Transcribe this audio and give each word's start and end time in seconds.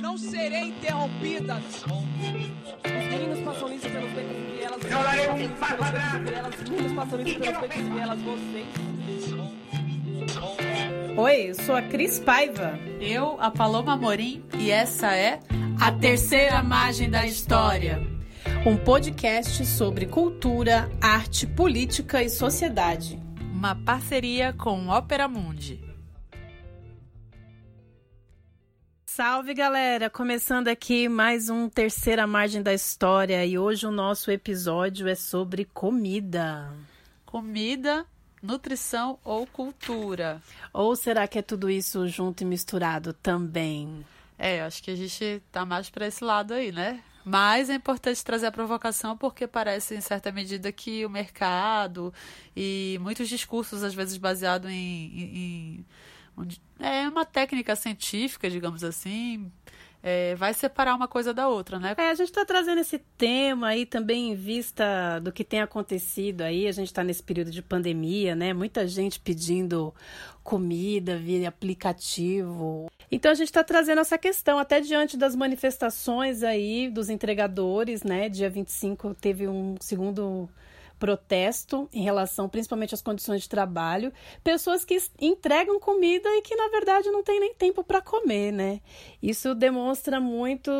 Não 0.00 0.16
serei 0.18 0.68
interrompida. 0.68 1.56
Os 1.56 1.84
meninos 2.84 3.40
passam 3.40 3.72
isso 3.72 3.88
pelos 3.88 4.12
becos 4.12 4.36
e 4.36 4.56
vielas. 4.56 4.84
Eu 4.84 5.02
darei 5.02 5.28
um 5.28 5.48
passo 5.56 5.82
atrás. 5.82 6.54
Os 6.62 6.70
meninos 6.70 6.92
passam 6.92 7.20
isso 7.20 7.40
pelos 7.40 7.60
becos 7.60 7.76
e 7.76 7.82
vielas. 7.82 8.20
Vocês. 8.22 8.66
Oi, 11.16 11.50
eu 11.50 11.54
sou 11.54 11.74
a 11.74 11.82
Cris 11.82 12.20
Paiva. 12.20 12.78
Eu, 13.00 13.40
a 13.40 13.50
Paloma 13.50 13.96
Morim, 13.96 14.44
e 14.56 14.70
essa 14.70 15.16
é 15.16 15.40
A 15.80 15.90
Terceira 15.90 16.62
Margem 16.62 17.10
da 17.10 17.26
História. 17.26 18.00
Um 18.64 18.76
podcast 18.76 19.64
sobre 19.66 20.06
cultura, 20.06 20.90
arte, 21.00 21.46
política 21.46 22.22
e 22.22 22.28
sociedade. 22.28 23.18
Uma 23.52 23.74
parceria 23.74 24.52
com 24.52 24.88
Ópera 24.88 25.26
Mundi. 25.26 25.87
Salve 29.18 29.52
galera! 29.52 30.08
Começando 30.08 30.68
aqui 30.68 31.08
mais 31.08 31.50
um 31.50 31.68
Terceira 31.68 32.24
Margem 32.24 32.62
da 32.62 32.72
História 32.72 33.44
e 33.44 33.58
hoje 33.58 33.84
o 33.84 33.90
nosso 33.90 34.30
episódio 34.30 35.08
é 35.08 35.16
sobre 35.16 35.64
comida. 35.64 36.72
Comida, 37.26 38.06
nutrição 38.40 39.18
ou 39.24 39.44
cultura? 39.44 40.40
Ou 40.72 40.94
será 40.94 41.26
que 41.26 41.36
é 41.36 41.42
tudo 41.42 41.68
isso 41.68 42.06
junto 42.06 42.42
e 42.42 42.46
misturado 42.46 43.12
também? 43.12 44.06
É, 44.38 44.62
acho 44.62 44.80
que 44.80 44.92
a 44.92 44.96
gente 44.96 45.42
tá 45.50 45.66
mais 45.66 45.90
para 45.90 46.06
esse 46.06 46.22
lado 46.22 46.54
aí, 46.54 46.70
né? 46.70 47.02
Mas 47.24 47.68
é 47.68 47.74
importante 47.74 48.24
trazer 48.24 48.46
a 48.46 48.52
provocação 48.52 49.16
porque 49.16 49.48
parece, 49.48 49.96
em 49.96 50.00
certa 50.00 50.30
medida, 50.30 50.70
que 50.70 51.04
o 51.04 51.10
mercado 51.10 52.14
e 52.56 52.96
muitos 53.00 53.28
discursos, 53.28 53.82
às 53.82 53.94
vezes 53.94 54.16
baseados 54.16 54.70
em, 54.70 54.76
em, 54.76 55.86
é 56.78 57.08
uma 57.08 57.24
técnica 57.24 57.74
científica, 57.76 58.48
digamos 58.50 58.84
assim, 58.84 59.50
é, 60.02 60.34
vai 60.36 60.54
separar 60.54 60.94
uma 60.94 61.08
coisa 61.08 61.34
da 61.34 61.48
outra, 61.48 61.78
né? 61.78 61.94
É, 61.96 62.10
a 62.10 62.14
gente 62.14 62.28
está 62.28 62.44
trazendo 62.44 62.80
esse 62.80 62.98
tema 63.16 63.68
aí 63.68 63.84
também 63.84 64.30
em 64.30 64.34
vista 64.34 65.18
do 65.20 65.32
que 65.32 65.42
tem 65.42 65.60
acontecido 65.60 66.42
aí. 66.42 66.68
A 66.68 66.72
gente 66.72 66.86
está 66.86 67.02
nesse 67.02 67.22
período 67.22 67.50
de 67.50 67.62
pandemia, 67.62 68.36
né? 68.36 68.52
Muita 68.52 68.86
gente 68.86 69.18
pedindo 69.18 69.92
comida 70.42 71.18
via 71.18 71.48
aplicativo. 71.48 72.90
Então 73.10 73.30
a 73.30 73.34
gente 73.34 73.48
está 73.48 73.64
trazendo 73.64 74.00
essa 74.00 74.16
questão, 74.16 74.58
até 74.58 74.80
diante 74.80 75.16
das 75.16 75.34
manifestações 75.34 76.42
aí 76.42 76.88
dos 76.88 77.10
entregadores, 77.10 78.02
né? 78.02 78.28
Dia 78.28 78.48
25 78.48 79.14
teve 79.14 79.48
um 79.48 79.74
segundo 79.80 80.48
protesto 80.98 81.88
em 81.92 82.02
relação 82.02 82.48
principalmente 82.48 82.94
às 82.94 83.02
condições 83.02 83.42
de 83.42 83.48
trabalho, 83.48 84.12
pessoas 84.42 84.84
que 84.84 84.96
entregam 85.20 85.78
comida 85.78 86.28
e 86.30 86.42
que 86.42 86.56
na 86.56 86.68
verdade 86.68 87.10
não 87.10 87.22
tem 87.22 87.40
nem 87.40 87.54
tempo 87.54 87.84
para 87.84 88.00
comer, 88.00 88.52
né? 88.52 88.80
Isso 89.22 89.54
demonstra 89.54 90.20
muito 90.20 90.70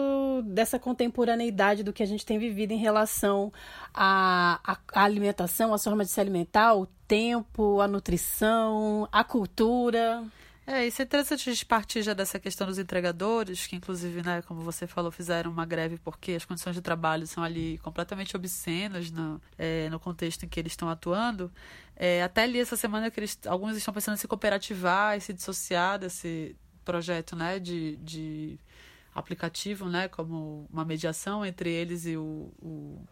dessa 0.44 0.78
contemporaneidade 0.78 1.82
do 1.82 1.92
que 1.92 2.02
a 2.02 2.06
gente 2.06 2.26
tem 2.26 2.38
vivido 2.38 2.72
em 2.72 2.78
relação 2.78 3.52
à, 3.94 4.60
à, 4.92 5.04
alimentação, 5.04 5.72
à 5.72 5.78
forma 5.78 6.04
de 6.04 6.10
se 6.10 6.20
alimentar, 6.20 6.74
o 6.74 6.86
tempo, 7.06 7.80
a 7.80 7.88
nutrição, 7.88 9.08
a 9.10 9.24
cultura. 9.24 10.22
É, 10.70 10.86
isso 10.86 11.00
é 11.00 11.04
interessante 11.06 11.48
a 11.48 11.52
gente 11.54 11.64
partir 11.64 12.02
já 12.02 12.12
dessa 12.12 12.38
questão 12.38 12.66
dos 12.66 12.78
entregadores, 12.78 13.66
que 13.66 13.74
inclusive, 13.74 14.22
né, 14.22 14.42
como 14.42 14.60
você 14.60 14.86
falou, 14.86 15.10
fizeram 15.10 15.50
uma 15.50 15.64
greve 15.64 15.96
porque 15.96 16.32
as 16.32 16.44
condições 16.44 16.76
de 16.76 16.82
trabalho 16.82 17.26
são 17.26 17.42
ali 17.42 17.78
completamente 17.78 18.36
obscenas 18.36 19.10
no, 19.10 19.40
é, 19.56 19.88
no 19.88 19.98
contexto 19.98 20.44
em 20.44 20.48
que 20.48 20.60
eles 20.60 20.72
estão 20.72 20.90
atuando. 20.90 21.50
É, 21.96 22.22
até 22.22 22.42
ali 22.42 22.60
essa 22.60 22.76
semana 22.76 23.10
que 23.10 23.18
eles, 23.18 23.38
alguns 23.46 23.78
estão 23.78 23.94
pensando 23.94 24.16
em 24.16 24.18
se 24.18 24.28
cooperativar 24.28 25.16
e 25.16 25.22
se 25.22 25.32
dissociar 25.32 25.98
desse 25.98 26.54
projeto, 26.84 27.34
né, 27.34 27.58
de, 27.58 27.96
de 27.96 28.58
aplicativo, 29.14 29.88
né, 29.88 30.06
como 30.06 30.68
uma 30.70 30.84
mediação 30.84 31.46
entre 31.46 31.72
eles 31.72 32.04
e, 32.04 32.14
o, 32.18 32.52
o 32.60 33.02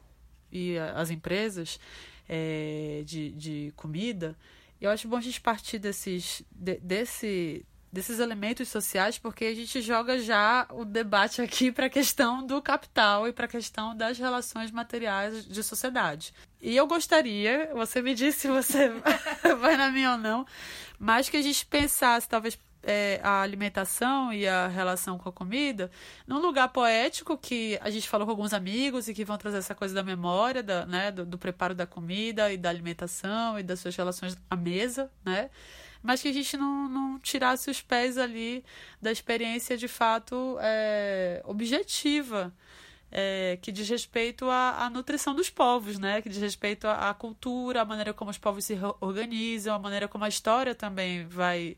e 0.52 0.76
as 0.94 1.08
empresas 1.08 1.80
é, 2.28 3.02
de, 3.06 3.32
de 3.32 3.72
comida. 3.76 4.36
Eu 4.80 4.90
acho 4.90 5.08
bom 5.08 5.16
a 5.16 5.20
gente 5.20 5.40
partir 5.40 5.78
desses, 5.78 6.42
de, 6.50 6.78
desse, 6.78 7.64
desses 7.92 8.18
elementos 8.18 8.68
sociais, 8.68 9.18
porque 9.18 9.46
a 9.46 9.54
gente 9.54 9.80
joga 9.80 10.18
já 10.18 10.66
o 10.70 10.84
debate 10.84 11.40
aqui 11.40 11.70
para 11.72 11.86
a 11.86 11.90
questão 11.90 12.46
do 12.46 12.60
capital 12.60 13.26
e 13.26 13.32
para 13.32 13.46
a 13.46 13.48
questão 13.48 13.96
das 13.96 14.18
relações 14.18 14.70
materiais 14.70 15.46
de 15.46 15.62
sociedade. 15.62 16.34
E 16.60 16.76
eu 16.76 16.86
gostaria, 16.86 17.70
você 17.72 18.02
me 18.02 18.14
disse 18.14 18.40
se 18.40 18.48
você 18.48 18.90
vai 19.60 19.76
na 19.76 19.90
minha 19.90 20.12
ou 20.12 20.18
não, 20.18 20.46
mas 20.98 21.28
que 21.28 21.36
a 21.36 21.42
gente 21.42 21.64
pensasse, 21.66 22.28
talvez 22.28 22.58
é, 22.86 23.18
a 23.20 23.42
alimentação 23.42 24.32
e 24.32 24.46
a 24.46 24.68
relação 24.68 25.18
com 25.18 25.28
a 25.28 25.32
comida 25.32 25.90
num 26.24 26.38
lugar 26.38 26.68
poético 26.68 27.36
que 27.36 27.76
a 27.82 27.90
gente 27.90 28.08
falou 28.08 28.24
com 28.24 28.30
alguns 28.30 28.54
amigos 28.54 29.08
e 29.08 29.14
que 29.14 29.24
vão 29.24 29.36
trazer 29.36 29.58
essa 29.58 29.74
coisa 29.74 29.92
da 29.92 30.04
memória, 30.04 30.62
da, 30.62 30.86
né, 30.86 31.10
do, 31.10 31.26
do 31.26 31.36
preparo 31.36 31.74
da 31.74 31.84
comida 31.84 32.52
e 32.52 32.56
da 32.56 32.70
alimentação 32.70 33.58
e 33.58 33.62
das 33.64 33.80
suas 33.80 33.96
relações 33.96 34.38
à 34.48 34.54
mesa, 34.54 35.10
né? 35.24 35.50
Mas 36.00 36.22
que 36.22 36.28
a 36.28 36.32
gente 36.32 36.56
não, 36.56 36.88
não 36.88 37.18
tirasse 37.18 37.68
os 37.68 37.82
pés 37.82 38.16
ali 38.16 38.64
da 39.02 39.10
experiência 39.10 39.76
de 39.76 39.88
fato 39.88 40.56
é, 40.60 41.42
objetiva. 41.44 42.54
É, 43.08 43.56
que 43.62 43.70
diz 43.70 43.88
respeito 43.88 44.50
à, 44.50 44.84
à, 44.84 44.90
nutrição 44.90 45.32
dos 45.32 45.48
povos, 45.48 45.96
né? 45.96 46.20
Que 46.20 46.28
diz 46.28 46.38
respeito 46.38 46.88
à, 46.88 47.08
à, 47.08 47.14
cultura, 47.14 47.82
à 47.82 47.84
maneira 47.84 48.12
como 48.12 48.30
os 48.30 48.36
povos 48.36 48.64
se 48.64 48.76
organizam, 49.00 49.76
a 49.76 49.78
maneira 49.78 50.08
como 50.08 50.24
a 50.24 50.28
história 50.28 50.74
também 50.74 51.24
vai 51.26 51.76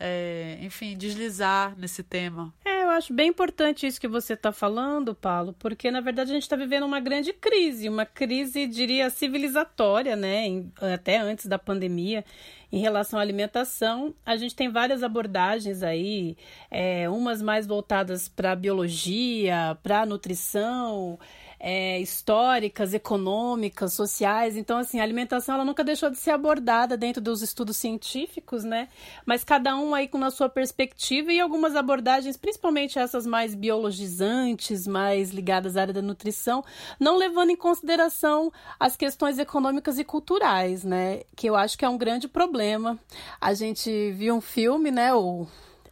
é, 0.00 0.58
enfim, 0.60 0.96
deslizar 0.96 1.74
nesse 1.76 2.02
tema. 2.02 2.52
É, 2.64 2.84
eu 2.84 2.90
acho 2.90 3.12
bem 3.12 3.28
importante 3.28 3.86
isso 3.86 4.00
que 4.00 4.08
você 4.08 4.34
está 4.34 4.52
falando, 4.52 5.14
Paulo, 5.14 5.54
porque 5.58 5.90
na 5.90 6.00
verdade 6.00 6.30
a 6.30 6.34
gente 6.34 6.44
está 6.44 6.56
vivendo 6.56 6.84
uma 6.84 7.00
grande 7.00 7.32
crise, 7.32 7.88
uma 7.88 8.06
crise, 8.06 8.66
diria, 8.66 9.10
civilizatória, 9.10 10.14
né? 10.14 10.46
Em, 10.46 10.72
até 10.80 11.18
antes 11.18 11.46
da 11.46 11.58
pandemia, 11.58 12.24
em 12.70 12.78
relação 12.80 13.18
à 13.18 13.22
alimentação. 13.22 14.14
A 14.24 14.36
gente 14.36 14.54
tem 14.54 14.70
várias 14.70 15.02
abordagens 15.02 15.82
aí, 15.82 16.36
é, 16.70 17.08
umas 17.08 17.42
mais 17.42 17.66
voltadas 17.66 18.28
para 18.28 18.52
a 18.52 18.56
biologia, 18.56 19.76
para 19.82 20.02
a 20.02 20.06
nutrição 20.06 21.18
é, 21.60 22.00
históricas, 22.00 22.94
econômicas, 22.94 23.92
sociais. 23.92 24.56
Então, 24.56 24.78
assim, 24.78 25.00
a 25.00 25.02
alimentação 25.02 25.56
ela 25.56 25.64
nunca 25.64 25.82
deixou 25.82 26.10
de 26.10 26.18
ser 26.18 26.30
abordada 26.30 26.96
dentro 26.96 27.20
dos 27.20 27.42
estudos 27.42 27.76
científicos, 27.76 28.64
né? 28.64 28.88
Mas 29.26 29.42
cada 29.42 29.76
um 29.76 29.94
aí 29.94 30.06
com 30.06 30.22
a 30.22 30.30
sua 30.30 30.48
perspectiva 30.48 31.32
e 31.32 31.40
algumas 31.40 31.74
abordagens, 31.74 32.36
principalmente 32.36 32.98
essas 32.98 33.26
mais 33.26 33.54
biologizantes, 33.54 34.86
mais 34.86 35.30
ligadas 35.30 35.76
à 35.76 35.82
área 35.82 35.94
da 35.94 36.02
nutrição, 36.02 36.64
não 36.98 37.16
levando 37.16 37.50
em 37.50 37.56
consideração 37.56 38.52
as 38.78 38.96
questões 38.96 39.38
econômicas 39.38 39.98
e 39.98 40.04
culturais, 40.04 40.84
né? 40.84 41.22
Que 41.34 41.48
eu 41.48 41.56
acho 41.56 41.76
que 41.76 41.84
é 41.84 41.88
um 41.88 41.98
grande 41.98 42.28
problema. 42.28 42.98
A 43.40 43.54
gente 43.54 44.12
viu 44.12 44.34
um 44.34 44.40
filme, 44.40 44.90
né? 44.90 45.12
O 45.14 45.46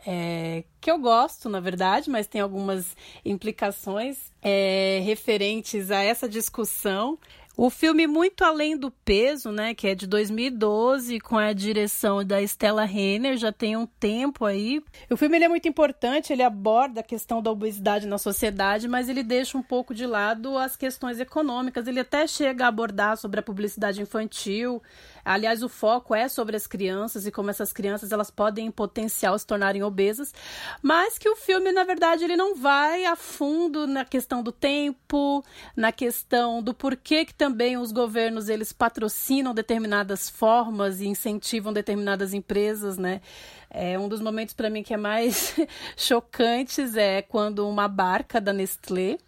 é, 0.07 0.63
que 0.81 0.89
eu 0.89 0.99
gosto, 0.99 1.49
na 1.49 1.59
verdade, 1.59 2.09
mas 2.09 2.29
tem 2.29 2.41
algumas 2.41 2.97
implicações 3.25 4.33
é, 4.41 5.01
referentes 5.05 5.91
a 5.91 6.01
essa 6.01 6.29
discussão. 6.29 7.19
O 7.59 7.71
filme 7.71 8.07
Muito 8.07 8.45
Além 8.45 8.77
do 8.77 8.91
Peso, 8.91 9.51
né, 9.51 9.75
que 9.75 9.89
é 9.89 9.95
de 9.95 10.07
2012, 10.07 11.19
com 11.21 11.39
a 11.39 11.55
direção 11.55 12.23
da 12.23 12.43
Stella 12.43 12.85
Renner, 12.85 13.39
já 13.39 13.51
tem 13.51 13.79
um 13.79 13.87
tempo 13.87 14.45
aí. 14.45 14.85
O 15.11 15.17
filme 15.17 15.39
é 15.43 15.49
muito 15.49 15.67
importante, 15.67 16.35
ele 16.35 16.43
aborda 16.43 17.01
a 17.01 17.03
questão 17.03 17.41
da 17.41 17.51
obesidade 17.51 18.07
na 18.07 18.19
sociedade, 18.19 18.87
mas 18.87 19.09
ele 19.09 19.23
deixa 19.23 19.57
um 19.57 19.63
pouco 19.63 19.95
de 19.95 20.05
lado 20.05 20.59
as 20.59 20.77
questões 20.77 21.19
econômicas. 21.19 21.89
Ele 21.89 22.01
até 22.01 22.27
chega 22.27 22.67
a 22.67 22.69
abordar 22.69 23.17
sobre 23.17 23.41
a 23.41 23.43
publicidade 23.43 24.03
infantil, 24.03 24.83
Aliás, 25.27 25.61
o 25.65 25.69
foco 25.69 26.15
é 26.15 26.29
sobre 26.29 26.57
as 26.57 26.69
crianças 26.69 27.27
e 27.27 27.33
como 27.33 27.51
essas 27.51 27.73
crianças 27.73 28.13
elas 28.13 28.31
podem 28.31 28.67
em 28.67 28.71
potencial 28.71 29.37
se 29.37 29.45
tornarem 29.45 29.83
obesas, 29.83 30.33
mas 30.81 31.19
que 31.19 31.29
o 31.29 31.35
filme, 31.35 31.73
na 31.73 31.83
verdade, 31.83 32.23
ele 32.23 32.37
não 32.37 32.55
vai 32.55 33.05
a 33.05 33.17
fundo 33.17 33.89
na 33.89 34.05
questão 34.05 34.41
do 34.41 34.53
tempo, 34.53 35.45
na 35.75 35.91
questão 35.91 36.63
do 36.63 36.73
porquê 36.73 37.25
que 37.25 37.35
também 37.35 37.77
os 37.77 37.91
governos 37.91 38.49
eles 38.49 38.73
patrocinam 38.73 39.53
determinadas 39.53 40.31
formas 40.31 41.01
e 41.01 41.09
incentivam 41.09 41.73
determinadas 41.73 42.33
empresas, 42.33 42.97
né? 42.97 43.21
É 43.69 43.99
um 43.99 44.09
dos 44.09 44.21
momentos 44.21 44.55
para 44.55 44.71
mim 44.71 44.85
que 44.85 44.95
é 44.95 44.97
mais 44.97 45.57
chocantes 45.99 46.97
é 46.97 47.21
quando 47.21 47.69
uma 47.69 47.89
barca 47.89 48.41
da 48.41 48.53
Nestlé 48.53 49.19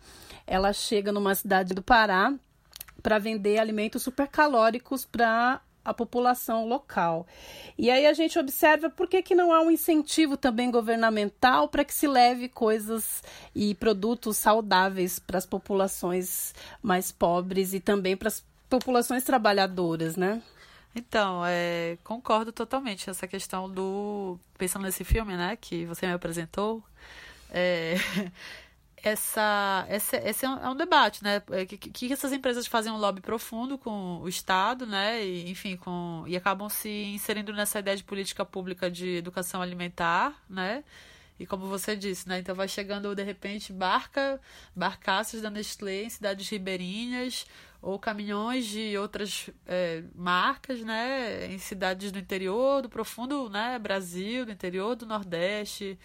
ela 0.46 0.72
chega 0.72 1.10
numa 1.10 1.34
cidade 1.34 1.74
do 1.74 1.82
Pará 1.82 2.32
para 3.02 3.18
vender 3.18 3.58
alimentos 3.58 4.02
supercalóricos 4.02 5.04
para 5.04 5.60
a 5.88 5.94
população 5.94 6.66
local. 6.66 7.26
E 7.76 7.90
aí 7.90 8.06
a 8.06 8.12
gente 8.12 8.38
observa 8.38 8.90
por 8.90 9.08
que, 9.08 9.22
que 9.22 9.34
não 9.34 9.52
há 9.52 9.60
um 9.60 9.70
incentivo 9.70 10.36
também 10.36 10.70
governamental 10.70 11.68
para 11.68 11.84
que 11.84 11.94
se 11.94 12.06
leve 12.06 12.48
coisas 12.48 13.22
e 13.54 13.74
produtos 13.74 14.36
saudáveis 14.36 15.18
para 15.18 15.38
as 15.38 15.46
populações 15.46 16.54
mais 16.82 17.10
pobres 17.10 17.72
e 17.72 17.80
também 17.80 18.16
para 18.16 18.28
as 18.28 18.44
populações 18.68 19.24
trabalhadoras, 19.24 20.16
né? 20.16 20.42
Então, 20.94 21.42
é, 21.46 21.96
concordo 22.02 22.52
totalmente 22.52 23.08
essa 23.08 23.26
questão 23.26 23.70
do. 23.70 24.38
Pensando 24.56 24.82
nesse 24.82 25.04
filme, 25.04 25.36
né, 25.36 25.56
que 25.56 25.84
você 25.86 26.06
me 26.06 26.12
apresentou, 26.12 26.82
é, 27.50 27.94
essa, 29.02 29.86
esse, 29.90 30.16
esse 30.16 30.44
é, 30.44 30.48
um, 30.48 30.72
é 30.72 30.74
debate, 30.74 31.22
né? 31.22 31.42
É, 31.50 31.66
que, 31.66 31.76
que 31.76 32.12
essas 32.12 32.32
empresas 32.32 32.66
fazem 32.66 32.92
um 32.92 32.96
lobby 32.96 33.20
profundo 33.20 33.78
com 33.78 34.18
o 34.20 34.28
Estado, 34.28 34.86
né? 34.86 35.24
E, 35.24 35.50
enfim, 35.50 35.76
com, 35.76 36.24
e 36.26 36.36
acabam 36.36 36.68
se 36.68 36.88
inserindo 36.88 37.52
nessa 37.52 37.78
ideia 37.78 37.96
de 37.96 38.04
política 38.04 38.44
pública 38.44 38.90
de 38.90 39.16
educação 39.16 39.62
alimentar, 39.62 40.42
né? 40.48 40.84
E 41.38 41.46
como 41.46 41.66
você 41.66 41.94
disse, 41.94 42.28
né? 42.28 42.40
Então 42.40 42.54
vai 42.54 42.66
chegando, 42.66 43.14
de 43.14 43.22
repente, 43.22 43.72
barca, 43.72 44.40
barcaças 44.74 45.40
da 45.40 45.50
Nestlé 45.50 46.02
em 46.04 46.10
cidades 46.10 46.48
ribeirinhas, 46.48 47.46
ou 47.80 47.98
caminhões 47.98 48.66
de 48.66 48.98
outras 48.98 49.48
é, 49.64 50.02
marcas, 50.14 50.80
né? 50.82 51.46
Em 51.46 51.58
cidades 51.58 52.10
do 52.10 52.18
interior, 52.18 52.82
do 52.82 52.88
profundo 52.88 53.48
né, 53.48 53.78
Brasil, 53.78 54.44
do 54.44 54.52
interior 54.52 54.96
do 54.96 55.06
Nordeste, 55.06 55.96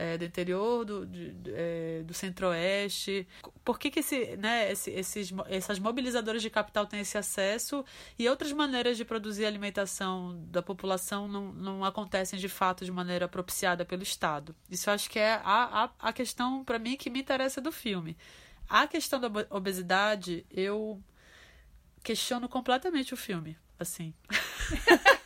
é, 0.00 0.16
do 0.16 0.24
interior 0.24 0.82
do, 0.86 1.06
é, 1.48 2.02
do 2.04 2.14
centro-oeste. 2.14 3.28
Por 3.62 3.78
que, 3.78 3.90
que 3.90 4.00
esse, 4.00 4.34
né, 4.38 4.72
esse, 4.72 4.90
esses, 4.90 5.30
essas 5.46 5.78
mobilizadoras 5.78 6.40
de 6.40 6.48
capital 6.48 6.86
têm 6.86 7.00
esse 7.00 7.18
acesso 7.18 7.84
e 8.18 8.26
outras 8.26 8.50
maneiras 8.50 8.96
de 8.96 9.04
produzir 9.04 9.44
alimentação 9.44 10.42
da 10.46 10.62
população 10.62 11.28
não, 11.28 11.52
não 11.52 11.84
acontecem 11.84 12.38
de 12.38 12.48
fato 12.48 12.82
de 12.82 12.90
maneira 12.90 13.28
propiciada 13.28 13.84
pelo 13.84 14.02
Estado? 14.02 14.56
Isso 14.70 14.90
acho 14.90 15.10
que 15.10 15.18
é 15.18 15.34
a, 15.34 15.84
a, 15.84 15.90
a 16.08 16.12
questão, 16.14 16.64
para 16.64 16.78
mim, 16.78 16.96
que 16.96 17.10
me 17.10 17.20
interessa 17.20 17.60
do 17.60 17.70
filme. 17.70 18.16
A 18.66 18.86
questão 18.86 19.20
da 19.20 19.28
obesidade, 19.50 20.46
eu 20.50 20.98
questiono 22.02 22.48
completamente 22.48 23.12
o 23.12 23.18
filme, 23.18 23.54
assim. 23.78 24.14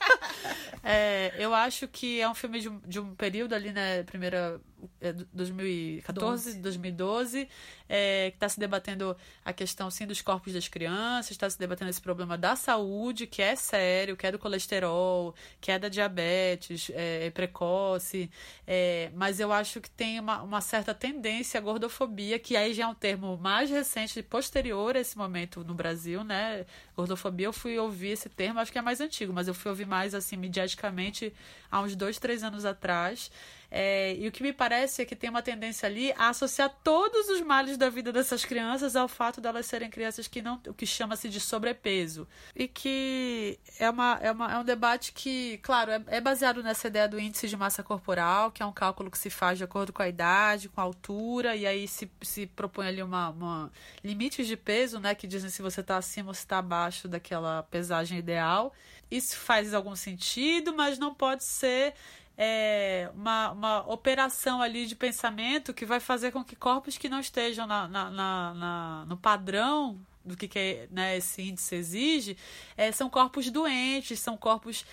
É, 0.83 1.33
eu 1.39 1.55
acho 1.55 1.89
que 1.89 2.21
é 2.21 2.29
um 2.29 2.35
filme 2.35 2.61
de 2.61 2.71
de 2.87 3.01
um 3.01 3.15
período 3.15 3.55
ali, 3.55 3.73
né? 3.73 4.03
Primeira. 4.05 4.61
É, 5.01 5.13
2014, 5.13 6.45
12. 6.45 6.61
2012, 6.61 7.49
é, 7.89 8.31
que 8.31 8.37
está 8.37 8.49
se 8.49 8.59
debatendo 8.59 9.17
a 9.45 9.53
questão, 9.53 9.91
sim, 9.91 10.07
dos 10.07 10.21
corpos 10.21 10.53
das 10.53 10.69
crianças, 10.69 11.33
está 11.33 11.49
se 11.49 11.59
debatendo 11.59 11.91
esse 11.91 12.01
problema 12.01 12.37
da 12.39 12.57
saúde, 12.57 13.27
que 13.27 13.43
é 13.43 13.57
sério, 13.57 14.17
que 14.17 14.27
é 14.27 14.33
do 14.33 14.39
colesterol, 14.39 15.35
que 15.61 15.71
é 15.71 15.79
da 15.79 15.89
diabetes 15.89 16.91
é, 16.95 17.31
precoce, 17.31 18.31
é, 18.67 19.11
mas 19.15 19.41
eu 19.41 19.53
acho 19.53 19.81
que 19.81 19.91
tem 19.91 20.19
uma, 20.21 20.43
uma 20.43 20.61
certa 20.61 20.95
tendência 20.95 21.59
à 21.59 21.61
gordofobia, 21.61 22.39
que 22.39 22.57
aí 22.57 22.73
já 22.75 22.85
é 22.85 22.87
um 22.87 22.95
termo 22.95 23.37
mais 23.37 23.71
recente, 23.71 24.23
posterior 24.23 24.97
a 24.97 25.01
esse 25.01 25.17
momento 25.17 25.65
no 25.65 25.75
Brasil, 25.75 26.25
né? 26.25 26.65
Gordofobia, 26.97 27.47
eu 27.47 27.53
fui 27.53 27.79
ouvir 27.79 28.11
esse 28.11 28.29
termo, 28.29 28.61
acho 28.61 28.73
que 28.73 28.79
é 28.79 28.83
mais 28.83 29.01
antigo, 29.01 29.33
mas 29.33 29.49
eu 29.49 29.55
fui 29.55 29.71
ouvir 29.71 29.87
mais, 29.87 30.15
assim, 30.15 30.37
mediaticamente 30.37 31.33
há 31.71 31.81
uns 31.81 31.97
dois, 31.97 32.19
três 32.19 32.43
anos 32.43 32.65
atrás. 32.65 33.31
É, 33.77 34.15
e 34.15 34.29
o 34.29 34.31
que 34.31 34.41
me 34.41 34.53
parece 34.53 35.03
é 35.03 35.05
que 35.05 35.17
tem 35.17 35.29
uma 35.29 35.43
tendência 35.43 35.89
ali 35.89 36.13
a 36.17 36.29
associar 36.29 36.73
todos 36.85 37.29
os 37.29 37.41
males 37.41 37.77
da 37.77 37.91
vida 37.91 38.13
dessas 38.13 38.45
crianças 38.45 38.95
ao 38.95 39.09
fato 39.09 39.41
delas 39.41 39.67
serem 39.67 39.91
crianças 39.91 40.29
que 40.29 40.41
não, 40.41 40.63
o 40.69 40.73
que 40.73 40.87
chama-se 40.87 41.29
de 41.29 41.41
sobrepeso. 41.41 42.29
E 42.55 42.69
que 42.69 43.59
é, 43.81 43.91
uma, 43.91 44.17
é, 44.23 44.31
uma, 44.31 44.53
é 44.53 44.59
um 44.59 44.65
debate 44.65 45.13
que, 45.13 45.59
claro, 45.59 45.91
é, 45.91 46.01
é 46.07 46.21
baseado 46.21 46.63
nessa 46.63 46.87
ideia 46.87 47.09
do 47.09 47.19
índice 47.19 47.49
de 47.49 47.57
massa 47.57 47.83
corporal, 47.83 48.53
que 48.53 48.63
é 48.63 48.67
um 48.67 48.73
cálculo 48.73 49.11
que 49.11 49.19
se 49.19 49.29
faz 49.29 49.59
de 49.59 49.65
acordo 49.65 49.93
com 49.93 50.03
a 50.03 50.09
idade, 50.09 50.69
com 50.69 50.81
a 50.81 50.85
altura, 50.85 51.57
e 51.57 51.67
aí 51.67 51.89
se, 51.89 52.09
se 52.23 52.47
propõe 52.47 52.87
ali 52.87 53.03
uma, 53.03 53.31
uma 53.31 53.73
limites 54.05 54.47
de 54.47 54.57
peso, 54.57 55.01
né, 55.01 55.17
que 55.17 55.27
dizem 55.27 55.51
se 55.51 55.61
você 55.61 55.81
está 55.81 55.97
acima 55.97 56.29
ou 56.29 56.35
se 56.35 56.43
está 56.43 56.59
abaixo 56.59 57.09
daquela 57.09 57.65
pesagem 57.65 58.21
ideal. 58.21 58.73
Isso 59.11 59.37
faz 59.37 59.75
algum 59.75 59.97
sentido, 59.97 60.73
mas 60.75 60.97
não 60.97 61.13
pode 61.13 61.43
ser 61.43 61.93
é, 62.37 63.11
uma, 63.15 63.51
uma 63.53 63.93
operação 63.93 64.61
ali 64.61 64.87
de 64.87 64.97
pensamento 64.97 65.73
que 65.73 65.87
vai 65.87 66.01
fazer 66.01 66.33
com 66.33 66.45
que 66.45 66.57
corpos 66.57 66.99
que 66.99 67.09
não 67.09 67.21
estejam 67.21 67.67
na, 67.67 67.87
na, 67.87 68.11
na, 68.11 68.55
na 68.55 69.05
no 69.07 69.17
padrão 69.17 70.01
do 70.25 70.37
que, 70.37 70.49
que 70.49 70.89
né, 70.91 71.17
esse 71.17 71.43
índice 71.43 71.75
exige, 71.75 72.37
é, 72.77 72.91
são 72.91 73.11
corpos 73.11 73.51
doentes, 73.51 74.19
são 74.19 74.37
corpos 74.37 74.85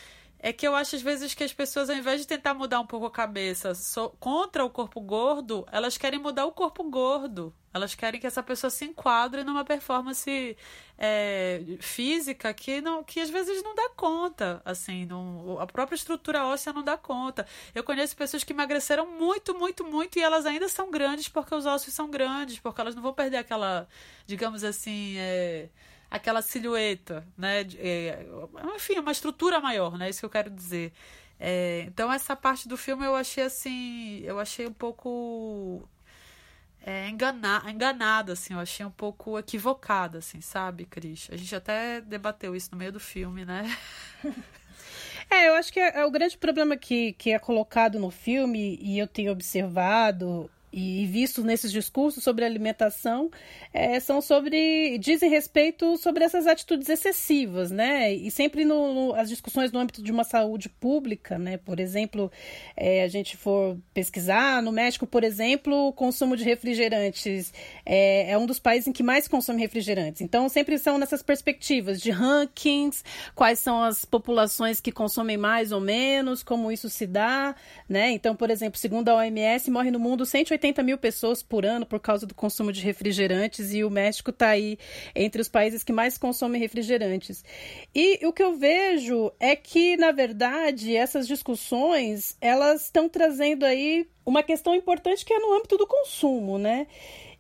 é 0.43 0.51
que 0.51 0.67
eu 0.67 0.75
acho 0.75 0.95
às 0.95 1.01
vezes 1.03 1.35
que 1.35 1.43
as 1.43 1.53
pessoas, 1.53 1.87
ao 1.87 1.95
invés 1.95 2.19
de 2.19 2.27
tentar 2.27 2.55
mudar 2.55 2.79
um 2.79 2.85
pouco 2.85 3.05
a 3.05 3.11
cabeça 3.11 3.75
so, 3.75 4.09
contra 4.19 4.65
o 4.65 4.69
corpo 4.71 4.99
gordo, 4.99 5.67
elas 5.71 5.99
querem 5.99 6.19
mudar 6.19 6.45
o 6.45 6.51
corpo 6.51 6.83
gordo. 6.83 7.53
Elas 7.71 7.93
querem 7.93 8.19
que 8.19 8.25
essa 8.27 8.41
pessoa 8.41 8.69
se 8.69 8.83
enquadre 8.83 9.43
numa 9.43 9.63
performance 9.63 10.57
é, 10.97 11.61
física 11.79 12.53
que 12.53 12.81
não 12.81 13.03
que 13.03 13.19
às 13.19 13.29
vezes 13.29 13.63
não 13.63 13.73
dá 13.75 13.89
conta, 13.95 14.61
assim, 14.65 15.05
não, 15.05 15.57
a 15.59 15.65
própria 15.67 15.95
estrutura 15.95 16.43
óssea 16.43 16.73
não 16.73 16.83
dá 16.83 16.97
conta. 16.97 17.45
Eu 17.73 17.83
conheço 17.83 18.17
pessoas 18.17 18.43
que 18.43 18.51
emagreceram 18.51 19.05
muito, 19.07 19.53
muito, 19.53 19.85
muito 19.85 20.17
e 20.17 20.23
elas 20.23 20.45
ainda 20.47 20.67
são 20.67 20.89
grandes 20.89 21.29
porque 21.29 21.53
os 21.53 21.65
ossos 21.67 21.93
são 21.93 22.09
grandes, 22.09 22.59
porque 22.59 22.81
elas 22.81 22.95
não 22.95 23.03
vão 23.03 23.13
perder 23.13 23.37
aquela, 23.37 23.87
digamos 24.25 24.63
assim, 24.63 25.15
é, 25.17 25.69
aquela 26.11 26.41
silhueta, 26.41 27.25
né? 27.37 27.61
É, 27.77 28.25
enfim, 28.75 28.99
uma 28.99 29.13
estrutura 29.13 29.61
maior, 29.61 29.97
né? 29.97 30.09
Isso 30.09 30.19
que 30.19 30.25
eu 30.25 30.29
quero 30.29 30.49
dizer. 30.49 30.91
É, 31.39 31.85
então 31.87 32.11
essa 32.11 32.35
parte 32.35 32.67
do 32.67 32.77
filme 32.77 33.05
eu 33.05 33.15
achei 33.15 33.43
assim, 33.45 34.19
eu 34.19 34.39
achei 34.39 34.67
um 34.67 34.73
pouco 34.73 35.87
é, 36.85 37.07
engana, 37.09 37.63
enganada, 37.67 38.33
assim, 38.33 38.53
eu 38.53 38.59
achei 38.59 38.85
um 38.85 38.91
pouco 38.91 39.39
equivocada, 39.39 40.19
assim, 40.19 40.41
sabe, 40.41 40.85
Cris? 40.85 41.29
A 41.31 41.37
gente 41.37 41.55
até 41.55 42.01
debateu 42.01 42.55
isso 42.55 42.69
no 42.71 42.77
meio 42.77 42.91
do 42.91 42.99
filme, 42.99 43.45
né? 43.45 43.63
É, 45.29 45.47
eu 45.47 45.53
acho 45.53 45.71
que 45.71 45.79
é, 45.79 46.01
é 46.01 46.05
o 46.05 46.11
grande 46.11 46.37
problema 46.37 46.75
que, 46.75 47.13
que 47.13 47.31
é 47.31 47.39
colocado 47.39 47.97
no 47.97 48.11
filme, 48.11 48.77
e 48.81 48.99
eu 48.99 49.07
tenho 49.07 49.31
observado 49.31 50.51
e 50.71 51.05
visto 51.05 51.43
nesses 51.43 51.71
discursos 51.71 52.23
sobre 52.23 52.45
alimentação 52.45 53.29
é, 53.73 53.99
são 53.99 54.21
sobre 54.21 54.97
dizem 54.97 55.29
respeito 55.29 55.97
sobre 55.97 56.23
essas 56.23 56.47
atitudes 56.47 56.87
excessivas, 56.87 57.71
né? 57.71 58.13
E 58.13 58.31
sempre 58.31 58.63
no, 58.63 58.93
no 58.93 59.15
as 59.15 59.27
discussões 59.27 59.71
no 59.71 59.79
âmbito 59.79 60.01
de 60.01 60.11
uma 60.11 60.23
saúde 60.23 60.69
pública, 60.69 61.37
né? 61.37 61.57
Por 61.57 61.79
exemplo, 61.79 62.31
é, 62.75 63.03
a 63.03 63.07
gente 63.07 63.35
for 63.35 63.77
pesquisar 63.93 64.61
no 64.61 64.71
México, 64.71 65.05
por 65.05 65.23
exemplo, 65.23 65.87
o 65.87 65.93
consumo 65.93 66.37
de 66.37 66.43
refrigerantes 66.43 67.53
é, 67.85 68.31
é 68.31 68.37
um 68.37 68.45
dos 68.45 68.59
países 68.59 68.87
em 68.87 68.93
que 68.93 69.03
mais 69.03 69.27
consome 69.27 69.59
refrigerantes. 69.59 70.21
Então 70.21 70.47
sempre 70.47 70.77
são 70.77 70.97
nessas 70.97 71.21
perspectivas 71.21 71.99
de 71.99 72.11
rankings, 72.11 73.03
quais 73.35 73.59
são 73.59 73.83
as 73.83 74.05
populações 74.05 74.79
que 74.79 74.91
consomem 74.91 75.35
mais 75.35 75.73
ou 75.73 75.81
menos, 75.81 76.43
como 76.43 76.71
isso 76.71 76.89
se 76.89 77.05
dá, 77.05 77.55
né? 77.89 78.11
Então, 78.11 78.35
por 78.35 78.49
exemplo, 78.49 78.79
segundo 78.79 79.09
a 79.09 79.15
OMS, 79.15 79.69
morre 79.69 79.91
no 79.91 79.99
mundo 79.99 80.25
180 80.25 80.60
180 80.61 80.83
mil 80.83 80.97
pessoas 80.97 81.41
por 81.41 81.65
ano 81.65 81.85
por 81.85 81.99
causa 81.99 82.25
do 82.27 82.35
consumo 82.35 82.71
de 82.71 82.81
refrigerantes 82.81 83.73
e 83.73 83.83
o 83.83 83.89
México 83.89 84.29
está 84.29 84.49
aí 84.49 84.77
entre 85.15 85.41
os 85.41 85.49
países 85.49 85.83
que 85.83 85.91
mais 85.91 86.17
consomem 86.17 86.61
refrigerantes. 86.61 87.43
E 87.93 88.25
o 88.25 88.31
que 88.31 88.43
eu 88.43 88.55
vejo 88.55 89.31
é 89.39 89.55
que, 89.55 89.97
na 89.97 90.11
verdade, 90.11 90.95
essas 90.95 91.27
discussões 91.27 92.37
elas 92.39 92.83
estão 92.83 93.09
trazendo 93.09 93.65
aí 93.65 94.07
uma 94.25 94.43
questão 94.43 94.75
importante 94.75 95.25
que 95.25 95.33
é 95.33 95.39
no 95.39 95.53
âmbito 95.53 95.77
do 95.77 95.87
consumo, 95.87 96.59
né? 96.59 96.85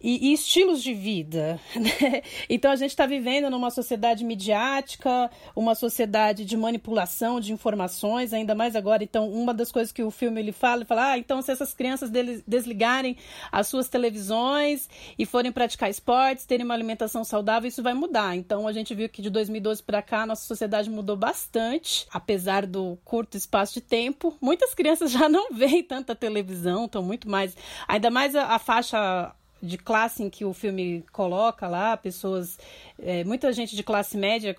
E, 0.03 0.29
e 0.29 0.33
estilos 0.33 0.81
de 0.81 0.93
vida. 0.93 1.59
Né? 1.81 2.21
Então 2.47 2.71
a 2.71 2.75
gente 2.75 2.91
está 2.91 3.07
vivendo 3.07 3.49
numa 3.49 3.71
sociedade 3.71 4.23
midiática, 4.23 5.31
uma 5.55 5.73
sociedade 5.73 6.45
de 6.45 6.55
manipulação 6.55 7.39
de 7.39 7.51
informações, 7.51 8.33
ainda 8.33 8.53
mais 8.53 8.75
agora. 8.75 9.03
Então, 9.03 9.27
uma 9.29 9.51
das 9.51 9.71
coisas 9.71 9.91
que 9.91 10.03
o 10.03 10.11
filme 10.11 10.39
ele 10.39 10.51
fala, 10.51 10.77
ele 10.77 10.85
fala, 10.85 11.11
ah, 11.11 11.17
então 11.17 11.41
se 11.41 11.51
essas 11.51 11.73
crianças 11.73 12.11
desligarem 12.45 13.17
as 13.51 13.67
suas 13.67 13.89
televisões 13.89 14.87
e 15.17 15.25
forem 15.25 15.51
praticar 15.51 15.89
esportes, 15.89 16.45
terem 16.45 16.65
uma 16.65 16.73
alimentação 16.73 17.23
saudável, 17.23 17.67
isso 17.67 17.81
vai 17.81 17.93
mudar. 17.93 18.35
Então 18.35 18.67
a 18.67 18.73
gente 18.73 18.93
viu 18.93 19.09
que 19.09 19.21
de 19.21 19.29
2012 19.29 19.81
para 19.81 20.01
cá 20.01 20.21
a 20.21 20.25
nossa 20.27 20.45
sociedade 20.45 20.89
mudou 20.89 21.15
bastante, 21.15 22.05
apesar 22.11 22.67
do 22.67 22.97
curto 23.03 23.37
espaço 23.37 23.73
de 23.75 23.81
tempo. 23.81 24.37
Muitas 24.39 24.75
crianças 24.75 25.09
já 25.11 25.27
não 25.27 25.51
veem 25.51 25.83
tanta 25.83 26.15
televisão, 26.15 26.85
estão 26.85 27.01
muito 27.01 27.29
mais, 27.29 27.55
ainda 27.87 28.11
mais 28.11 28.35
a, 28.35 28.55
a 28.55 28.59
faixa 28.59 29.33
de 29.61 29.77
classe 29.77 30.23
em 30.23 30.29
que 30.29 30.43
o 30.43 30.53
filme 30.53 31.03
coloca 31.11 31.67
lá, 31.67 31.95
pessoas, 31.95 32.57
é, 32.99 33.23
muita 33.23 33.51
gente 33.53 33.75
de 33.75 33.83
classe 33.83 34.17
média 34.17 34.55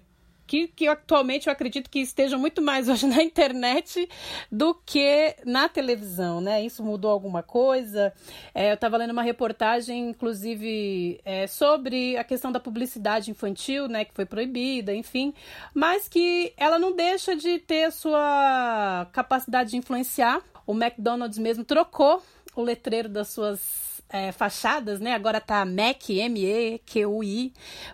que, 0.53 0.69
que, 0.69 0.87
atualmente 0.87 1.47
eu 1.47 1.53
acredito 1.53 1.89
que 1.89 2.01
estejam 2.01 2.39
muito 2.39 2.61
mais 2.61 2.87
hoje 2.91 3.07
na 3.07 3.23
internet 3.23 4.07
do 4.51 4.75
que 4.75 5.35
na 5.47 5.69
televisão, 5.69 6.41
né? 6.43 6.63
Isso 6.63 6.83
mudou 6.83 7.11
alguma 7.11 7.43
coisa? 7.43 8.13
É, 8.55 8.71
eu 8.71 8.75
estava 8.75 8.97
lendo 8.97 9.13
uma 9.13 9.23
reportagem, 9.23 10.11
inclusive, 10.11 11.21
é, 11.25 11.47
sobre 11.47 12.17
a 12.19 12.25
questão 12.25 12.53
da 12.53 12.61
publicidade 12.61 13.31
infantil, 13.31 13.89
né? 13.89 14.05
Que 14.05 14.13
foi 14.13 14.27
proibida, 14.27 14.95
enfim, 14.95 15.33
mas 15.75 16.09
que 16.09 16.53
ela 16.57 16.79
não 16.79 16.95
deixa 16.95 17.35
de 17.35 17.59
ter 17.59 17.85
a 17.85 17.91
sua 17.91 19.09
capacidade 19.13 19.71
de 19.71 19.77
influenciar. 19.77 20.43
O 20.67 20.75
McDonald's 20.75 21.39
mesmo 21.39 21.65
trocou 21.65 22.23
o 22.55 22.63
letreiro 22.63 23.09
das 23.09 23.29
suas 23.29 23.92
é, 24.13 24.31
fachadas, 24.31 25.01
né? 25.01 25.15
Agora 25.15 25.41
tá 25.41 25.65
MEC, 25.65 26.21
M-E-Q-U-I, 26.21 27.53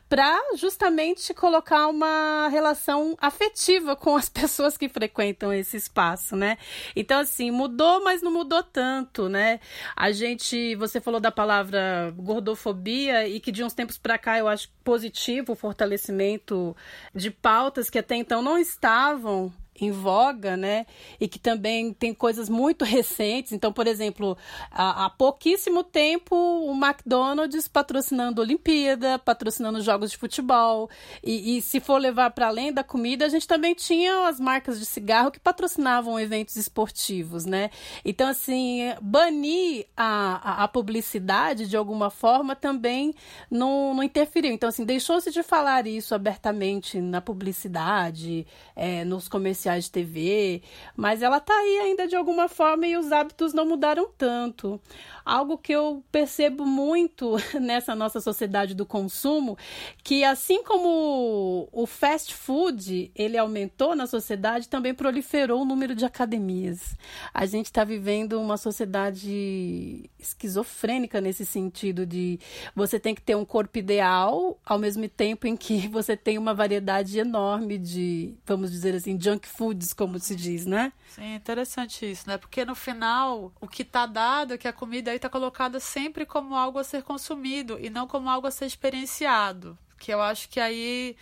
para 0.09 0.37
justamente 0.57 1.33
colocar 1.33 1.87
uma 1.87 2.49
relação 2.49 3.17
afetiva 3.21 3.95
com 3.95 4.17
as 4.17 4.29
pessoas 4.29 4.77
que 4.77 4.89
frequentam 4.89 5.53
esse 5.53 5.77
espaço, 5.77 6.35
né? 6.35 6.59
Então, 6.97 7.21
assim, 7.21 7.51
mudou, 7.53 8.03
mas 8.03 8.21
não 8.21 8.33
mudou 8.33 8.63
tanto, 8.63 9.29
né? 9.29 9.61
A 9.95 10.11
gente, 10.11 10.75
você 10.75 11.01
falou 11.01 11.21
da 11.21 11.31
palavra 11.31 12.13
gordofobia 12.17 13.29
e 13.29 13.39
que 13.39 13.53
de 13.53 13.63
uns 13.63 13.73
tempos 13.73 13.97
para 13.97 14.19
cá 14.19 14.39
eu 14.39 14.49
acho 14.49 14.69
positivo 14.83 15.53
o 15.53 15.57
fortalecimento 15.57 16.77
de 17.15 17.31
pautas 17.31 17.89
que 17.89 17.99
até 17.99 18.17
então 18.17 18.43
não 18.43 18.59
estavam 18.59 19.53
em 19.85 19.91
voga, 19.91 20.57
né? 20.57 20.87
E 21.21 21.29
que 21.29 21.39
também 21.39 21.93
tem 21.93 22.13
coisas 22.13 22.49
muito 22.49 22.85
recentes. 22.85 23.53
Então, 23.53 23.73
por 23.73 23.87
exemplo, 23.87 24.37
há, 24.71 25.07
há 25.07 25.11
pouquíssimo 25.11 25.85
tempo 25.85 26.35
o 26.35 26.73
McDonald's 26.73 27.69
patrocinando 27.69 28.41
Olimpíada, 28.41 29.19
patrocinando 29.19 29.81
jogos 29.81 30.11
de 30.11 30.17
futebol. 30.17 30.91
E, 31.23 31.57
e 31.57 31.63
se 31.63 31.81
for 31.81 31.99
levar 31.99 32.31
para 32.31 32.49
além 32.49 32.73
da 32.73 32.83
comida, 32.83 33.27
a 33.27 33.29
gente 33.29 33.47
também 33.47 33.75
tinha 33.75 34.29
as 34.29 34.41
marcas 34.41 34.79
de 34.79 34.87
cigarro 34.87 35.31
que 35.31 35.41
patrocinavam 35.41 36.19
eventos 36.19 36.57
esportivos, 36.57 37.45
né? 37.45 37.71
Então, 38.05 38.29
assim, 38.29 38.81
banir 39.01 39.87
a, 39.97 40.63
a, 40.63 40.65
a 40.65 40.69
publicidade 40.69 41.67
de 41.69 41.77
alguma 41.77 42.11
forma 42.11 42.57
também 42.57 43.15
não, 43.51 43.95
não 43.95 44.03
interferiu. 44.03 44.53
Então, 44.53 44.69
assim, 44.69 44.85
deixou-se 44.85 45.31
de 45.31 45.43
falar 45.43 45.87
isso 45.87 46.15
abertamente 46.15 47.01
na 47.01 47.21
publicidade, 47.21 48.47
é, 48.75 49.05
nos 49.05 49.29
comerciais 49.29 49.68
comerciais 49.69 49.85
de 49.85 49.91
TV, 49.91 50.63
mas 50.97 51.23
ela 51.23 51.37
está 51.37 51.53
aí 51.53 51.79
ainda 51.81 52.09
de 52.09 52.17
alguma 52.17 52.49
forma 52.49 52.87
e 52.87 52.97
os 52.97 53.13
hábitos 53.13 53.53
não 53.53 53.67
mudaram 53.67 54.09
tanto. 54.17 54.81
Algo 55.25 55.59
que 55.59 55.73
eu 55.73 56.03
percebo 56.11 56.65
muito 56.65 57.37
nessa 57.61 57.95
nossa 57.95 58.21
sociedade 58.21 58.75
do 58.75 58.87
consumo, 58.87 59.59
que 60.03 60.25
assim 60.25 60.63
como 60.63 61.69
o 61.71 61.87
fast 61.87 62.35
food 62.35 63.13
ele 63.15 63.37
aumentou 63.37 63.95
na 63.95 64.07
sociedade, 64.07 64.69
também 64.69 64.95
proliferou 64.95 65.63
o 65.63 65.65
número 65.67 65.95
de 65.95 66.05
academias. 66.05 66.97
A 67.35 67.45
gente 67.45 67.67
está 67.67 67.85
vivendo 67.85 68.41
uma 68.41 68.57
sociedade 68.57 70.11
esquizofrênica 70.19 71.21
nesse 71.21 71.45
sentido 71.45 72.07
de 72.07 72.41
você 72.75 72.99
tem 72.99 73.15
que 73.15 73.23
ter 73.23 73.37
um 73.37 73.45
corpo 73.45 73.79
ideal 73.79 74.59
ao 74.65 74.79
mesmo 74.79 75.09
tempo 75.09 75.47
em 75.47 75.57
que 75.57 75.89
você 75.89 76.17
tem 76.17 76.39
uma 76.39 76.55
variedade 76.55 77.19
enorme 77.19 77.77
de, 77.79 78.35
vamos 78.47 78.71
dizer 78.71 78.95
assim, 78.95 79.19
junk 79.21 79.47
foods, 79.59 79.93
como 79.93 80.21
se 80.21 80.37
diz, 80.37 80.65
né? 80.65 80.93
Sim, 81.09 81.35
interessante 81.35 82.09
isso, 82.09 82.29
né? 82.29 82.39
Porque 82.39 82.65
no 82.65 82.77
final, 82.77 83.53
o 83.61 83.67
que 83.67 83.83
está 83.83 84.07
dado 84.07 84.55
é 84.55 84.59
que 84.59 84.69
a 84.69 84.73
comida 84.73 85.11
aí 85.11 85.17
está 85.17 85.29
colocada 85.29 85.81
sempre 85.81 86.25
como 86.25 86.55
algo 86.55 86.79
a 86.79 86.85
ser 86.85 87.03
consumido 87.03 87.77
e 87.81 87.91
não 87.91 88.07
como 88.07 88.31
algo 88.31 88.47
a 88.47 88.53
ser 88.53 88.67
experienciado. 88.67 89.77
Que 89.99 90.15
eu 90.15 90.23
acho 90.23 90.49
que 90.49 90.61
aí 90.61 91.17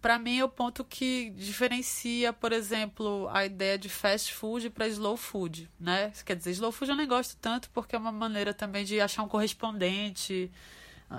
para 0.00 0.16
mim 0.16 0.38
é 0.38 0.44
o 0.44 0.48
ponto 0.48 0.84
que 0.84 1.30
diferencia, 1.30 2.32
por 2.32 2.52
exemplo, 2.52 3.28
a 3.32 3.44
ideia 3.44 3.76
de 3.76 3.88
fast 3.88 4.32
food 4.32 4.70
para 4.70 4.86
slow 4.86 5.16
food, 5.16 5.68
né? 5.80 6.12
Quer 6.24 6.36
dizer, 6.36 6.52
slow 6.52 6.70
food 6.70 6.92
eu 6.92 6.96
nem 6.96 7.08
gosto 7.08 7.36
tanto 7.40 7.68
porque 7.70 7.96
é 7.96 7.98
uma 7.98 8.12
maneira 8.12 8.54
também 8.54 8.84
de 8.84 9.00
achar 9.00 9.24
um 9.24 9.28
correspondente 9.28 10.52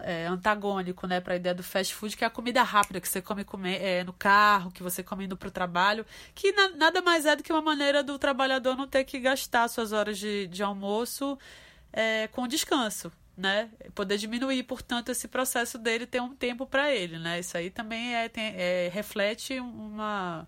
é, 0.04 0.26
antagônico 0.26 1.08
né, 1.08 1.22
para 1.22 1.34
a 1.34 1.38
ideia 1.38 1.56
do 1.56 1.64
fast 1.64 1.94
food, 1.94 2.16
que 2.18 2.24
é 2.24 2.28
a 2.28 2.30
comida 2.30 2.62
rápida 2.62 3.00
que 3.00 3.08
você 3.08 3.22
come, 3.22 3.44
come 3.44 3.76
é, 3.76 4.04
no 4.04 4.14
carro, 4.14 4.72
que 4.72 4.84
você 4.84 5.02
come 5.02 5.26
indo 5.26 5.38
para 5.38 5.48
o 5.48 5.52
trabalho, 5.52 6.06
que 6.36 6.52
na, 6.52 6.70
nada 6.70 7.02
mais 7.02 7.26
é 7.26 7.36
do 7.36 7.44
que 7.44 7.52
uma 7.52 7.62
maneira 7.62 8.04
do 8.04 8.20
trabalhador 8.20 8.76
não 8.76 8.88
ter 8.88 9.04
que 9.06 9.20
gastar 9.20 9.68
suas 9.70 9.92
horas 9.94 10.18
de, 10.18 10.48
de 10.48 10.62
almoço 10.62 11.38
é, 11.92 12.28
com 12.28 12.48
descanso. 12.48 13.12
Né? 13.38 13.70
Poder 13.94 14.18
diminuir, 14.18 14.64
portanto, 14.64 15.10
esse 15.10 15.28
processo 15.28 15.78
dele 15.78 16.08
ter 16.08 16.20
um 16.20 16.36
tempo 16.36 16.66
para 16.66 16.92
ele. 16.92 17.20
Né? 17.20 17.40
Isso 17.40 17.56
aí 17.56 17.70
também 17.70 18.16
é, 18.16 18.28
tem, 18.28 18.54
é, 18.58 18.90
reflete 18.92 19.60
uma, 19.60 20.48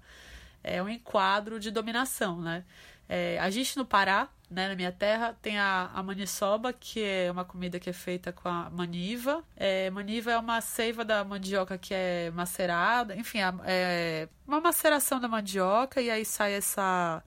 é 0.64 0.82
um 0.82 0.90
enquadro 0.90 1.60
de 1.60 1.70
dominação. 1.70 2.42
Né? 2.42 2.66
É, 3.08 3.38
a 3.40 3.50
gente 3.52 3.78
no 3.78 3.86
Pará, 3.86 4.28
né, 4.50 4.68
na 4.68 4.76
minha 4.76 4.92
terra, 4.92 5.38
tem 5.42 5.60
a, 5.60 5.92
a 5.94 6.02
maniçoba, 6.02 6.74
que 6.74 7.04
é 7.04 7.32
uma 7.32 7.46
comida 7.46 7.80
que 7.80 7.90
é 7.90 7.94
feita 7.94 8.32
com 8.32 8.50
a 8.50 8.70
maniva. 8.70 9.44
É, 9.56 9.90
maniva 9.92 10.32
é 10.32 10.38
uma 10.38 10.60
seiva 10.62 11.06
da 11.06 11.24
mandioca 11.24 11.78
que 11.78 11.94
é 11.94 12.32
macerada, 12.32 13.16
enfim, 13.16 13.40
é 13.66 14.28
uma 14.48 14.60
maceração 14.60 15.20
da 15.20 15.28
mandioca 15.28 16.02
e 16.02 16.10
aí 16.10 16.26
sai 16.26 16.54
essa 16.54 17.24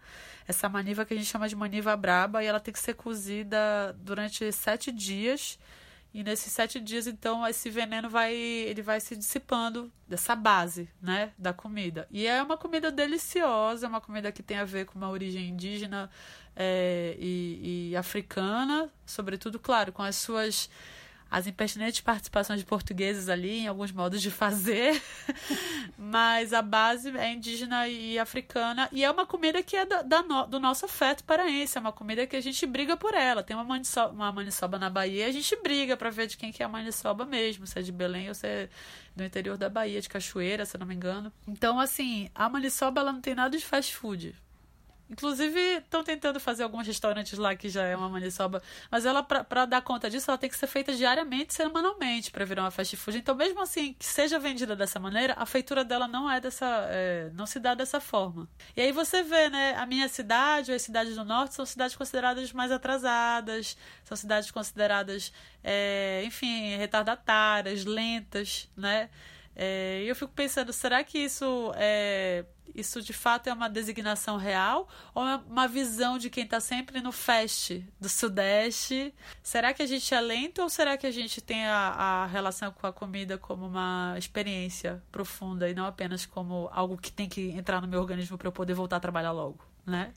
essa 0.47 0.69
maniva 0.69 1.05
que 1.05 1.15
a 1.15 1.17
gente 1.17 1.29
chama 1.29 1.49
de 1.49 1.55
maniva 1.55 1.97
braba 1.97 2.43
e 2.43 2.47
ela 2.47 2.59
tem 2.61 2.73
que 2.73 2.81
ser 2.81 2.95
cozida 2.95 3.95
durante 4.01 4.51
sete 4.53 4.91
dias. 4.91 5.59
E 6.15 6.23
nesses 6.23 6.53
sete 6.53 6.79
dias, 6.79 7.07
então, 7.07 7.47
esse 7.47 7.71
veneno 7.71 8.11
vai, 8.11 8.35
ele 8.35 8.83
vai 8.83 9.01
se 9.01 9.17
dissipando 9.17 9.91
dessa 10.07 10.37
base, 10.37 10.89
né, 11.01 11.33
da 11.39 11.55
comida. 11.55 12.07
E 12.11 12.27
é 12.27 12.43
uma 12.43 12.57
comida 12.57 12.91
deliciosa, 12.91 13.87
é 13.87 13.89
uma 13.89 14.01
comida 14.01 14.31
que 14.31 14.43
tem 14.43 14.59
a 14.59 14.65
ver 14.65 14.85
com 14.85 14.99
uma 14.99 15.09
origem 15.09 15.49
indígena 15.49 16.11
é, 16.55 17.17
e, 17.19 17.91
e 17.91 17.97
africana, 17.97 18.91
sobretudo, 19.07 19.59
claro, 19.59 19.91
com 19.91 20.03
as 20.03 20.17
suas 20.17 20.69
as 21.33 21.47
impertinentes 21.47 22.03
participações 22.03 22.61
de 22.61 22.67
portugueses 22.67 23.31
ali 23.31 23.61
em 23.61 23.67
alguns 23.67 23.91
modos 23.91 24.21
de 24.21 24.31
fazer, 24.31 25.03
mas 25.97 26.53
a 26.53 26.61
base 26.61 27.09
é 27.17 27.33
indígena 27.33 27.89
e 27.89 28.19
africana 28.19 28.87
e 28.93 29.03
é 29.03 29.11
uma 29.11 29.25
comida 29.25 29.63
que 29.63 29.75
é 29.75 29.87
da, 29.87 30.03
da 30.03 30.23
no, 30.23 30.47
do 30.47 30.61
nosso 30.61 30.85
afeto 30.85 31.25
paraense, 31.25 31.79
é 31.79 31.81
uma 31.81 31.91
comida 31.91 32.27
que 32.27 32.37
a 32.37 32.41
gente 32.41 32.67
briga 32.67 32.99
por 32.99 33.15
ela. 33.15 33.43
Tem 33.43 33.57
uma 33.57 33.65
maniçoba, 33.65 34.13
uma 34.13 34.31
maniçoba 34.31 34.79
na 34.79 34.91
Bahia, 34.91 35.27
a 35.27 35.31
gente 35.31 35.57
briga 35.63 35.97
para 35.97 36.11
ver 36.11 36.27
de 36.27 36.37
quem 36.37 36.53
que 36.53 36.63
é 36.63 36.67
a 36.67 36.69
maniçoba 36.69 37.25
mesmo, 37.25 37.67
se 37.67 37.79
é 37.79 37.83
de 37.83 37.91
Belém 37.91 38.29
ou 38.29 38.35
se 38.35 38.47
é 38.47 38.69
do 39.17 39.25
interior 39.25 39.57
da 39.57 39.71
Bahia, 39.71 40.03
de 40.03 40.11
Cachoeira, 40.11 40.67
se 40.67 40.77
eu 40.77 40.81
não 40.81 40.87
me 40.87 40.95
engano. 40.95 41.33
Então, 41.49 41.81
assim, 41.81 42.29
a 42.35 42.47
maniçoba 42.47 43.01
ela 43.01 43.11
não 43.13 43.23
tem 43.23 43.35
nada 43.35 43.57
de 43.57 43.65
fast 43.65 43.97
food. 43.97 44.35
Inclusive, 45.13 45.61
estão 45.77 46.03
tentando 46.03 46.41
fazer 46.41 46.63
alguns 46.63 46.87
restaurantes 46.87 47.39
lá 47.39 47.55
que 47.55 47.69
já 47.69 47.85
é 47.85 47.95
uma 47.95 48.09
maniçoba. 48.09 48.63
Mas 48.91 49.05
ela, 49.05 49.23
para 49.23 49.67
dar 49.67 49.83
conta 49.83 50.09
disso, 50.09 50.31
ela 50.31 50.39
tem 50.39 50.49
que 50.49 50.57
ser 50.57 50.67
feita 50.67 50.95
diariamente, 50.95 51.53
semanalmente, 51.53 52.31
para 52.31 52.47
virar 52.47 52.63
uma 52.63 52.71
fast 52.71 52.97
food. 52.97 53.19
Então, 53.19 53.35
mesmo 53.35 53.61
assim, 53.61 53.93
que 53.99 54.07
seja 54.07 54.39
vendida 54.39 54.75
dessa 54.75 54.99
maneira, 54.99 55.35
a 55.37 55.45
feitura 55.45 55.85
dela 55.85 56.09
não 56.09 56.31
é 56.31 56.41
dessa. 56.41 56.67
É, 56.89 57.31
não 57.35 57.45
se 57.45 57.61
dá 57.61 57.75
dessa 57.75 58.01
forma. 58.01 58.49
E 58.75 58.81
aí 58.81 58.91
você 58.91 59.23
vê, 59.23 59.51
né? 59.51 59.75
A 59.77 59.85
minha 59.85 60.09
cidade, 60.09 60.71
ou 60.71 60.77
as 60.77 60.83
cidades 60.83 61.15
do 61.15 61.25
norte, 61.25 61.55
são 61.55 61.67
cidades 61.67 61.95
consideradas 61.95 62.51
mais 62.51 62.73
atrasadas, 62.73 63.77
são 64.05 64.17
cidades 64.17 64.51
consideradas, 64.51 65.31
é, 65.63 66.23
enfim, 66.25 66.75
retardatárias, 66.77 67.85
lentas, 67.85 68.67
né? 68.75 69.11
É, 69.55 70.03
eu 70.07 70.15
fico 70.17 70.33
pensando, 70.33 70.73
será 70.73 71.05
que 71.05 71.19
isso 71.19 71.73
é, 71.77 72.45
isso 72.75 73.03
de 73.03 73.13
fato 73.13 73.49
é 73.49 73.53
uma 73.53 73.69
designação 73.69 74.37
real 74.37 74.89
ou 75.15 75.27
é 75.27 75.37
uma 75.49 75.69
visão 75.69 76.17
de 76.17 76.31
quem 76.31 76.45
está 76.45 76.59
sempre 76.59 77.01
no 77.01 77.13
fest 77.13 77.83
do 78.01 78.09
Sudeste? 78.09 79.15
Será 79.43 79.75
que 79.75 79.83
a 79.83 79.87
gente 79.87 80.15
é 80.15 80.21
lento 80.21 80.63
ou 80.63 80.69
será 80.69 80.97
que 80.97 81.07
a 81.07 81.11
gente 81.11 81.41
tem 81.41 81.67
a, 81.67 81.77
a 81.77 82.27
relação 82.27 82.73
com 82.73 82.87
a 82.87 82.93
comida 82.93 83.37
como 83.37 83.67
uma 83.67 84.15
experiência 84.17 85.03
profunda 85.13 85.69
e 85.69 85.75
não 85.75 85.85
apenas 85.85 86.25
como 86.25 86.69
algo 86.73 86.97
que 86.97 87.13
tem 87.13 87.29
que 87.29 87.51
entrar 87.51 87.81
no 87.81 87.89
meu 87.89 88.01
organismo 88.01 88.39
para 88.39 88.49
eu 88.49 88.53
poder 88.53 88.75
voltar 88.75 88.97
a 88.97 89.01
trabalhar 89.01 89.33
logo, 89.33 89.59
né? 89.85 90.13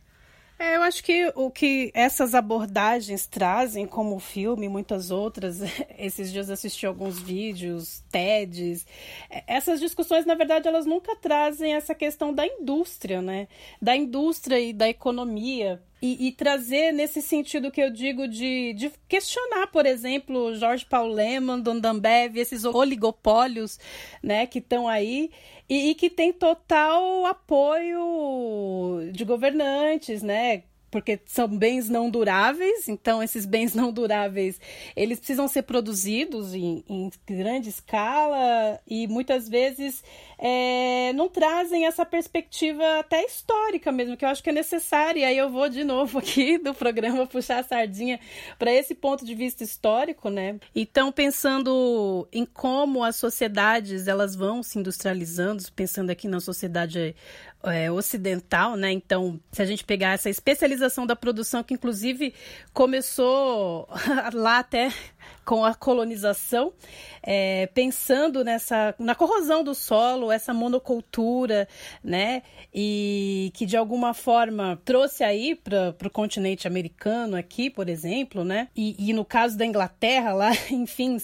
É, 0.57 0.77
eu 0.77 0.83
acho 0.83 1.03
que 1.03 1.31
o 1.35 1.51
que 1.51 1.91
essas 1.93 2.33
abordagens 2.33 3.25
trazem, 3.27 3.85
como 3.85 4.15
o 4.15 4.19
filme 4.19 4.65
e 4.67 4.69
muitas 4.69 5.11
outras, 5.11 5.59
esses 5.99 6.31
dias 6.31 6.49
assisti 6.49 6.85
alguns 6.85 7.19
vídeos, 7.19 8.01
TEDs, 8.09 8.85
é, 9.29 9.43
essas 9.47 9.81
discussões, 9.81 10.25
na 10.25 10.33
verdade, 10.33 10.67
elas 10.67 10.85
nunca 10.85 11.13
trazem 11.17 11.73
essa 11.73 11.93
questão 11.93 12.33
da 12.33 12.47
indústria, 12.47 13.21
né? 13.21 13.49
Da 13.81 13.97
indústria 13.97 14.57
e 14.59 14.71
da 14.71 14.87
economia 14.87 15.81
e, 16.05 16.27
e, 16.27 16.31
trazer 16.31 16.91
nesse 16.91 17.19
sentido 17.19 17.71
que 17.71 17.81
eu 17.81 17.89
digo 17.89 18.27
de, 18.27 18.73
de 18.73 18.91
questionar, 19.07 19.67
por 19.67 19.87
exemplo, 19.87 20.53
Jorge 20.55 20.85
Paul 20.85 21.07
Lehmann, 21.07 21.61
Don 21.61 21.81
Ambev, 21.83 22.37
esses 22.37 22.63
oligopólios 22.63 23.79
né, 24.21 24.45
que 24.45 24.59
estão 24.59 24.87
aí 24.87 25.31
e, 25.67 25.89
e 25.89 25.95
que 25.95 26.09
tem 26.09 26.31
total 26.31 27.25
apoio 27.25 29.09
de 29.11 29.25
governantes, 29.25 30.21
né? 30.21 30.63
Porque 30.95 31.19
são 31.25 31.45
bens 31.45 31.89
não 31.89 32.09
duráveis, 32.09 32.87
então 32.87 33.21
esses 33.21 33.45
bens 33.45 33.75
não 33.75 33.91
duráveis, 33.91 34.61
eles 34.95 35.19
precisam 35.19 35.45
ser 35.45 35.63
produzidos 35.63 36.53
em, 36.53 36.85
em 36.87 37.11
grande 37.27 37.67
escala 37.67 38.79
e 38.87 39.05
muitas 39.05 39.49
vezes 39.49 40.01
é, 40.39 41.11
não 41.13 41.27
trazem 41.27 41.85
essa 41.85 42.05
perspectiva 42.05 42.99
até 42.99 43.25
histórica 43.25 43.91
mesmo, 43.91 44.15
que 44.15 44.23
eu 44.23 44.29
acho 44.29 44.41
que 44.41 44.51
é 44.51 44.53
necessária, 44.53 45.19
e 45.19 45.23
aí 45.25 45.37
eu 45.37 45.49
vou 45.49 45.67
de 45.67 45.83
novo 45.83 46.19
aqui 46.19 46.57
do 46.57 46.73
programa 46.73 47.27
puxar 47.27 47.59
a 47.59 47.63
sardinha 47.63 48.17
para 48.57 48.71
esse 48.71 48.95
ponto 48.95 49.25
de 49.25 49.35
vista 49.35 49.65
histórico, 49.65 50.29
né? 50.29 50.57
Então, 50.73 51.11
pensando 51.11 52.25
em 52.31 52.45
como 52.45 53.03
as 53.03 53.17
sociedades 53.17 54.07
elas 54.07 54.33
vão 54.33 54.63
se 54.63 54.79
industrializando, 54.79 55.61
pensando 55.73 56.09
aqui 56.09 56.29
na 56.29 56.39
sociedade 56.39 57.13
é, 57.65 57.91
ocidental, 57.91 58.75
né? 58.75 58.91
Então, 58.91 59.39
se 59.51 59.61
a 59.61 59.65
gente 59.65 59.83
pegar 59.83 60.13
essa 60.13 60.29
especialização 60.29 61.05
da 61.05 61.15
produção, 61.15 61.63
que 61.63 61.73
inclusive 61.73 62.33
começou 62.73 63.87
lá 64.33 64.59
até 64.59 64.91
com 65.45 65.63
a 65.63 65.75
colonização, 65.75 66.73
é, 67.21 67.67
pensando 67.67 68.43
nessa 68.43 68.95
na 68.97 69.13
corrosão 69.13 69.63
do 69.63 69.75
solo, 69.75 70.31
essa 70.31 70.53
monocultura, 70.53 71.67
né? 72.03 72.41
E 72.73 73.51
que 73.53 73.65
de 73.65 73.77
alguma 73.77 74.13
forma 74.13 74.81
trouxe 74.83 75.23
aí 75.23 75.55
para 75.55 75.95
o 76.03 76.09
continente 76.09 76.67
americano 76.67 77.37
aqui, 77.37 77.69
por 77.69 77.87
exemplo, 77.87 78.43
né? 78.43 78.67
E, 78.75 79.09
e, 79.09 79.13
no 79.13 79.23
caso 79.23 79.57
da 79.57 79.65
Inglaterra 79.65 80.33
lá, 80.33 80.51
enfim, 80.71 81.17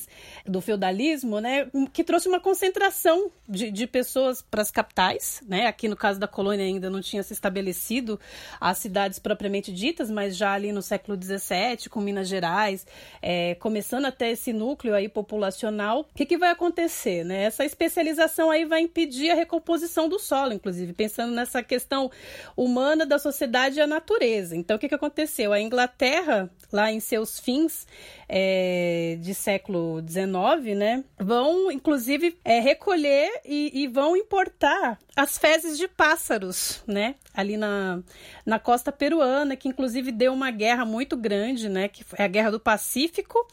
do 0.46 0.62
feudalismo, 0.62 1.40
né? 1.40 1.68
Que 1.92 2.04
trouxe 2.04 2.28
uma 2.28 2.40
concentração 2.40 3.32
de, 3.50 3.72
de 3.72 3.88
pessoas 3.88 4.42
para 4.42 4.62
as 4.62 4.70
capitais, 4.70 5.42
né? 5.48 5.66
Aqui 5.66 5.88
no 5.88 5.96
caso 5.96 6.20
da 6.20 6.28
colônia 6.28 6.66
ainda 6.66 6.90
não 6.90 7.02
tinha 7.02 7.24
se 7.24 7.34
estabelecido 7.34 8.20
as 8.60 8.78
cidades 8.78 9.18
propriamente 9.18 9.74
ditas, 9.74 10.12
mas 10.12 10.38
já 10.38 10.54
ali 10.54 10.72
no 10.72 10.82
século 10.82 11.18
XVII, 11.22 11.90
com 11.90 12.00
Minas 12.00 12.28
Gerais, 12.28 12.86
é, 13.22 13.56
começando 13.56 14.06
a 14.06 14.11
até 14.12 14.32
esse 14.32 14.54
núcleo 14.54 14.94
aí 14.94 15.10
populacional, 15.10 16.02
o 16.02 16.16
que, 16.16 16.26
que 16.26 16.38
vai 16.38 16.52
acontecer? 16.52 17.24
Né? 17.26 17.44
Essa 17.44 17.66
especialização 17.66 18.52
aí 18.52 18.66
vai 18.66 18.82
impedir 18.82 19.32
a 19.32 19.36
recomposição 19.36 20.08
do 20.08 20.20
solo, 20.20 20.54
inclusive, 20.54 20.94
pensando 20.94 21.34
nessa 21.34 21.64
questão 21.64 22.12
humana 22.56 23.06
da 23.06 23.18
sociedade 23.18 23.78
e 23.78 23.82
a 23.82 23.88
natureza. 23.88 24.56
Então, 24.56 24.78
o 24.78 24.80
que, 24.80 24.90
que 24.90 24.96
aconteceu? 24.96 25.54
A 25.54 25.60
Inglaterra, 25.60 26.50
lá 26.72 26.92
em 26.92 27.00
seus 27.00 27.40
fins 27.40 27.88
é, 28.28 29.18
de 29.20 29.34
século 29.34 30.02
XIX, 30.08 30.78
né, 30.78 31.04
vão, 31.18 31.72
inclusive, 31.72 32.38
é, 32.46 32.60
recolher 32.60 33.42
e, 33.46 33.84
e 33.84 33.88
vão 33.88 34.16
importar 34.16 35.00
as 35.16 35.38
fezes 35.38 35.78
de 35.78 35.90
pássaros, 35.90 36.82
né? 36.88 37.16
Ali 37.34 37.58
na, 37.58 38.02
na 38.46 38.60
costa 38.60 38.94
peruana, 38.94 39.58
que 39.58 39.68
inclusive 39.68 40.10
deu 40.10 40.34
uma 40.34 40.52
guerra 40.52 40.86
muito 40.86 41.18
grande, 41.18 41.68
né? 41.68 41.90
Que 41.90 42.06
é 42.18 42.24
a 42.24 42.28
Guerra 42.28 42.52
do 42.52 42.60
Pacífico, 42.60 43.46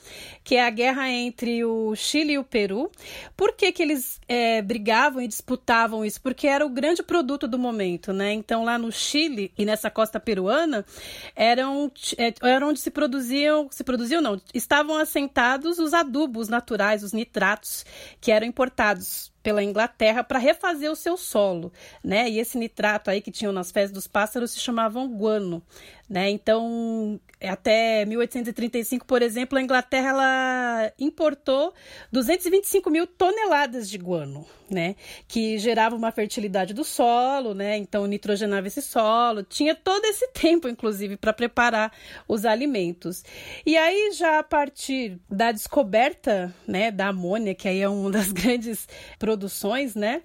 que 0.44 0.54
é 0.54 0.64
a 0.64 0.70
guerra 0.70 1.10
entre 1.10 1.64
o 1.64 1.96
Chile 1.96 2.34
e 2.34 2.38
o 2.38 2.44
Peru. 2.44 2.90
Por 3.36 3.54
que, 3.54 3.72
que 3.72 3.82
eles 3.82 4.20
é, 4.28 4.62
brigavam 4.62 5.20
e 5.20 5.26
disputavam 5.26 6.04
isso? 6.04 6.20
Porque 6.20 6.46
era 6.46 6.64
o 6.64 6.70
grande 6.70 7.02
produto 7.02 7.48
do 7.48 7.58
momento, 7.58 8.12
né? 8.12 8.32
Então, 8.32 8.64
lá 8.64 8.78
no 8.78 8.92
Chile 8.92 9.52
e 9.58 9.64
nessa 9.64 9.90
costa 9.90 10.20
peruana, 10.20 10.86
eram, 11.34 11.90
é, 12.16 12.32
era 12.40 12.64
onde 12.64 12.78
se 12.78 12.90
produziam, 12.90 13.68
se 13.70 13.82
produziam 13.82 14.22
não, 14.22 14.40
estavam 14.54 14.96
assentados 14.96 15.80
os 15.80 15.92
adubos 15.92 16.48
naturais, 16.48 17.02
os 17.02 17.12
nitratos, 17.12 17.84
que 18.20 18.30
eram 18.30 18.46
importados 18.46 19.32
pela 19.42 19.62
Inglaterra 19.62 20.24
para 20.24 20.38
refazer 20.38 20.90
o 20.90 20.96
seu 20.96 21.16
solo, 21.16 21.72
né? 22.02 22.28
E 22.28 22.38
esse 22.38 22.58
nitrato 22.58 23.10
aí 23.10 23.20
que 23.20 23.30
tinham 23.30 23.52
nas 23.52 23.70
fezes 23.70 23.92
dos 23.92 24.06
pássaros 24.06 24.52
se 24.52 24.60
chamavam 24.60 25.08
guano, 25.08 25.62
né? 26.08 26.28
Então, 26.30 27.20
até 27.40 28.04
1835, 28.04 29.06
por 29.06 29.22
exemplo, 29.22 29.58
a 29.58 29.62
Inglaterra 29.62 30.10
ela 30.10 30.92
importou 30.98 31.72
225 32.10 32.90
mil 32.90 33.06
toneladas 33.06 33.88
de 33.88 33.96
guano, 33.96 34.44
né? 34.68 34.96
Que 35.28 35.56
gerava 35.58 35.94
uma 35.94 36.10
fertilidade 36.10 36.74
do 36.74 36.82
solo, 36.84 37.54
né? 37.54 37.76
Então 37.76 38.06
nitrogenava 38.06 38.66
esse 38.66 38.82
solo. 38.82 39.44
Tinha 39.44 39.74
todo 39.74 40.04
esse 40.06 40.26
tempo, 40.34 40.68
inclusive, 40.68 41.16
para 41.16 41.32
preparar 41.32 41.92
os 42.26 42.44
alimentos. 42.44 43.24
E 43.64 43.76
aí, 43.76 44.10
já 44.12 44.40
a 44.40 44.42
partir 44.42 45.20
da 45.30 45.52
descoberta, 45.52 46.52
né, 46.66 46.90
da 46.90 47.08
amônia, 47.08 47.54
que 47.54 47.68
aí 47.68 47.80
é 47.80 47.88
uma 47.88 48.10
das 48.10 48.32
grandes 48.32 48.88
produções, 49.18 49.94
né? 49.94 50.22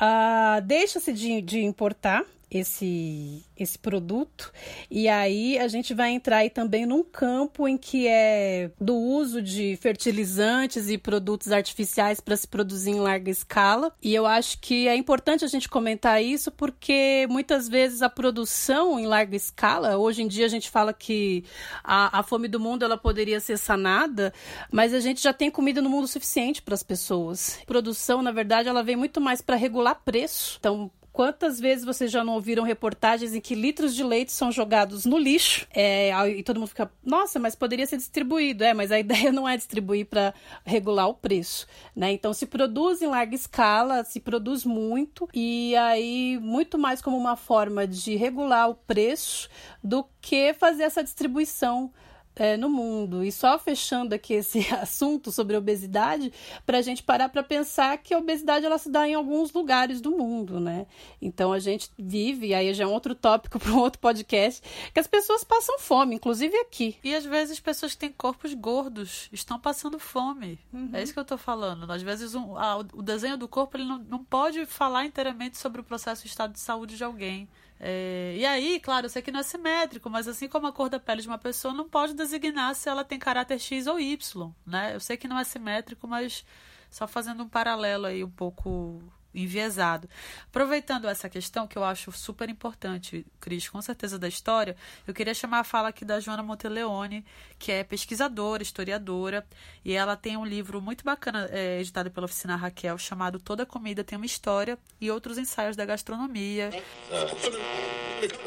Uh, 0.00 0.60
Deixa-se 0.62 1.12
de, 1.12 1.40
de 1.40 1.60
importar 1.60 2.24
esse, 2.50 3.44
esse 3.56 3.78
produto. 3.78 4.52
E 4.90 5.08
aí 5.08 5.58
a 5.58 5.68
gente 5.68 5.92
vai 5.94 6.10
entrar 6.10 6.38
aí 6.38 6.50
também 6.50 6.86
num 6.86 7.02
campo 7.02 7.68
em 7.68 7.76
que 7.76 8.06
é 8.06 8.70
do 8.80 8.94
uso 8.94 9.42
de 9.42 9.76
fertilizantes 9.80 10.88
e 10.88 10.96
produtos 10.96 11.52
artificiais 11.52 12.20
para 12.20 12.36
se 12.36 12.48
produzir 12.48 12.90
em 12.90 13.00
larga 13.00 13.30
escala. 13.30 13.92
E 14.02 14.14
eu 14.14 14.26
acho 14.26 14.58
que 14.60 14.88
é 14.88 14.96
importante 14.96 15.44
a 15.44 15.48
gente 15.48 15.68
comentar 15.68 16.22
isso 16.22 16.50
porque 16.50 17.26
muitas 17.28 17.68
vezes 17.68 18.02
a 18.02 18.08
produção 18.08 18.98
em 18.98 19.06
larga 19.06 19.36
escala, 19.36 19.96
hoje 19.96 20.22
em 20.22 20.28
dia 20.28 20.46
a 20.46 20.48
gente 20.48 20.70
fala 20.70 20.92
que 20.92 21.44
a, 21.84 22.20
a 22.20 22.22
fome 22.22 22.48
do 22.48 22.58
mundo 22.58 22.84
ela 22.84 22.96
poderia 22.96 23.40
ser 23.40 23.58
sanada, 23.58 24.32
mas 24.70 24.94
a 24.94 25.00
gente 25.00 25.22
já 25.22 25.32
tem 25.32 25.50
comida 25.50 25.82
no 25.82 25.90
mundo 25.90 26.08
suficiente 26.08 26.62
para 26.62 26.74
as 26.74 26.82
pessoas. 26.82 27.58
Produção, 27.66 28.22
na 28.22 28.32
verdade, 28.32 28.68
ela 28.68 28.82
vem 28.82 28.96
muito 28.96 29.20
mais 29.20 29.40
para 29.40 29.56
regular 29.56 30.00
preço. 30.04 30.56
Então, 30.58 30.90
Quantas 31.18 31.58
vezes 31.58 31.84
vocês 31.84 32.12
já 32.12 32.22
não 32.22 32.34
ouviram 32.34 32.62
reportagens 32.62 33.34
em 33.34 33.40
que 33.40 33.52
litros 33.52 33.92
de 33.92 34.04
leite 34.04 34.30
são 34.30 34.52
jogados 34.52 35.04
no 35.04 35.18
lixo 35.18 35.66
é, 35.74 36.12
e 36.28 36.44
todo 36.44 36.60
mundo 36.60 36.68
fica, 36.68 36.88
nossa, 37.04 37.40
mas 37.40 37.56
poderia 37.56 37.84
ser 37.88 37.96
distribuído. 37.96 38.62
É, 38.62 38.72
mas 38.72 38.92
a 38.92 39.00
ideia 39.02 39.32
não 39.32 39.48
é 39.48 39.56
distribuir 39.56 40.06
para 40.06 40.32
regular 40.64 41.08
o 41.08 41.14
preço, 41.14 41.66
né? 41.92 42.12
Então 42.12 42.32
se 42.32 42.46
produz 42.46 43.02
em 43.02 43.08
larga 43.08 43.34
escala, 43.34 44.04
se 44.04 44.20
produz 44.20 44.64
muito 44.64 45.28
e 45.34 45.74
aí 45.74 46.38
muito 46.40 46.78
mais 46.78 47.02
como 47.02 47.16
uma 47.16 47.34
forma 47.34 47.84
de 47.84 48.14
regular 48.14 48.70
o 48.70 48.76
preço 48.76 49.48
do 49.82 50.06
que 50.20 50.54
fazer 50.54 50.84
essa 50.84 51.02
distribuição 51.02 51.92
é, 52.38 52.56
no 52.56 52.70
mundo. 52.70 53.24
E 53.24 53.32
só 53.32 53.58
fechando 53.58 54.14
aqui 54.14 54.34
esse 54.34 54.60
assunto 54.74 55.32
sobre 55.32 55.56
obesidade, 55.56 56.32
para 56.64 56.78
a 56.78 56.82
gente 56.82 57.02
parar 57.02 57.28
para 57.28 57.42
pensar 57.42 57.98
que 57.98 58.14
a 58.14 58.18
obesidade 58.18 58.64
ela 58.64 58.78
se 58.78 58.90
dá 58.90 59.06
em 59.08 59.14
alguns 59.14 59.52
lugares 59.52 60.00
do 60.00 60.12
mundo, 60.12 60.60
né? 60.60 60.86
Então 61.20 61.52
a 61.52 61.58
gente 61.58 61.90
vive, 61.98 62.48
e 62.48 62.54
aí 62.54 62.72
já 62.72 62.84
é 62.84 62.86
um 62.86 62.92
outro 62.92 63.14
tópico 63.14 63.58
para 63.60 63.72
um 63.72 63.78
outro 63.78 64.00
podcast, 64.00 64.62
que 64.92 65.00
as 65.00 65.06
pessoas 65.06 65.42
passam 65.42 65.78
fome, 65.78 66.14
inclusive 66.14 66.56
aqui. 66.58 66.96
E 67.02 67.14
às 67.14 67.24
vezes 67.24 67.58
pessoas 67.60 67.92
que 67.92 67.98
têm 67.98 68.12
corpos 68.12 68.54
gordos 68.54 69.28
estão 69.32 69.58
passando 69.58 69.98
fome. 69.98 70.58
Uhum. 70.72 70.90
É 70.92 71.02
isso 71.02 71.12
que 71.12 71.18
eu 71.18 71.22
estou 71.22 71.38
falando. 71.38 71.90
Às 71.90 72.02
vezes 72.02 72.34
um, 72.34 72.56
ah, 72.56 72.78
o 72.92 73.02
desenho 73.02 73.36
do 73.36 73.48
corpo 73.48 73.76
ele 73.76 73.84
não, 73.84 73.98
não 73.98 74.24
pode 74.24 74.64
falar 74.66 75.04
inteiramente 75.04 75.58
sobre 75.58 75.80
o 75.80 75.84
processo 75.84 76.22
de 76.22 76.28
estado 76.28 76.52
de 76.52 76.60
saúde 76.60 76.96
de 76.96 77.04
alguém. 77.04 77.48
É, 77.80 78.34
e 78.36 78.44
aí, 78.44 78.80
claro, 78.80 79.06
eu 79.06 79.10
sei 79.10 79.22
que 79.22 79.30
não 79.30 79.40
é 79.40 79.42
simétrico, 79.42 80.10
mas 80.10 80.26
assim 80.26 80.48
como 80.48 80.66
a 80.66 80.72
cor 80.72 80.88
da 80.88 80.98
pele 80.98 81.22
de 81.22 81.28
uma 81.28 81.38
pessoa 81.38 81.72
não 81.72 81.88
pode 81.88 82.14
designar 82.14 82.74
se 82.74 82.88
ela 82.88 83.04
tem 83.04 83.18
caráter 83.18 83.58
X 83.58 83.86
ou 83.86 84.00
Y, 84.00 84.52
né? 84.66 84.94
Eu 84.94 85.00
sei 85.00 85.16
que 85.16 85.28
não 85.28 85.38
é 85.38 85.44
simétrico, 85.44 86.06
mas 86.08 86.44
só 86.90 87.06
fazendo 87.06 87.42
um 87.44 87.48
paralelo 87.48 88.06
aí 88.06 88.24
um 88.24 88.30
pouco 88.30 89.00
enviesado. 89.42 90.08
Aproveitando 90.48 91.08
essa 91.08 91.28
questão 91.28 91.66
que 91.66 91.76
eu 91.76 91.84
acho 91.84 92.10
super 92.12 92.48
importante, 92.48 93.26
Cris, 93.40 93.68
com 93.68 93.80
certeza 93.80 94.18
da 94.18 94.28
história, 94.28 94.76
eu 95.06 95.14
queria 95.14 95.34
chamar 95.34 95.60
a 95.60 95.64
fala 95.64 95.88
aqui 95.88 96.04
da 96.04 96.20
Joana 96.20 96.42
Monteleone, 96.42 97.24
que 97.58 97.72
é 97.72 97.84
pesquisadora, 97.84 98.62
historiadora, 98.62 99.46
e 99.84 99.92
ela 99.92 100.16
tem 100.16 100.36
um 100.36 100.44
livro 100.44 100.80
muito 100.80 101.04
bacana, 101.04 101.48
é, 101.50 101.80
editado 101.80 102.10
pela 102.10 102.26
oficina 102.26 102.56
Raquel, 102.56 102.98
chamado 102.98 103.38
Toda 103.38 103.64
Comida 103.64 104.04
Tem 104.04 104.16
uma 104.16 104.26
História, 104.26 104.78
e 105.00 105.10
outros 105.10 105.38
ensaios 105.38 105.76
da 105.76 105.84
gastronomia. 105.84 106.70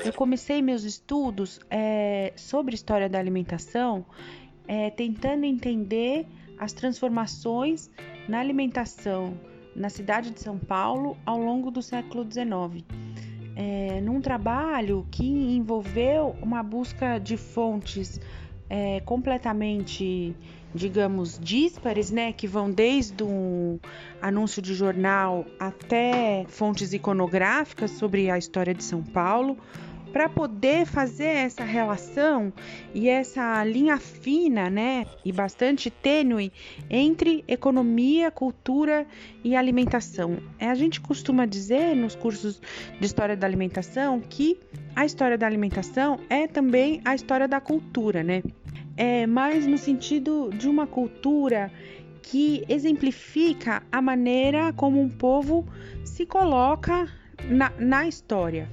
Eu 0.03 0.13
comecei 0.13 0.61
meus 0.61 0.83
estudos 0.83 1.59
é, 1.69 2.33
sobre 2.35 2.75
história 2.75 3.07
da 3.07 3.17
alimentação, 3.17 4.05
é, 4.67 4.89
tentando 4.89 5.45
entender 5.45 6.27
as 6.57 6.73
transformações 6.73 7.89
na 8.27 8.39
alimentação 8.39 9.37
na 9.75 9.89
cidade 9.89 10.31
de 10.31 10.39
São 10.39 10.57
Paulo 10.57 11.17
ao 11.25 11.37
longo 11.37 11.71
do 11.71 11.81
século 11.81 12.27
XIX. 12.29 12.85
É, 13.55 14.01
num 14.01 14.21
trabalho 14.21 15.05
que 15.11 15.25
envolveu 15.25 16.35
uma 16.41 16.63
busca 16.63 17.19
de 17.19 17.37
fontes 17.37 18.19
é, 18.69 19.01
completamente, 19.01 20.33
digamos, 20.73 21.37
díspares, 21.37 22.09
né, 22.09 22.31
que 22.31 22.47
vão 22.47 22.71
desde 22.71 23.21
um 23.21 23.77
anúncio 24.21 24.61
de 24.61 24.73
jornal 24.73 25.45
até 25.59 26.45
fontes 26.47 26.93
iconográficas 26.93 27.91
sobre 27.91 28.31
a 28.31 28.37
história 28.37 28.73
de 28.73 28.83
São 28.83 29.03
Paulo, 29.03 29.57
para 30.11 30.27
poder 30.27 30.85
fazer 30.85 31.25
essa 31.25 31.63
relação 31.63 32.51
e 32.93 33.07
essa 33.07 33.63
linha 33.63 33.97
fina, 33.97 34.69
né, 34.69 35.05
e 35.23 35.31
bastante 35.31 35.89
tênue 35.89 36.51
entre 36.89 37.43
economia, 37.47 38.29
cultura 38.29 39.05
e 39.43 39.55
alimentação. 39.55 40.37
É, 40.59 40.67
a 40.67 40.75
gente 40.75 40.99
costuma 40.99 41.45
dizer 41.45 41.95
nos 41.95 42.15
cursos 42.15 42.61
de 42.99 43.05
história 43.05 43.35
da 43.35 43.47
alimentação 43.47 44.19
que 44.19 44.59
a 44.95 45.05
história 45.05 45.37
da 45.37 45.47
alimentação 45.47 46.19
é 46.29 46.47
também 46.47 47.01
a 47.05 47.15
história 47.15 47.47
da 47.47 47.61
cultura, 47.61 48.23
né? 48.23 48.43
É 48.97 49.25
mais 49.25 49.65
no 49.65 49.77
sentido 49.77 50.49
de 50.53 50.67
uma 50.67 50.85
cultura 50.85 51.71
que 52.21 52.63
exemplifica 52.69 53.81
a 53.91 54.01
maneira 54.01 54.71
como 54.73 55.01
um 55.01 55.09
povo 55.09 55.65
se 56.03 56.25
coloca 56.25 57.07
na, 57.49 57.71
na 57.79 58.07
história. 58.07 58.69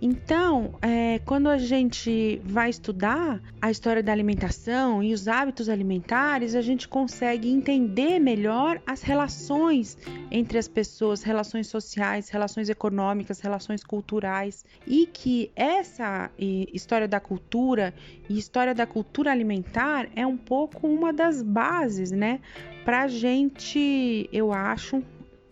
Então, 0.00 0.74
é, 0.82 1.18
quando 1.20 1.48
a 1.48 1.56
gente 1.56 2.40
vai 2.44 2.68
estudar 2.68 3.40
a 3.60 3.70
história 3.70 4.02
da 4.02 4.12
alimentação 4.12 5.02
e 5.02 5.14
os 5.14 5.26
hábitos 5.26 5.68
alimentares, 5.68 6.54
a 6.54 6.60
gente 6.60 6.86
consegue 6.86 7.50
entender 7.50 8.18
melhor 8.18 8.80
as 8.86 9.02
relações 9.02 9.96
entre 10.30 10.58
as 10.58 10.68
pessoas, 10.68 11.22
relações 11.22 11.68
sociais, 11.68 12.28
relações 12.28 12.68
econômicas, 12.68 13.40
relações 13.40 13.82
culturais, 13.82 14.64
e 14.86 15.06
que 15.06 15.50
essa 15.56 16.30
história 16.38 17.08
da 17.08 17.18
cultura 17.18 17.94
e 18.28 18.38
história 18.38 18.74
da 18.74 18.86
cultura 18.86 19.32
alimentar 19.32 20.08
é 20.14 20.26
um 20.26 20.36
pouco 20.36 20.86
uma 20.86 21.12
das 21.12 21.42
bases, 21.42 22.10
né, 22.10 22.40
para 22.84 23.02
a 23.02 23.08
gente, 23.08 24.28
eu 24.30 24.52
acho, 24.52 25.02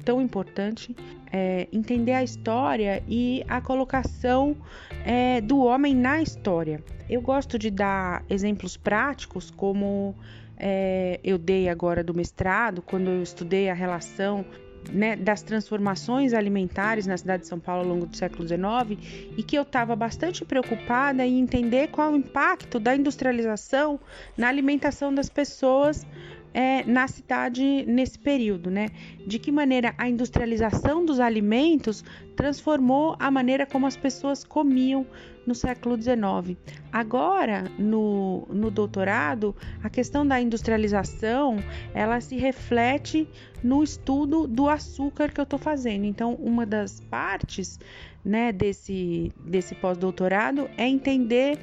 tão 0.04 0.20
importante 0.20 0.94
é, 1.36 1.66
entender 1.72 2.12
a 2.12 2.22
história 2.22 3.02
e 3.08 3.44
a 3.48 3.60
colocação 3.60 4.56
é, 5.04 5.40
do 5.40 5.58
homem 5.58 5.92
na 5.92 6.22
história. 6.22 6.80
Eu 7.10 7.20
gosto 7.20 7.58
de 7.58 7.72
dar 7.72 8.22
exemplos 8.30 8.76
práticos, 8.76 9.50
como 9.50 10.14
é, 10.56 11.18
eu 11.24 11.36
dei 11.36 11.68
agora 11.68 12.04
do 12.04 12.14
mestrado, 12.14 12.80
quando 12.80 13.10
eu 13.10 13.20
estudei 13.20 13.68
a 13.68 13.74
relação 13.74 14.44
né, 14.92 15.16
das 15.16 15.42
transformações 15.42 16.32
alimentares 16.32 17.04
na 17.04 17.16
cidade 17.16 17.42
de 17.42 17.48
São 17.48 17.58
Paulo 17.58 17.82
ao 17.82 17.88
longo 17.88 18.06
do 18.06 18.16
século 18.16 18.46
XIX 18.46 18.96
e 19.36 19.42
que 19.42 19.58
eu 19.58 19.62
estava 19.62 19.96
bastante 19.96 20.44
preocupada 20.44 21.26
em 21.26 21.40
entender 21.40 21.88
qual 21.88 22.12
o 22.12 22.16
impacto 22.16 22.78
da 22.78 22.94
industrialização 22.94 23.98
na 24.38 24.46
alimentação 24.46 25.12
das 25.12 25.28
pessoas 25.28 26.06
é, 26.54 26.84
na 26.84 27.08
cidade 27.08 27.84
nesse 27.84 28.16
período, 28.16 28.70
né? 28.70 28.88
De 29.26 29.40
que 29.40 29.50
maneira 29.50 29.92
a 29.98 30.08
industrialização 30.08 31.04
dos 31.04 31.18
alimentos 31.18 32.04
transformou 32.36 33.16
a 33.18 33.28
maneira 33.28 33.66
como 33.66 33.86
as 33.86 33.96
pessoas 33.96 34.44
comiam 34.44 35.04
no 35.44 35.54
século 35.54 36.00
XIX. 36.00 36.56
Agora, 36.92 37.64
no, 37.76 38.46
no 38.48 38.70
doutorado, 38.70 39.54
a 39.82 39.90
questão 39.90 40.26
da 40.26 40.40
industrialização 40.40 41.56
ela 41.92 42.20
se 42.20 42.36
reflete 42.36 43.28
no 43.62 43.82
estudo 43.82 44.46
do 44.46 44.68
açúcar 44.68 45.30
que 45.32 45.40
eu 45.40 45.44
estou 45.44 45.58
fazendo. 45.58 46.04
Então, 46.04 46.34
uma 46.34 46.64
das 46.64 47.00
partes 47.00 47.78
né, 48.24 48.52
desse, 48.52 49.32
desse 49.44 49.74
pós-doutorado 49.74 50.70
é 50.78 50.86
entender 50.86 51.58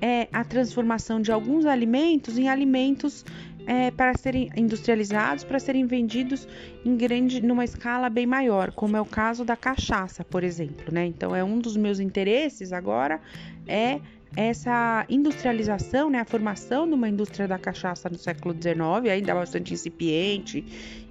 é, 0.00 0.28
a 0.32 0.44
transformação 0.44 1.20
de 1.20 1.32
alguns 1.32 1.64
alimentos 1.64 2.36
em 2.36 2.48
alimentos 2.48 3.24
é, 3.66 3.90
para 3.90 4.16
serem 4.16 4.50
industrializados, 4.56 5.44
para 5.44 5.58
serem 5.58 5.86
vendidos 5.86 6.46
em 6.84 6.96
grande, 6.96 7.40
numa 7.40 7.64
escala 7.64 8.08
bem 8.08 8.26
maior, 8.26 8.72
como 8.72 8.96
é 8.96 9.00
o 9.00 9.06
caso 9.06 9.44
da 9.44 9.56
cachaça, 9.56 10.24
por 10.24 10.44
exemplo, 10.44 10.92
né? 10.92 11.06
Então 11.06 11.34
é 11.34 11.42
um 11.42 11.58
dos 11.58 11.76
meus 11.76 12.00
interesses 12.00 12.72
agora 12.72 13.20
é 13.66 14.00
essa 14.36 15.06
industrialização, 15.08 16.10
né, 16.10 16.18
a 16.18 16.24
formação 16.24 16.88
de 16.88 16.94
uma 16.94 17.08
indústria 17.08 17.46
da 17.46 17.58
cachaça 17.58 18.08
no 18.08 18.18
século 18.18 18.52
XIX, 18.52 19.12
ainda 19.12 19.34
bastante 19.34 19.72
incipiente 19.72 20.64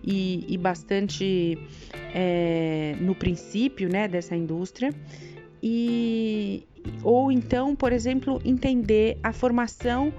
e, 0.04 0.46
e 0.48 0.58
bastante 0.58 1.58
é, 2.14 2.96
no 3.00 3.16
princípio, 3.16 3.88
né, 3.88 4.08
dessa 4.08 4.36
indústria. 4.36 4.94
E, 5.62 6.68
ou 7.02 7.32
então, 7.32 7.76
por 7.76 7.94
exemplo, 7.94 8.42
entender 8.44 9.18
a 9.24 9.32
formação 9.32 10.14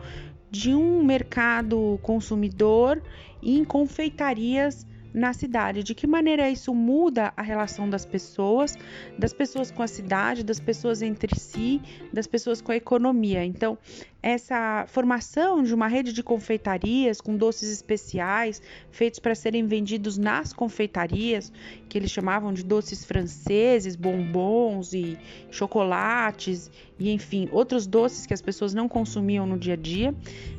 de 0.54 0.72
um 0.72 1.02
mercado 1.02 1.98
consumidor 2.00 3.02
em 3.42 3.64
confeitarias 3.64 4.86
na 5.14 5.33
cidade. 5.33 5.85
De 5.85 5.94
que 5.94 6.07
maneira 6.07 6.50
isso 6.50 6.74
muda 6.74 7.33
a 7.37 7.42
relação 7.42 7.88
das 7.88 8.05
pessoas, 8.05 8.77
das 9.16 9.33
pessoas 9.33 9.70
com 9.70 9.83
a 9.83 9.87
cidade, 9.87 10.42
das 10.42 10.59
pessoas 10.59 11.00
entre 11.00 11.38
si, 11.38 11.81
das 12.12 12.27
pessoas 12.27 12.61
com 12.61 12.72
a 12.72 12.77
economia. 12.77 13.44
Então, 13.44 13.79
essa 14.20 14.87
formação 14.88 15.62
de 15.62 15.72
uma 15.72 15.87
rede 15.87 16.12
de 16.12 16.22
confeitarias 16.22 17.20
com 17.20 17.37
doces 17.37 17.70
especiais 17.70 18.61
feitos 18.90 19.20
para 19.20 19.35
serem 19.35 19.66
vendidos 19.66 20.18
nas 20.18 20.53
confeitarias, 20.53 21.53
que 21.88 21.96
eles 21.96 22.11
chamavam 22.11 22.53
de 22.53 22.64
doces 22.64 23.05
franceses, 23.05 23.94
bombons 23.94 24.94
e 24.94 25.16
chocolates 25.50 26.70
e 26.98 27.11
enfim, 27.11 27.48
outros 27.53 27.87
doces 27.87 28.27
que 28.27 28.35
as 28.35 28.42
pessoas 28.42 28.74
não 28.74 28.88
consumiam 28.88 29.46
no 29.46 29.59
dia 29.59 29.74
a 29.74 29.77
dia, 29.77 30.14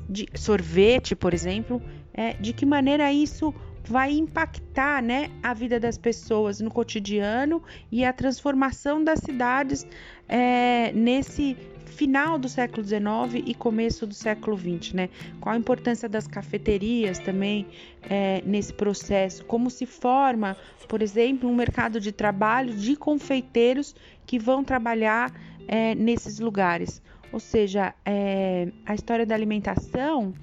de 0.08 0.28
sorvete, 0.36 1.16
por 1.16 1.34
exemplo, 1.34 1.82
é, 2.14 2.34
de 2.34 2.54
que 2.54 2.66
maneira 2.66 3.12
isso 3.12 3.54
vai 3.88 4.12
impactar 4.12 5.02
né, 5.02 5.30
a 5.42 5.54
vida 5.54 5.80
das 5.80 5.98
pessoas 5.98 6.60
no 6.60 6.72
cotidiano 6.72 7.62
e 7.92 8.04
a 8.04 8.12
transformação 8.12 9.04
das 9.04 9.20
cidades 9.20 9.86
é, 10.28 10.92
nesse 10.94 11.56
final 11.86 12.38
do 12.38 12.50
século 12.50 12.86
XIX 12.86 13.44
e 13.46 13.54
começo 13.54 14.06
do 14.06 14.14
século 14.14 14.58
XX, 14.58 14.94
né? 14.94 15.10
Qual 15.40 15.56
a 15.56 15.58
importância 15.58 16.10
das 16.10 16.28
cafeterias 16.28 17.20
também 17.20 17.66
é, 18.04 18.42
nesse 18.46 18.74
processo? 18.74 19.46
Como 19.46 19.70
se 19.70 19.86
forma, 19.86 20.58
por 20.90 21.02
exemplo, 21.02 21.50
um 21.50 21.56
mercado 21.56 22.00
de 22.00 22.12
trabalho 22.12 22.74
de 22.74 22.96
confeiteiros 22.98 23.96
que 24.26 24.38
vão 24.38 24.64
trabalhar 24.64 25.32
é, 25.68 25.96
nesses 25.96 26.40
lugares? 26.40 27.02
Ou 27.32 27.40
seja, 27.40 27.94
é, 28.06 28.68
a 28.86 28.94
história 28.94 29.26
da 29.26 29.36
alimentação 29.36 30.34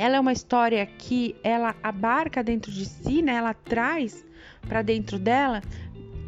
ela 0.00 0.16
é 0.16 0.20
uma 0.20 0.32
história 0.32 0.86
que 0.86 1.36
ela 1.42 1.74
abarca 1.82 2.42
dentro 2.42 2.70
de 2.70 2.86
si, 2.86 3.22
né? 3.22 3.34
Ela 3.34 3.54
traz 3.54 4.24
para 4.66 4.82
dentro 4.82 5.18
dela 5.18 5.62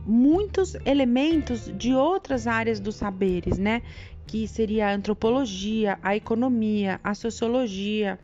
muitos 0.07 0.75
elementos 0.87 1.71
de 1.77 1.95
outras 1.95 2.47
áreas 2.47 2.81
dos 2.81 2.97
saberes, 2.97 3.59
né? 3.59 3.83
Que 4.27 4.47
seria 4.47 4.89
a 4.89 4.93
antropologia, 4.93 5.99
a 6.03 6.17
economia, 6.17 7.01
a 7.03 7.15
sociologia, 7.15 8.19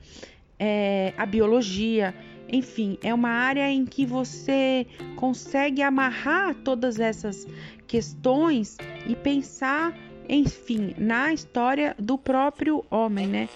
é, 0.59 1.13
a 1.17 1.27
biologia. 1.27 2.15
Enfim, 2.49 2.97
é 3.03 3.13
uma 3.13 3.31
área 3.31 3.69
em 3.71 3.85
que 3.85 4.07
você 4.07 4.87
consegue 5.17 5.83
amarrar 5.83 6.55
todas 6.55 7.01
essas 7.01 7.47
questões 7.87 8.77
e 9.07 9.17
pensar, 9.17 9.97
enfim, 10.29 10.95
na 10.97 11.33
história 11.33 11.95
do 11.99 12.17
próprio 12.17 12.85
homem, 12.91 13.27
né? 13.27 13.49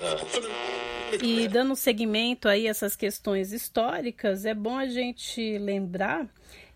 E 1.22 1.48
dando 1.48 1.74
seguimento 1.74 2.48
aí 2.48 2.66
a 2.66 2.70
essas 2.70 2.96
questões 2.96 3.52
históricas, 3.52 4.44
é 4.44 4.54
bom 4.54 4.76
a 4.78 4.86
gente 4.86 5.58
lembrar 5.58 6.28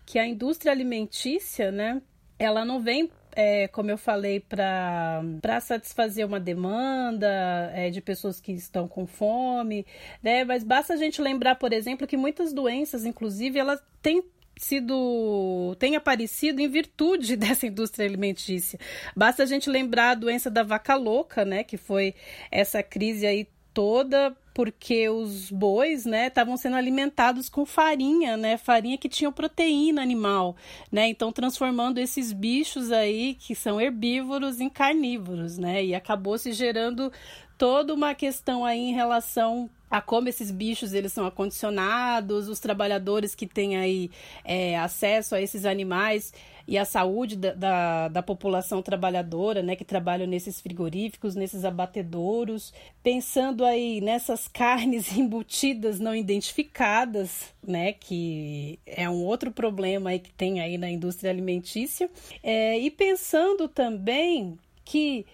que 0.05 0.19
a 0.19 0.27
indústria 0.27 0.71
alimentícia, 0.71 1.71
né, 1.71 2.01
ela 2.37 2.63
não 2.63 2.79
vem 2.79 3.09
é, 3.35 3.67
como 3.67 3.91
eu 3.91 3.97
falei, 3.97 4.39
para 4.39 5.59
satisfazer 5.59 6.25
uma 6.25 6.39
demanda 6.39 7.27
é, 7.73 7.89
de 7.89 7.99
pessoas 7.99 8.39
que 8.39 8.53
estão 8.53 8.87
com 8.87 9.05
fome, 9.05 9.85
né? 10.23 10.45
Mas 10.45 10.63
basta 10.63 10.93
a 10.93 10.95
gente 10.95 11.21
lembrar, 11.21 11.55
por 11.55 11.73
exemplo, 11.73 12.07
que 12.07 12.15
muitas 12.15 12.53
doenças, 12.53 13.03
inclusive, 13.03 13.59
elas 13.59 13.83
têm 14.01 14.23
sido 14.57 15.75
tem 15.77 15.97
aparecido 15.97 16.61
em 16.61 16.69
virtude 16.69 17.35
dessa 17.37 17.67
indústria 17.67 18.07
alimentícia. 18.07 18.79
Basta 19.13 19.43
a 19.43 19.45
gente 19.45 19.69
lembrar 19.69 20.11
a 20.11 20.15
doença 20.15 20.49
da 20.49 20.63
vaca 20.63 20.95
louca, 20.95 21.43
né, 21.43 21.61
que 21.61 21.75
foi 21.75 22.15
essa 22.49 22.81
crise 22.81 23.25
aí 23.27 23.45
toda 23.75 24.35
porque 24.53 25.09
os 25.09 25.51
bois, 25.51 26.05
né, 26.05 26.27
estavam 26.27 26.55
sendo 26.55 26.77
alimentados 26.77 27.49
com 27.49 27.65
farinha, 27.65 28.37
né, 28.37 28.55
farinha 28.55 28.97
que 28.97 29.09
tinha 29.09 29.29
proteína 29.29 30.01
animal, 30.01 30.55
né, 30.89 31.09
então 31.09 31.29
transformando 31.29 31.97
esses 31.97 32.31
bichos 32.31 32.89
aí 32.89 33.35
que 33.35 33.53
são 33.53 33.81
herbívoros 33.81 34.61
em 34.61 34.69
carnívoros, 34.69 35.57
né, 35.57 35.83
e 35.83 35.93
acabou 35.93 36.37
se 36.37 36.53
gerando 36.53 37.11
toda 37.57 37.93
uma 37.93 38.15
questão 38.15 38.63
aí 38.63 38.79
em 38.79 38.93
relação 38.93 39.69
a 39.89 40.01
como 40.01 40.27
esses 40.27 40.51
bichos 40.51 40.93
eles 40.93 41.13
são 41.13 41.25
acondicionados, 41.25 42.47
os 42.49 42.59
trabalhadores 42.59 43.35
que 43.35 43.45
têm 43.45 43.77
aí 43.77 44.11
é, 44.43 44.77
acesso 44.77 45.35
a 45.35 45.41
esses 45.41 45.65
animais 45.65 46.33
e 46.67 46.77
a 46.77 46.85
saúde 46.85 47.35
da, 47.35 47.53
da, 47.53 48.07
da, 48.07 48.23
população 48.23 48.81
trabalhadora, 48.81 49.61
né, 49.61 49.75
que 49.75 49.85
trabalham 49.85 50.25
nesses 50.25 50.59
frigoríficos, 50.59 51.35
nesses 51.35 51.63
abatedouros, 51.63 52.73
pensando 53.03 53.63
aí 53.63 54.01
nessas 54.01 54.47
carnes 54.49 55.15
embutidas 55.15 55.99
não 55.99 56.15
identificadas, 56.15 57.53
né, 57.65 57.93
que 57.93 58.79
é 58.85 59.07
um 59.09 59.23
outro 59.23 59.51
problema 59.51 60.09
aí 60.09 60.19
que 60.19 60.33
tem 60.33 60.59
aí 60.59 60.77
na 60.77 60.89
indústria 60.89 61.29
alimentícia, 61.29 62.09
é, 62.41 62.79
e 62.79 62.89
pensando 62.89 63.67
também 63.67 64.57
que 64.83 65.25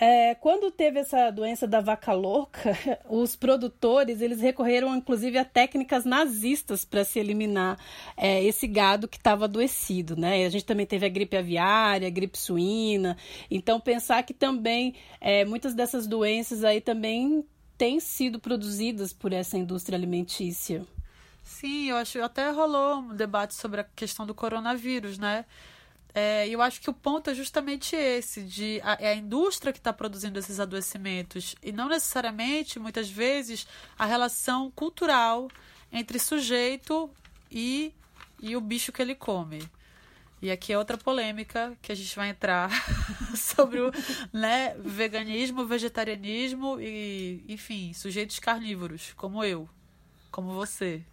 é, 0.00 0.34
quando 0.34 0.70
teve 0.70 0.98
essa 0.98 1.30
doença 1.30 1.66
da 1.66 1.82
vaca 1.82 2.14
louca, 2.14 2.76
os 3.06 3.36
produtores 3.36 4.22
eles 4.22 4.40
recorreram 4.40 4.96
inclusive 4.96 5.36
a 5.36 5.44
técnicas 5.44 6.06
nazistas 6.06 6.86
para 6.86 7.04
se 7.04 7.18
eliminar 7.18 7.78
é, 8.16 8.42
esse 8.42 8.66
gado 8.66 9.06
que 9.06 9.18
estava 9.18 9.44
adoecido, 9.44 10.16
né? 10.16 10.46
A 10.46 10.48
gente 10.48 10.64
também 10.64 10.86
teve 10.86 11.04
a 11.04 11.08
gripe 11.10 11.36
aviária, 11.36 12.08
a 12.08 12.10
gripe 12.10 12.38
suína. 12.38 13.14
Então 13.50 13.78
pensar 13.78 14.22
que 14.22 14.32
também 14.32 14.94
é, 15.20 15.44
muitas 15.44 15.74
dessas 15.74 16.06
doenças 16.06 16.64
aí 16.64 16.80
também 16.80 17.44
têm 17.76 18.00
sido 18.00 18.40
produzidas 18.40 19.12
por 19.12 19.34
essa 19.34 19.58
indústria 19.58 19.98
alimentícia. 19.98 20.82
Sim, 21.42 21.90
eu 21.90 21.96
acho 21.96 22.22
até 22.22 22.50
rolou 22.50 23.00
um 23.00 23.14
debate 23.14 23.54
sobre 23.54 23.82
a 23.82 23.84
questão 23.84 24.24
do 24.24 24.34
coronavírus, 24.34 25.18
né? 25.18 25.44
É, 26.14 26.48
eu 26.48 26.60
acho 26.60 26.80
que 26.80 26.90
o 26.90 26.94
ponto 26.94 27.30
é 27.30 27.34
justamente 27.34 27.94
esse, 27.94 28.42
de 28.42 28.80
a, 28.82 28.96
é 29.00 29.08
a 29.08 29.14
indústria 29.14 29.72
que 29.72 29.78
está 29.78 29.92
produzindo 29.92 30.38
esses 30.38 30.58
adoecimentos 30.58 31.54
e 31.62 31.72
não 31.72 31.88
necessariamente, 31.88 32.78
muitas 32.78 33.08
vezes, 33.08 33.66
a 33.98 34.06
relação 34.06 34.70
cultural 34.70 35.48
entre 35.92 36.18
sujeito 36.18 37.10
e, 37.50 37.94
e 38.40 38.56
o 38.56 38.60
bicho 38.60 38.92
que 38.92 39.00
ele 39.00 39.14
come. 39.14 39.62
E 40.42 40.50
aqui 40.50 40.72
é 40.72 40.78
outra 40.78 40.96
polêmica 40.96 41.76
que 41.82 41.92
a 41.92 41.94
gente 41.94 42.16
vai 42.16 42.30
entrar 42.30 42.70
sobre 43.36 43.80
o 43.80 43.92
né, 44.32 44.74
veganismo, 44.78 45.66
vegetarianismo 45.66 46.80
e, 46.80 47.44
enfim, 47.46 47.92
sujeitos 47.92 48.38
carnívoros, 48.38 49.12
como 49.16 49.44
eu, 49.44 49.68
como 50.30 50.54
você. 50.54 51.04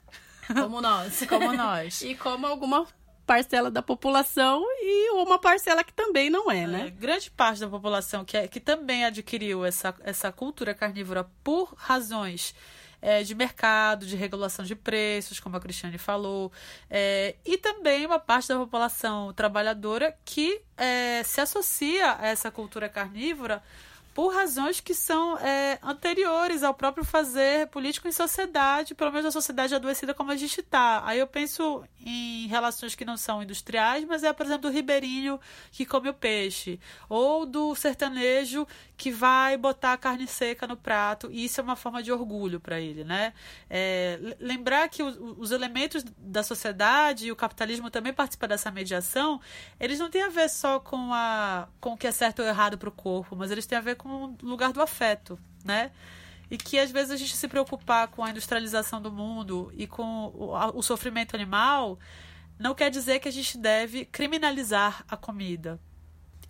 Como 0.47 0.79
nós. 0.79 1.25
como 1.27 1.51
nós. 1.51 2.01
e 2.07 2.15
como 2.15 2.47
alguma 2.47 2.87
parcela 3.27 3.69
da 3.69 3.81
população 3.81 4.63
e 4.79 5.11
uma 5.11 5.37
parcela 5.37 5.83
que 5.83 5.93
também 5.93 6.29
não 6.29 6.49
é, 6.49 6.65
né? 6.65 6.87
É, 6.87 6.89
grande 6.89 7.29
parte 7.29 7.59
da 7.59 7.67
população 7.67 8.23
que, 8.23 8.37
é, 8.37 8.47
que 8.47 8.59
também 8.59 9.03
adquiriu 9.03 9.65
essa, 9.65 9.93
essa 9.99 10.31
cultura 10.31 10.73
carnívora 10.73 11.29
por 11.43 11.73
razões 11.75 12.55
é, 13.01 13.21
de 13.23 13.35
mercado, 13.35 14.05
de 14.05 14.15
regulação 14.15 14.63
de 14.63 14.75
preços, 14.75 15.41
como 15.41 15.57
a 15.57 15.59
Cristiane 15.59 15.97
falou, 15.97 16.51
é, 16.89 17.35
e 17.45 17.57
também 17.57 18.05
uma 18.05 18.17
parte 18.17 18.47
da 18.47 18.55
população 18.57 19.33
trabalhadora 19.33 20.17
que 20.23 20.61
é, 20.77 21.21
se 21.23 21.41
associa 21.41 22.17
a 22.17 22.27
essa 22.27 22.49
cultura 22.49 22.87
carnívora 22.87 23.61
por 24.17 24.33
razões 24.33 24.79
que 24.79 24.95
são 24.95 25.37
é, 25.37 25.77
anteriores 25.83 26.63
ao 26.63 26.73
próprio 26.73 27.05
fazer 27.05 27.67
político 27.67 28.07
em 28.07 28.11
sociedade, 28.11 28.95
pelo 28.95 29.11
menos 29.11 29.27
a 29.27 29.31
sociedade 29.31 29.75
adoecida 29.75 30.11
como 30.11 30.31
a 30.31 30.35
gente 30.35 30.59
está. 30.59 31.03
Aí 31.05 31.19
eu 31.19 31.27
penso 31.27 31.83
em 32.03 32.47
relações 32.47 32.95
que 32.95 33.05
não 33.05 33.15
são 33.15 33.43
industriais, 33.43 34.03
mas 34.05 34.23
é, 34.23 34.33
por 34.33 34.47
exemplo, 34.47 34.71
do 34.71 34.73
ribeirinho 34.73 35.39
que 35.71 35.85
come 35.85 36.09
o 36.09 36.15
peixe, 36.15 36.79
ou 37.07 37.45
do 37.45 37.75
sertanejo 37.75 38.65
que 38.95 39.11
vai 39.11 39.55
botar 39.55 39.93
a 39.93 39.97
carne 39.97 40.25
seca 40.25 40.65
no 40.65 40.75
prato, 40.75 41.29
e 41.31 41.45
isso 41.45 41.61
é 41.61 41.63
uma 41.63 41.75
forma 41.75 42.01
de 42.01 42.11
orgulho 42.11 42.59
para 42.59 42.79
ele, 42.79 43.03
né? 43.03 43.33
É, 43.69 44.35
lembrar 44.39 44.89
que 44.89 45.03
os, 45.03 45.15
os 45.37 45.51
elementos 45.51 46.03
da 46.17 46.41
sociedade 46.41 47.27
e 47.27 47.31
o 47.31 47.35
capitalismo 47.35 47.91
também 47.91 48.11
participam 48.11 48.47
dessa 48.47 48.71
mediação, 48.71 49.39
eles 49.79 49.99
não 49.99 50.09
têm 50.09 50.23
a 50.23 50.29
ver 50.29 50.49
só 50.49 50.79
com, 50.79 51.13
a, 51.13 51.67
com 51.79 51.93
o 51.93 51.97
que 51.97 52.07
é 52.07 52.11
certo 52.11 52.41
ou 52.41 52.47
errado 52.47 52.79
para 52.79 52.89
o 52.89 52.91
corpo, 52.91 53.35
mas 53.35 53.51
eles 53.51 53.67
têm 53.67 53.77
a 53.77 53.81
ver 53.81 53.95
com 54.07 54.45
o 54.45 54.49
lugar 54.49 54.71
do 54.71 54.81
afeto, 54.81 55.37
né? 55.63 55.91
E 56.49 56.57
que 56.57 56.79
às 56.79 56.91
vezes 56.91 57.11
a 57.11 57.17
gente 57.17 57.35
se 57.35 57.47
preocupar 57.47 58.07
com 58.07 58.23
a 58.23 58.29
industrialização 58.29 59.01
do 59.01 59.11
mundo 59.11 59.71
e 59.75 59.85
com 59.85 60.27
o, 60.33 60.77
o 60.77 60.81
sofrimento 60.81 61.35
animal 61.35 61.99
não 62.57 62.73
quer 62.73 62.89
dizer 62.89 63.19
que 63.19 63.27
a 63.27 63.31
gente 63.31 63.57
deve 63.57 64.05
criminalizar 64.05 65.03
a 65.09 65.17
comida 65.17 65.79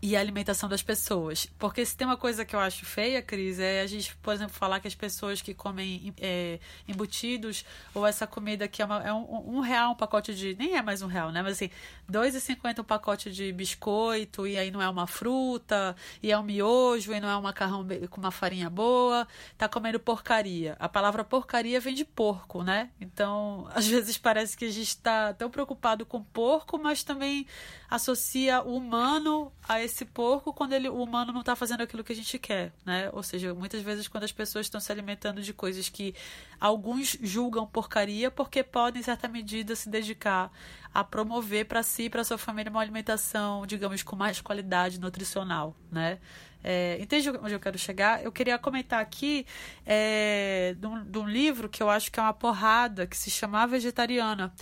e 0.02 0.16
a 0.16 0.20
alimentação 0.20 0.70
das 0.70 0.84
pessoas. 0.84 1.48
Porque 1.58 1.86
se 1.86 1.98
tem 1.98 2.06
uma 2.06 2.18
coisa 2.18 2.46
que 2.46 2.56
eu 2.56 2.60
acho 2.60 2.86
feia, 2.86 3.22
Cris, 3.22 3.60
é 3.60 3.82
a 3.82 3.88
gente, 3.88 4.16
por 4.18 4.34
exemplo, 4.34 4.54
falar 4.54 4.80
que 4.80 4.88
as 4.88 4.94
pessoas 4.94 5.42
que 5.42 5.54
comem 5.54 6.14
é, 6.20 6.60
embutidos 6.88 7.66
ou 7.94 8.06
essa 8.06 8.28
comida 8.28 8.68
que 8.68 8.82
é, 8.82 8.86
uma, 8.86 9.04
é 9.04 9.12
um, 9.12 9.58
um, 9.58 9.60
real 9.60 9.92
um 9.92 9.96
pacote 9.96 10.36
de. 10.36 10.56
Nem 10.56 10.78
é 10.78 10.82
mais 10.82 11.02
um 11.02 11.08
real, 11.08 11.32
né? 11.32 11.42
Mas 11.42 11.54
assim, 11.54 11.70
dois 12.08 12.36
e 12.36 12.42
cinquenta 12.42 12.82
um 12.82 12.86
pacote 12.86 13.32
de 13.32 13.52
biscoito 13.52 14.46
e 14.46 14.58
aí 14.58 14.70
não 14.70 14.82
é 14.82 14.90
uma 14.90 15.08
fruta, 15.08 15.96
e 16.22 16.32
é 16.32 16.38
um 16.38 16.44
miojo, 16.44 17.12
e 17.14 17.20
não 17.20 17.30
é 17.30 17.36
um 17.36 17.42
macarrão 17.42 17.86
com 18.10 18.22
uma 18.22 18.32
farinha 18.32 18.70
boa, 18.70 19.28
tá 19.58 19.68
comendo 19.68 20.00
porcaria. 20.00 20.76
A 20.80 20.88
palavra 20.88 21.24
porcaria 21.24 21.80
vem 21.80 21.96
de 21.96 22.06
porco, 22.06 22.64
né? 22.64 22.92
Então, 23.02 23.68
às 23.74 23.88
vezes 23.88 24.18
parece 24.18 24.56
que 24.56 24.66
a 24.66 24.72
gente 24.72 24.90
está 24.90 25.34
tão 25.34 25.50
preocupado 25.50 26.06
com 26.06 26.22
porco, 26.22 26.78
mas 26.78 27.04
também 27.04 27.48
associa 27.90 28.62
o 28.62 28.76
humano 28.76 29.52
a 29.68 29.82
esse 29.82 30.04
porco 30.04 30.54
quando 30.54 30.74
ele, 30.74 30.90
o 30.90 31.02
humano 31.02 31.32
não 31.32 31.40
está 31.40 31.56
fazendo 31.56 31.82
aquilo 31.82 32.04
que 32.04 32.12
a 32.12 32.16
gente 32.16 32.38
quer, 32.38 32.74
né? 32.86 33.10
Ou 33.14 33.24
seja, 33.24 33.54
muitas 33.54 33.82
vezes 33.82 34.08
quando 34.08 34.26
as 34.26 34.32
pessoas 34.32 34.66
estão 34.66 34.80
se 34.80 34.92
alimentando 34.92 35.42
de 35.42 35.54
coisas 35.54 35.88
que 35.88 36.14
alguns 36.60 37.18
julgam 37.22 37.66
porcaria 37.66 38.30
porque 38.30 38.62
podem, 38.62 39.00
em 39.00 39.04
certa 39.04 39.28
medida, 39.28 39.76
se 39.76 39.90
dedicar 39.90 40.52
a 40.94 41.04
promover 41.04 41.66
para 41.66 41.82
si 41.82 42.04
e 42.04 42.10
para 42.10 42.24
sua 42.24 42.38
família 42.38 42.70
uma 42.70 42.82
alimentação, 42.82 43.66
digamos, 43.66 44.04
com 44.04 44.16
mais 44.16 44.42
qualidade 44.42 45.00
nutricional, 45.00 45.76
né? 45.92 46.20
É, 46.64 46.98
entende 47.00 47.30
onde 47.30 47.54
eu 47.54 47.60
quero 47.60 47.78
chegar? 47.78 48.22
Eu 48.24 48.32
queria 48.32 48.58
comentar 48.58 49.00
aqui 49.00 49.46
é, 49.86 50.76
de, 50.78 50.86
um, 50.86 51.04
de 51.06 51.18
um 51.20 51.30
livro 51.30 51.70
que 51.70 51.82
eu 51.82 51.90
acho 51.90 52.12
que 52.12 52.20
é 52.20 52.24
uma 52.24 52.34
porrada, 52.34 53.08
que 53.08 53.16
se 53.16 53.30
chama 53.30 53.66
Vegetariana 53.66 54.54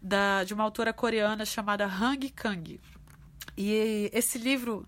da, 0.00 0.44
de 0.44 0.54
uma 0.54 0.64
autora 0.64 0.92
coreana 0.92 1.44
chamada 1.44 1.84
Hang 1.86 2.28
Kang. 2.30 2.80
E 3.56 4.10
esse 4.12 4.38
livro 4.38 4.86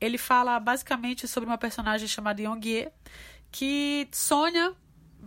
ele 0.00 0.18
fala 0.18 0.58
basicamente 0.58 1.28
sobre 1.28 1.48
uma 1.48 1.56
personagem 1.56 2.08
chamada 2.08 2.42
Yong-ye 2.42 2.90
que 3.52 4.08
sonha 4.10 4.74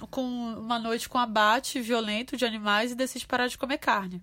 com 0.10 0.24
uma 0.24 0.78
noite 0.80 1.08
com 1.08 1.18
abate 1.18 1.80
violento 1.82 2.36
de 2.36 2.46
animais 2.46 2.92
e 2.92 2.96
decide 2.96 3.26
parar 3.26 3.48
de 3.48 3.58
comer 3.58 3.78
carne. 3.78 4.22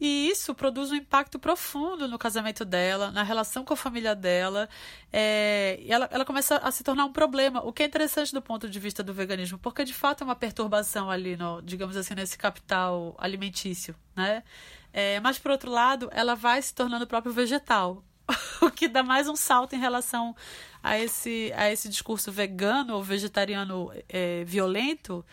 E 0.00 0.28
isso 0.28 0.54
produz 0.54 0.90
um 0.90 0.94
impacto 0.94 1.38
profundo 1.38 2.06
no 2.06 2.18
casamento 2.18 2.64
dela, 2.64 3.10
na 3.10 3.22
relação 3.22 3.64
com 3.64 3.74
a 3.74 3.76
família 3.76 4.14
dela. 4.14 4.68
É, 5.12 5.78
e 5.80 5.92
ela, 5.92 6.08
ela 6.12 6.24
começa 6.24 6.56
a 6.58 6.70
se 6.70 6.82
tornar 6.84 7.04
um 7.04 7.12
problema, 7.12 7.60
o 7.64 7.72
que 7.72 7.82
é 7.82 7.86
interessante 7.86 8.32
do 8.32 8.42
ponto 8.42 8.68
de 8.68 8.78
vista 8.78 9.02
do 9.02 9.12
veganismo, 9.12 9.58
porque 9.58 9.84
de 9.84 9.94
fato 9.94 10.22
é 10.22 10.24
uma 10.24 10.36
perturbação 10.36 11.10
ali, 11.10 11.36
no, 11.36 11.60
digamos 11.62 11.96
assim, 11.96 12.14
nesse 12.14 12.38
capital 12.38 13.14
alimentício, 13.18 13.94
né? 14.14 14.42
É, 14.92 15.20
mas, 15.20 15.38
por 15.38 15.50
outro 15.50 15.70
lado, 15.70 16.08
ela 16.12 16.34
vai 16.34 16.60
se 16.62 16.74
tornando 16.74 17.04
o 17.04 17.06
próprio 17.06 17.32
vegetal, 17.32 18.02
o 18.60 18.70
que 18.70 18.88
dá 18.88 19.02
mais 19.02 19.28
um 19.28 19.36
salto 19.36 19.74
em 19.74 19.78
relação 19.78 20.34
a 20.82 20.98
esse, 20.98 21.52
a 21.56 21.70
esse 21.70 21.88
discurso 21.88 22.30
vegano 22.30 22.94
ou 22.94 23.02
vegetariano 23.02 23.90
é, 24.08 24.44
violento. 24.44 25.24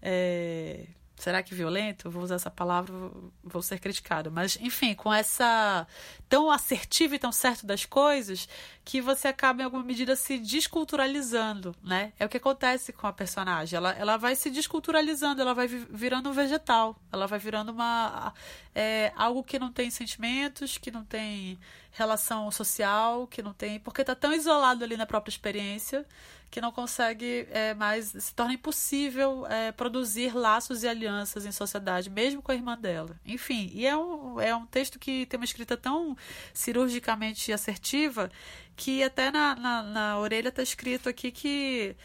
É, 0.00 0.86
será 1.18 1.42
que 1.42 1.54
violento? 1.54 2.10
Vou 2.10 2.22
usar 2.22 2.36
essa 2.36 2.50
palavra, 2.50 2.94
vou 3.42 3.60
ser 3.60 3.78
criticado. 3.80 4.30
Mas, 4.30 4.56
enfim, 4.60 4.94
com 4.94 5.12
essa 5.12 5.86
tão 6.28 6.50
assertivo 6.50 7.14
e 7.14 7.18
tão 7.18 7.32
certo 7.32 7.66
das 7.66 7.84
coisas 7.84 8.48
que 8.84 9.00
você 9.00 9.28
acaba, 9.28 9.62
em 9.62 9.64
alguma 9.64 9.82
medida, 9.82 10.14
se 10.16 10.38
desculturalizando, 10.38 11.74
né? 11.82 12.12
É 12.18 12.24
o 12.24 12.28
que 12.28 12.36
acontece 12.36 12.92
com 12.92 13.06
a 13.06 13.12
personagem. 13.12 13.76
Ela, 13.76 13.92
ela 13.92 14.16
vai 14.16 14.34
se 14.34 14.50
desculturalizando, 14.50 15.40
ela 15.42 15.54
vai 15.54 15.66
virando 15.66 16.30
um 16.30 16.32
vegetal, 16.32 16.96
ela 17.12 17.26
vai 17.26 17.38
virando 17.38 17.72
uma 17.72 18.32
é, 18.74 19.12
algo 19.16 19.42
que 19.42 19.58
não 19.58 19.72
tem 19.72 19.90
sentimentos, 19.90 20.78
que 20.78 20.90
não 20.90 21.04
tem 21.04 21.58
relação 21.98 22.50
social, 22.50 23.26
que 23.26 23.42
não 23.42 23.52
tem. 23.52 23.80
porque 23.80 24.02
está 24.02 24.14
tão 24.14 24.32
isolado 24.32 24.84
ali 24.84 24.96
na 24.96 25.04
própria 25.04 25.30
experiência 25.30 26.06
que 26.50 26.60
não 26.60 26.72
consegue 26.72 27.46
é, 27.50 27.74
mais. 27.74 28.06
se 28.06 28.32
torna 28.34 28.54
impossível 28.54 29.46
é, 29.48 29.72
produzir 29.72 30.34
laços 30.34 30.82
e 30.82 30.88
alianças 30.88 31.44
em 31.44 31.52
sociedade, 31.52 32.08
mesmo 32.08 32.40
com 32.40 32.52
a 32.52 32.54
irmã 32.54 32.78
dela. 32.78 33.18
Enfim, 33.26 33.70
e 33.74 33.84
é 33.86 33.96
um, 33.96 34.40
é 34.40 34.54
um 34.54 34.64
texto 34.64 34.98
que 34.98 35.26
tem 35.26 35.38
uma 35.38 35.44
escrita 35.44 35.76
tão 35.76 36.16
cirurgicamente 36.54 37.52
assertiva 37.52 38.30
que 38.76 39.02
até 39.02 39.30
na, 39.30 39.56
na, 39.56 39.82
na 39.82 40.18
orelha 40.18 40.48
está 40.48 40.62
escrito 40.62 41.08
aqui 41.08 41.30
que 41.32 41.96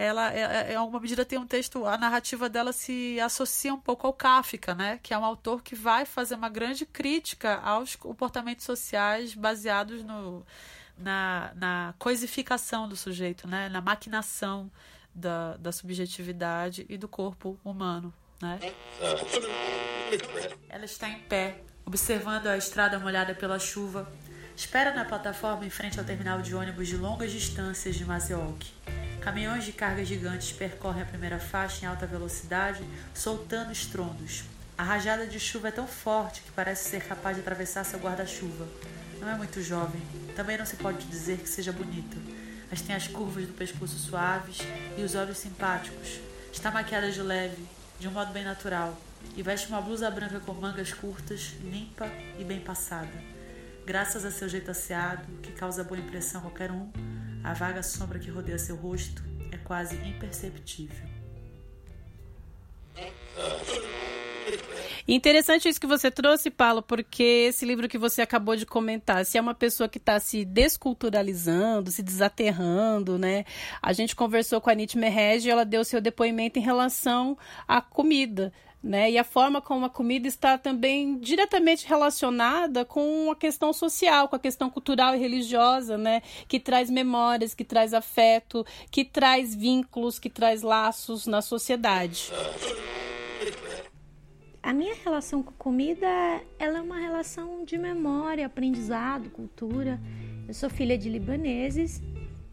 ela, 0.00 0.32
é, 0.32 0.70
é, 0.70 0.72
em 0.72 0.76
alguma 0.76 0.98
medida, 0.98 1.26
tem 1.26 1.38
um 1.38 1.46
texto, 1.46 1.84
a 1.84 1.98
narrativa 1.98 2.48
dela 2.48 2.72
se 2.72 3.20
associa 3.20 3.74
um 3.74 3.78
pouco 3.78 4.06
ao 4.06 4.14
Kafka, 4.14 4.74
né? 4.74 4.98
Que 5.02 5.12
é 5.12 5.18
um 5.18 5.24
autor 5.24 5.62
que 5.62 5.74
vai 5.74 6.06
fazer 6.06 6.36
uma 6.36 6.48
grande 6.48 6.86
crítica 6.86 7.56
aos 7.56 7.96
comportamentos 7.96 8.64
sociais 8.64 9.34
baseados 9.34 10.02
no, 10.02 10.42
na, 10.96 11.52
na 11.54 11.94
coisificação 11.98 12.88
do 12.88 12.96
sujeito, 12.96 13.46
né? 13.46 13.68
Na 13.68 13.82
maquinação 13.82 14.70
da, 15.14 15.58
da 15.58 15.70
subjetividade 15.70 16.86
e 16.88 16.96
do 16.96 17.06
corpo 17.06 17.60
humano, 17.62 18.10
né? 18.40 18.58
Ela 20.70 20.86
está 20.86 21.10
em 21.10 21.18
pé, 21.18 21.60
observando 21.84 22.46
a 22.46 22.56
estrada 22.56 22.98
molhada 22.98 23.34
pela 23.34 23.58
chuva. 23.58 24.10
Espera 24.56 24.94
na 24.94 25.04
plataforma 25.04 25.66
em 25.66 25.70
frente 25.70 25.98
ao 25.98 26.06
terminal 26.06 26.40
de 26.40 26.54
ônibus 26.54 26.88
de 26.88 26.96
longas 26.96 27.30
distâncias 27.30 27.96
de 27.96 28.04
Maseok. 28.06 28.72
Caminhões 29.20 29.64
de 29.64 29.72
carga 29.72 30.02
gigantes 30.02 30.50
percorrem 30.50 31.02
a 31.02 31.06
primeira 31.06 31.38
faixa 31.38 31.84
em 31.84 31.88
alta 31.88 32.06
velocidade, 32.06 32.82
soltando 33.14 33.70
estrondos. 33.70 34.44
A 34.78 34.82
rajada 34.82 35.26
de 35.26 35.38
chuva 35.38 35.68
é 35.68 35.70
tão 35.70 35.86
forte 35.86 36.40
que 36.40 36.50
parece 36.52 36.88
ser 36.88 37.02
capaz 37.02 37.36
de 37.36 37.42
atravessar 37.42 37.84
seu 37.84 37.98
guarda-chuva. 37.98 38.66
Não 39.20 39.28
é 39.28 39.34
muito 39.34 39.62
jovem, 39.62 40.00
também 40.34 40.56
não 40.56 40.64
se 40.64 40.76
pode 40.76 41.04
dizer 41.04 41.36
que 41.36 41.48
seja 41.50 41.70
bonita, 41.70 42.16
mas 42.70 42.80
tem 42.80 42.96
as 42.96 43.08
curvas 43.08 43.46
do 43.46 43.52
pescoço 43.52 43.98
suaves 43.98 44.58
e 44.96 45.02
os 45.02 45.14
olhos 45.14 45.36
simpáticos. 45.36 46.18
Está 46.50 46.70
maquiada 46.70 47.12
de 47.12 47.20
leve, 47.20 47.62
de 47.98 48.08
um 48.08 48.12
modo 48.12 48.32
bem 48.32 48.42
natural, 48.42 48.96
e 49.36 49.42
veste 49.42 49.68
uma 49.68 49.82
blusa 49.82 50.10
branca 50.10 50.40
com 50.40 50.54
mangas 50.54 50.94
curtas, 50.94 51.52
limpa 51.62 52.06
e 52.38 52.44
bem 52.44 52.60
passada. 52.60 53.12
Graças 53.90 54.24
a 54.24 54.30
seu 54.30 54.48
jeito 54.48 54.70
asseado, 54.70 55.26
que 55.42 55.50
causa 55.50 55.82
boa 55.82 55.98
impressão 55.98 56.38
a 56.38 56.44
qualquer 56.44 56.70
um, 56.70 56.92
a 57.42 57.52
vaga 57.54 57.82
sombra 57.82 58.20
que 58.20 58.30
rodeia 58.30 58.56
seu 58.56 58.76
rosto 58.76 59.20
é 59.50 59.56
quase 59.56 59.96
imperceptível. 60.08 61.08
Interessante 65.08 65.68
isso 65.68 65.80
que 65.80 65.88
você 65.88 66.08
trouxe, 66.08 66.50
Paulo, 66.50 66.82
porque 66.82 67.48
esse 67.48 67.66
livro 67.66 67.88
que 67.88 67.98
você 67.98 68.22
acabou 68.22 68.54
de 68.54 68.64
comentar, 68.64 69.26
se 69.26 69.36
é 69.36 69.40
uma 69.40 69.54
pessoa 69.56 69.88
que 69.88 69.98
está 69.98 70.20
se 70.20 70.44
desculturalizando, 70.44 71.90
se 71.90 72.00
desaterrando, 72.00 73.18
né? 73.18 73.44
A 73.82 73.92
gente 73.92 74.14
conversou 74.14 74.60
com 74.60 74.70
a 74.70 74.74
Nietzsche 74.74 74.96
Merrege 74.96 75.48
e 75.48 75.50
ela 75.50 75.64
deu 75.64 75.84
seu 75.84 76.00
depoimento 76.00 76.60
em 76.60 76.62
relação 76.62 77.36
à 77.66 77.80
comida. 77.80 78.52
Né? 78.82 79.10
E 79.10 79.18
a 79.18 79.24
forma 79.24 79.60
como 79.60 79.84
a 79.84 79.90
comida 79.90 80.26
está 80.26 80.56
também 80.56 81.18
diretamente 81.18 81.86
relacionada 81.86 82.82
com 82.82 83.30
a 83.30 83.36
questão 83.36 83.74
social, 83.74 84.26
com 84.26 84.36
a 84.36 84.38
questão 84.38 84.70
cultural 84.70 85.14
e 85.14 85.18
religiosa, 85.18 85.98
né? 85.98 86.22
Que 86.48 86.58
traz 86.58 86.88
memórias, 86.88 87.54
que 87.54 87.62
traz 87.62 87.92
afeto, 87.92 88.64
que 88.90 89.04
traz 89.04 89.54
vínculos, 89.54 90.18
que 90.18 90.30
traz 90.30 90.62
laços 90.62 91.26
na 91.26 91.42
sociedade. 91.42 92.32
A 94.62 94.72
minha 94.72 94.94
relação 94.94 95.42
com 95.42 95.52
comida, 95.52 96.06
ela 96.58 96.78
é 96.78 96.80
uma 96.80 96.98
relação 96.98 97.64
de 97.64 97.76
memória, 97.76 98.46
aprendizado, 98.46 99.30
cultura. 99.30 100.00
Eu 100.46 100.52
sou 100.52 100.68
filha 100.68 100.98
de 100.98 101.08
libaneses. 101.08 102.02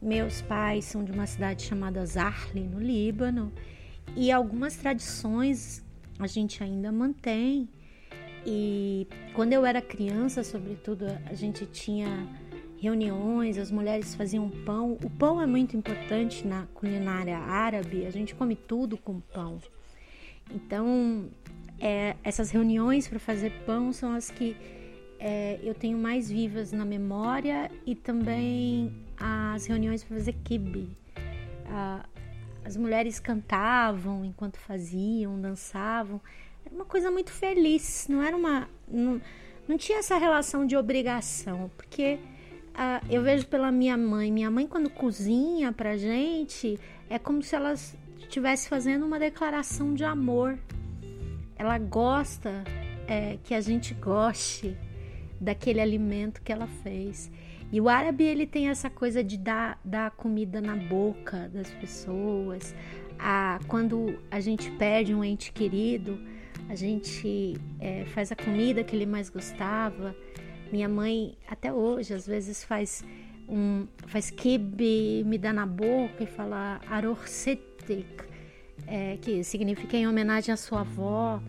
Meus 0.02 0.42
pais 0.42 0.86
são 0.86 1.04
de 1.04 1.12
uma 1.12 1.26
cidade 1.26 1.63
chamada 1.63 2.06
Zarli, 2.06 2.62
no 2.62 2.80
Líbano, 2.80 3.52
e 4.16 4.32
algumas 4.32 4.78
tradições 4.78 5.84
a 6.20 6.28
gente 6.28 6.64
ainda 6.64 6.92
mantém. 6.92 7.70
E 8.46 9.08
quando 9.34 9.54
eu 9.54 9.66
era 9.66 9.82
criança, 9.82 10.44
sobretudo, 10.44 11.06
a 11.26 11.34
gente 11.34 11.66
tinha 11.66 12.08
reuniões, 12.80 13.58
as 13.58 13.72
mulheres 13.72 14.16
faziam 14.16 14.50
pão. 14.50 14.98
O 15.04 15.10
pão 15.10 15.42
é 15.42 15.46
muito 15.46 15.76
importante 15.76 16.46
na 16.48 16.66
culinária 16.74 17.38
árabe, 17.38 18.06
a 18.06 18.12
gente 18.12 18.36
come 18.36 18.56
tudo 18.56 18.98
com 18.98 19.20
pão. 19.20 19.60
Então, 20.54 21.30
é, 21.80 22.16
essas 22.24 22.52
reuniões 22.52 23.08
para 23.08 23.20
fazer 23.20 23.52
pão 23.66 23.92
são 23.92 24.14
as 24.14 24.32
que 24.32 24.56
é, 25.20 25.60
eu 25.64 25.74
tenho 25.74 25.98
mais 25.98 26.30
vivas 26.30 26.72
na 26.72 26.86
memória 26.86 27.70
e 27.86 27.96
também 27.96 28.94
as 29.18 29.66
reuniões 29.66 30.04
para 30.04 30.18
fazer 30.18 30.34
kibe. 30.44 30.90
Ah, 31.66 32.06
as 32.68 32.76
mulheres 32.76 33.18
cantavam 33.18 34.26
enquanto 34.26 34.58
faziam, 34.58 35.40
dançavam. 35.40 36.20
Era 36.66 36.76
uma 36.76 36.84
coisa 36.84 37.10
muito 37.10 37.32
feliz, 37.32 38.08
não 38.10 38.22
era 38.22 38.36
uma. 38.36 38.68
Não, 38.86 39.22
não 39.66 39.78
tinha 39.78 40.00
essa 40.00 40.18
relação 40.18 40.66
de 40.66 40.76
obrigação, 40.76 41.72
porque 41.78 42.20
uh, 42.74 43.06
eu 43.10 43.24
vejo 43.24 43.48
pela 43.48 43.72
minha 43.72 43.96
mãe. 43.96 44.30
Minha 44.30 44.52
mãe, 44.52 44.68
quando 44.68 44.90
cozinha 44.90 45.72
pra 45.72 45.96
gente, 45.96 46.78
é 47.10 47.18
como 47.18 47.42
se 47.42 47.56
ela 47.56 47.74
estivesse 48.18 48.68
fazendo 48.68 49.06
uma 49.06 49.18
declaração 49.18 49.94
de 49.94 50.04
amor. 50.04 50.60
Ela 51.56 51.78
gosta 51.78 52.66
é, 53.08 53.38
que 53.46 53.54
a 53.54 53.62
gente 53.62 53.94
goste 53.94 54.78
daquele 55.40 55.80
alimento 55.80 56.42
que 56.42 56.52
ela 56.52 56.68
fez. 56.84 57.32
E 57.72 57.82
o 57.82 57.90
árabe 57.90 58.24
ele 58.24 58.46
tem 58.46 58.70
essa 58.70 58.90
coisa 58.90 59.24
de 59.24 59.38
dar, 59.38 59.80
dar 59.84 60.12
comida 60.12 60.62
na 60.62 60.76
boca 60.76 61.50
das 61.50 61.70
pessoas. 61.72 62.74
A, 63.20 63.60
quando 63.68 64.18
a 64.32 64.40
gente 64.40 64.72
perde 64.72 65.14
um 65.14 65.24
ente 65.24 65.52
querido, 65.52 66.18
a 66.70 66.76
gente 66.76 67.58
é, 67.80 68.06
faz 68.06 68.32
a 68.32 68.36
comida 68.36 68.84
que 68.84 68.96
ele 68.96 69.06
mais 69.06 69.30
gostava. 69.30 70.16
Minha 70.72 70.88
mãe 70.88 71.38
até 71.48 71.74
hoje 71.74 72.14
às 72.14 72.26
vezes 72.26 72.64
faz 72.64 73.04
um 73.48 73.88
faz 74.08 74.30
kibe, 74.30 75.24
me 75.26 75.38
dá 75.38 75.54
na 75.54 75.66
boca 75.66 76.24
e 76.24 76.26
fala 76.26 76.82
arorsetik, 76.90 78.24
é, 78.86 79.18
que 79.18 79.44
significa 79.44 79.96
em 79.96 80.08
homenagem 80.08 80.54
à 80.54 80.58
sua 80.58 80.82
avó, 80.82 81.42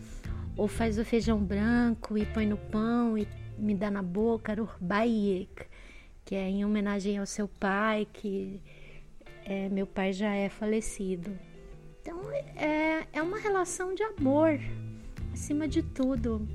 ou 0.57 0.69
faz 0.69 0.99
o 0.99 1.05
feijão 1.05 1.39
branco 1.39 2.17
e 2.17 2.25
põe 2.27 2.47
no 2.47 2.57
pão 2.57 3.19
e 3.19 3.27
me 3.59 3.75
dá 3.75 3.91
na 3.91 4.03
boca, 4.03 4.53
arorbayek, 4.53 5.67
que 6.29 6.35
é 6.35 6.47
em 6.47 6.62
homenagem 6.62 7.17
ao 7.17 7.25
seu 7.25 7.49
pai, 7.49 8.07
que 8.12 8.61
é, 9.47 9.67
meu 9.71 9.87
pai 9.87 10.12
já 10.12 10.35
é 10.35 10.51
falecido. 10.51 11.31
Então 12.03 12.21
é, 12.55 13.07
é 13.14 13.23
uma 13.23 13.38
relação 13.38 13.95
de 13.95 14.03
amor, 14.03 14.61
acima 15.33 15.67
de 15.67 15.83
tudo. 15.83 16.47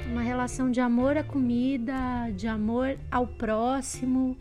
É 0.00 0.02
uma 0.10 0.20
relação 0.20 0.68
de 0.68 0.80
amor 0.80 1.16
à 1.16 1.22
comida, 1.22 1.94
de 2.34 2.48
amor 2.48 2.98
ao 3.08 3.24
próximo 3.24 4.36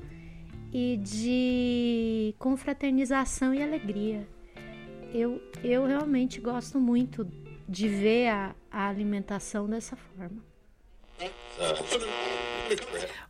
e 0.73 0.97
de 0.97 2.33
confraternização 2.39 3.53
e 3.53 3.62
alegria. 3.62 4.27
Eu, 5.13 5.39
eu 5.63 5.86
realmente 5.86 6.41
gosto 6.41 6.79
muito 6.79 7.27
de 7.69 7.88
ver 7.88 8.29
a, 8.29 8.55
a 8.71 8.89
alimentação 8.89 9.69
dessa 9.69 9.95
forma. 9.95 10.41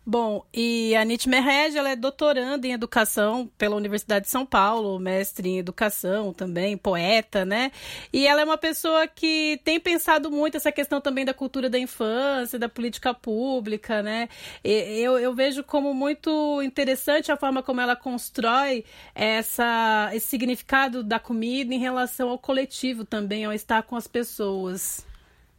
Bom, 0.06 0.46
e 0.54 0.94
a 0.98 1.06
Nietzsche 1.06 1.30
Merrege, 1.30 1.78
ela 1.78 1.90
é 1.90 1.96
doutoranda 1.96 2.68
em 2.68 2.74
educação 2.74 3.50
pela 3.58 3.78
Universidade 3.78 4.26
de 4.26 4.32
São 4.32 4.46
Paulo, 4.46 5.00
mestre 5.00 5.48
em 5.48 5.58
educação 5.60 6.34
também, 6.34 6.78
poeta, 6.78 7.46
né? 7.46 7.72
E 8.12 8.28
ela 8.28 8.42
é 8.42 8.44
uma 8.44 8.58
pessoa 8.58 9.08
que 9.08 9.62
tem 9.64 9.80
pensado 9.80 10.30
muito 10.30 10.58
essa 10.58 10.74
questão 10.74 11.00
também 11.00 11.24
da 11.24 11.34
cultura 11.34 11.70
da 11.70 11.80
infância, 11.80 12.60
da 12.60 12.68
política 12.68 13.14
pública, 13.14 14.04
né? 14.04 14.28
Eu, 14.62 15.18
eu 15.18 15.34
vejo 15.34 15.64
como 15.64 15.94
muito 15.94 16.62
interessante 16.62 17.32
a 17.32 17.38
forma 17.38 17.64
como 17.64 17.80
ela 17.80 17.96
constrói 17.96 18.84
essa, 19.16 20.10
esse 20.14 20.28
significado 20.28 21.02
da 21.02 21.18
comida 21.18 21.74
em 21.74 21.80
relação 21.80 22.30
ao 22.30 22.38
coletivo 22.38 23.06
também, 23.06 23.46
ao 23.46 23.54
estar 23.54 23.84
com 23.84 23.96
as 23.96 24.08
pessoas. 24.08 25.06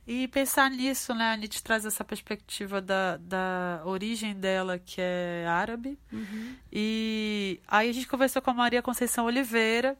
E 0.06 0.28
pensar 0.28 0.70
nisso, 0.70 1.14
né? 1.14 1.32
A 1.32 1.36
Nietzsche 1.36 1.62
traz 1.62 1.86
essa 1.86 2.04
perspectiva 2.04 2.80
da, 2.80 3.16
da 3.16 3.80
origem 3.86 4.34
dela, 4.34 4.78
que 4.78 5.00
é 5.00 5.46
árabe. 5.48 5.98
Uhum. 6.12 6.56
E 6.70 7.58
aí 7.66 7.88
a 7.88 7.92
gente 7.92 8.06
conversou 8.06 8.42
com 8.42 8.50
a 8.50 8.54
Maria 8.54 8.82
Conceição 8.82 9.24
Oliveira, 9.24 9.96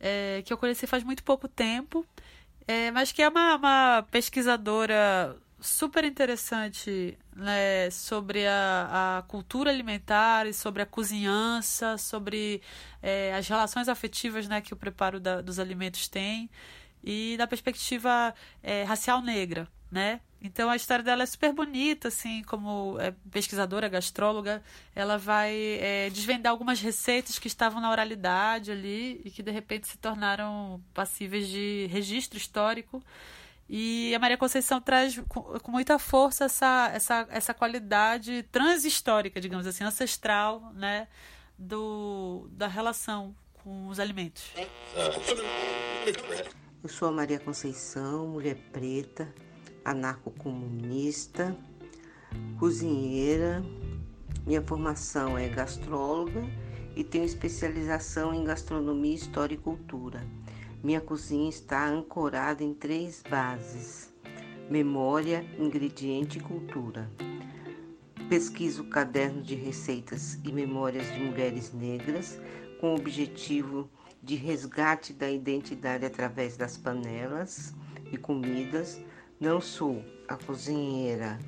é, 0.00 0.42
que 0.44 0.52
eu 0.52 0.58
conheci 0.58 0.86
faz 0.86 1.04
muito 1.04 1.22
pouco 1.22 1.46
tempo, 1.46 2.04
é, 2.66 2.90
mas 2.90 3.12
que 3.12 3.22
é 3.22 3.28
uma, 3.28 3.54
uma 3.54 4.06
pesquisadora 4.10 5.36
super 5.60 6.04
interessante 6.04 7.16
né, 7.34 7.88
sobre 7.90 8.46
a, 8.46 9.18
a, 9.18 9.22
cultura 9.22 9.70
alimentar 9.70 10.46
e 10.46 10.52
sobre 10.52 10.82
a 10.82 10.86
cozinhança, 10.86 11.96
sobre 11.98 12.60
é, 13.02 13.34
as 13.34 13.46
relações 13.46 13.88
afetivas 13.88 14.48
né, 14.48 14.60
que 14.60 14.74
o 14.74 14.76
preparo 14.76 15.18
da, 15.20 15.40
dos 15.40 15.58
alimentos 15.58 16.08
tem 16.08 16.50
e 17.06 17.36
da 17.38 17.46
perspectiva 17.46 18.34
é, 18.60 18.82
racial 18.82 19.22
negra, 19.22 19.68
né? 19.88 20.20
Então 20.42 20.68
a 20.68 20.76
história 20.76 21.04
dela 21.04 21.22
é 21.22 21.26
super 21.26 21.52
bonita, 21.52 22.08
assim, 22.08 22.42
como 22.42 22.98
é, 23.00 23.14
pesquisadora, 23.30 23.88
gastróloga, 23.88 24.62
ela 24.94 25.16
vai 25.16 25.54
é, 25.80 26.10
desvendar 26.10 26.50
algumas 26.50 26.80
receitas 26.80 27.38
que 27.38 27.46
estavam 27.46 27.80
na 27.80 27.90
oralidade 27.90 28.72
ali 28.72 29.22
e 29.24 29.30
que 29.30 29.42
de 29.42 29.52
repente 29.52 29.86
se 29.86 29.96
tornaram 29.96 30.82
passíveis 30.92 31.48
de 31.48 31.86
registro 31.90 32.36
histórico. 32.36 33.02
E 33.68 34.14
a 34.14 34.18
Maria 34.18 34.36
Conceição 34.36 34.80
traz 34.80 35.18
com, 35.28 35.42
com 35.42 35.72
muita 35.72 35.98
força 35.98 36.44
essa, 36.44 36.90
essa, 36.92 37.26
essa 37.30 37.54
qualidade 37.54 38.44
transhistórica, 38.52 39.40
digamos 39.40 39.66
assim, 39.66 39.84
ancestral, 39.84 40.72
né, 40.74 41.08
do, 41.58 42.48
da 42.52 42.68
relação 42.68 43.34
com 43.54 43.88
os 43.88 43.98
alimentos. 43.98 44.52
Eu 46.86 46.90
sou 46.90 47.08
a 47.08 47.10
Maria 47.10 47.40
Conceição, 47.40 48.28
mulher 48.28 48.56
preta, 48.72 49.28
anarco-comunista, 49.84 51.58
cozinheira. 52.60 53.60
Minha 54.46 54.62
formação 54.62 55.36
é 55.36 55.48
gastróloga 55.48 56.44
e 56.94 57.02
tenho 57.02 57.24
especialização 57.24 58.32
em 58.32 58.44
gastronomia, 58.44 59.16
história 59.16 59.56
e 59.56 59.58
cultura. 59.58 60.24
Minha 60.80 61.00
cozinha 61.00 61.48
está 61.48 61.88
ancorada 61.88 62.62
em 62.62 62.72
três 62.72 63.20
bases: 63.28 64.14
memória, 64.70 65.44
ingrediente 65.58 66.38
e 66.38 66.40
cultura. 66.40 67.10
Pesquiso 68.28 68.84
cadernos 68.84 69.44
de 69.44 69.56
receitas 69.56 70.38
e 70.44 70.52
memórias 70.52 71.12
de 71.12 71.18
mulheres 71.18 71.72
negras 71.72 72.40
com 72.80 72.92
o 72.92 72.96
objetivo 72.96 73.90
de 74.05 74.05
resgate 74.34 75.12
da 75.12 75.30
identidade 75.30 76.04
através 76.04 76.56
das 76.56 76.76
panelas 76.76 77.74
e 78.10 78.16
comidas. 78.16 79.00
Não 79.38 79.60
sou 79.60 80.02
a 80.26 80.36
cozinheira 80.36 81.38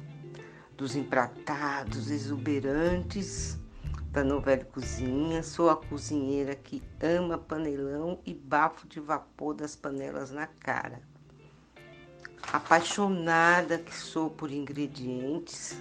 dos 0.77 0.95
empratados 0.95 2.11
exuberantes 2.11 3.59
da 4.12 4.25
novela 4.25 4.64
Cozinha, 4.64 5.43
sou 5.43 5.69
a 5.69 5.77
cozinheira 5.77 6.55
que 6.55 6.83
ama 7.03 7.37
panelão 7.37 8.19
e 8.25 8.33
bafo 8.33 8.87
de 8.88 9.01
vapor 9.01 9.55
das 9.55 9.77
panelas 9.77 10.31
na 10.31 10.47
cara. 10.47 11.03
Apaixonada 12.53 13.79
que 13.79 13.95
sou 13.95 14.31
por 14.31 14.51
ingredientes, 14.51 15.77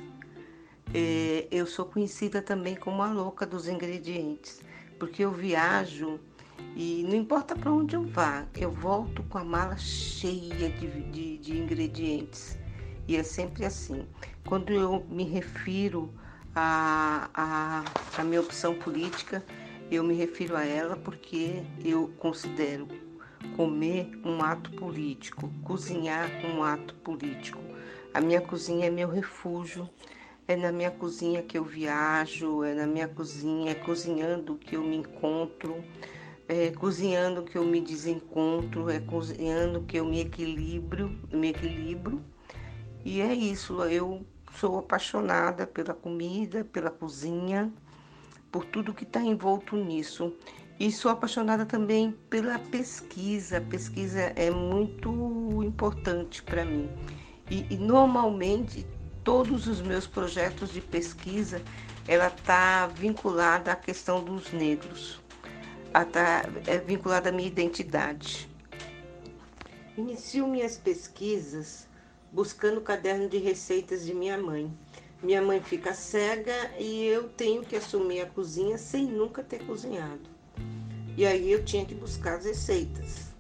é, 0.94 1.48
eu 1.50 1.66
sou 1.66 1.86
conhecida 1.86 2.42
também 2.42 2.76
como 2.76 3.02
a 3.02 3.12
louca 3.12 3.46
dos 3.46 3.68
ingredientes, 3.68 4.62
porque 5.00 5.24
eu 5.24 5.32
viajo 5.32 6.20
e 6.76 7.04
não 7.08 7.16
importa 7.16 7.56
para 7.56 7.72
onde 7.72 7.96
eu 7.96 8.04
vá, 8.04 8.46
eu 8.56 8.72
volto 8.72 9.24
com 9.24 9.38
a 9.38 9.44
mala 9.44 9.78
cheia 9.78 10.70
de, 10.70 10.88
de, 11.12 11.38
de 11.38 11.58
ingredientes. 11.58 12.58
E 13.08 13.16
é 13.16 13.24
sempre 13.24 13.66
assim. 13.66 14.06
Quando 14.46 14.72
eu 14.72 15.06
me 15.10 15.24
refiro 15.24 16.14
à, 16.54 17.30
à, 17.34 17.84
à 18.22 18.24
minha 18.24 18.42
opção 18.42 18.76
política, 18.76 19.44
eu 19.90 20.04
me 20.04 20.14
refiro 20.14 20.56
a 20.56 20.66
ela 20.66 20.96
porque 20.98 21.64
eu 21.84 22.10
considero 22.18 22.88
comer 23.56 24.12
um 24.24 24.42
ato 24.42 24.72
político, 24.72 25.50
cozinhar 25.64 26.30
um 26.46 26.64
ato 26.64 26.94
político. 26.96 27.60
A 28.14 28.22
minha 28.22 28.42
cozinha 28.42 28.88
é 28.88 28.90
meu 28.90 29.10
refúgio, 29.10 29.90
é 30.48 30.56
na 30.56 30.72
minha 30.72 30.92
cozinha 30.92 31.42
que 31.42 31.58
eu 31.58 31.64
viajo, 31.64 32.64
é 32.64 32.74
na 32.74 32.88
minha 32.88 33.08
cozinha, 33.08 33.72
é 33.72 33.76
cozinhando 33.76 34.56
que 34.56 34.76
eu 34.76 34.84
me 34.84 34.98
encontro, 34.98 35.84
é 36.48 36.72
cozinhando 36.72 37.44
que 37.44 37.58
eu 37.58 37.66
me 37.66 37.82
desencontro, 37.82 38.90
é 38.90 39.00
cozinhando 39.00 39.82
que 39.82 39.98
eu 39.98 40.06
me 40.06 40.22
equilibro, 40.22 41.10
me 41.32 41.50
equilibro. 41.50 42.22
E 43.04 43.22
é 43.22 43.34
isso, 43.34 43.84
eu 43.84 44.26
sou 44.56 44.80
apaixonada 44.80 45.68
pela 45.68 45.94
comida, 45.94 46.64
pela 46.64 46.90
cozinha, 46.90 47.72
por 48.52 48.66
tudo 48.66 48.94
que 48.94 49.04
está 49.04 49.22
envolto 49.22 49.76
nisso. 49.76 50.34
E 50.80 50.92
sou 50.92 51.12
apaixonada 51.12 51.66
também 51.66 52.12
pela 52.30 52.60
pesquisa. 52.60 53.58
A 53.58 53.62
pesquisa 53.62 54.20
é 54.36 54.52
muito 54.52 55.64
importante 55.64 56.44
para 56.44 56.64
mim. 56.64 56.90
E, 57.50 57.66
e, 57.70 57.78
normalmente 57.78 58.86
todos 59.24 59.68
os 59.68 59.82
meus 59.82 60.06
projetos 60.06 60.72
de 60.72 60.82
pesquisa 60.82 61.62
ela 62.08 62.28
está 62.28 62.88
vinculada 62.88 63.72
à 63.72 63.76
questão 63.76 64.24
dos 64.24 64.52
negros, 64.54 65.20
tá, 66.06 66.44
é 66.66 66.78
vinculada 66.78 67.30
à 67.30 67.32
minha 67.32 67.48
identidade. 67.48 68.50
Inicio 69.98 70.48
minhas 70.48 70.78
pesquisas 70.78 71.88
buscando 72.32 72.78
o 72.78 72.82
caderno 72.82 73.28
de 73.28 73.38
receitas 73.38 74.06
de 74.06 74.14
minha 74.14 74.38
mãe. 74.38 74.72
Minha 75.24 75.42
mãe 75.42 75.60
fica 75.62 75.94
cega 75.94 76.54
e 76.78 77.06
eu 77.06 77.30
tenho 77.30 77.64
que 77.64 77.76
assumir 77.76 78.22
a 78.22 78.28
cozinha 78.28 78.78
sem 78.78 79.06
nunca 79.06 79.44
ter 79.44 79.66
cozinhado. 79.66 80.30
E 81.16 81.26
aí 81.26 81.52
eu 81.52 81.66
tinha 81.66 81.84
que 81.84 81.96
buscar 81.96 82.38
as 82.38 82.46
receitas. 82.46 83.32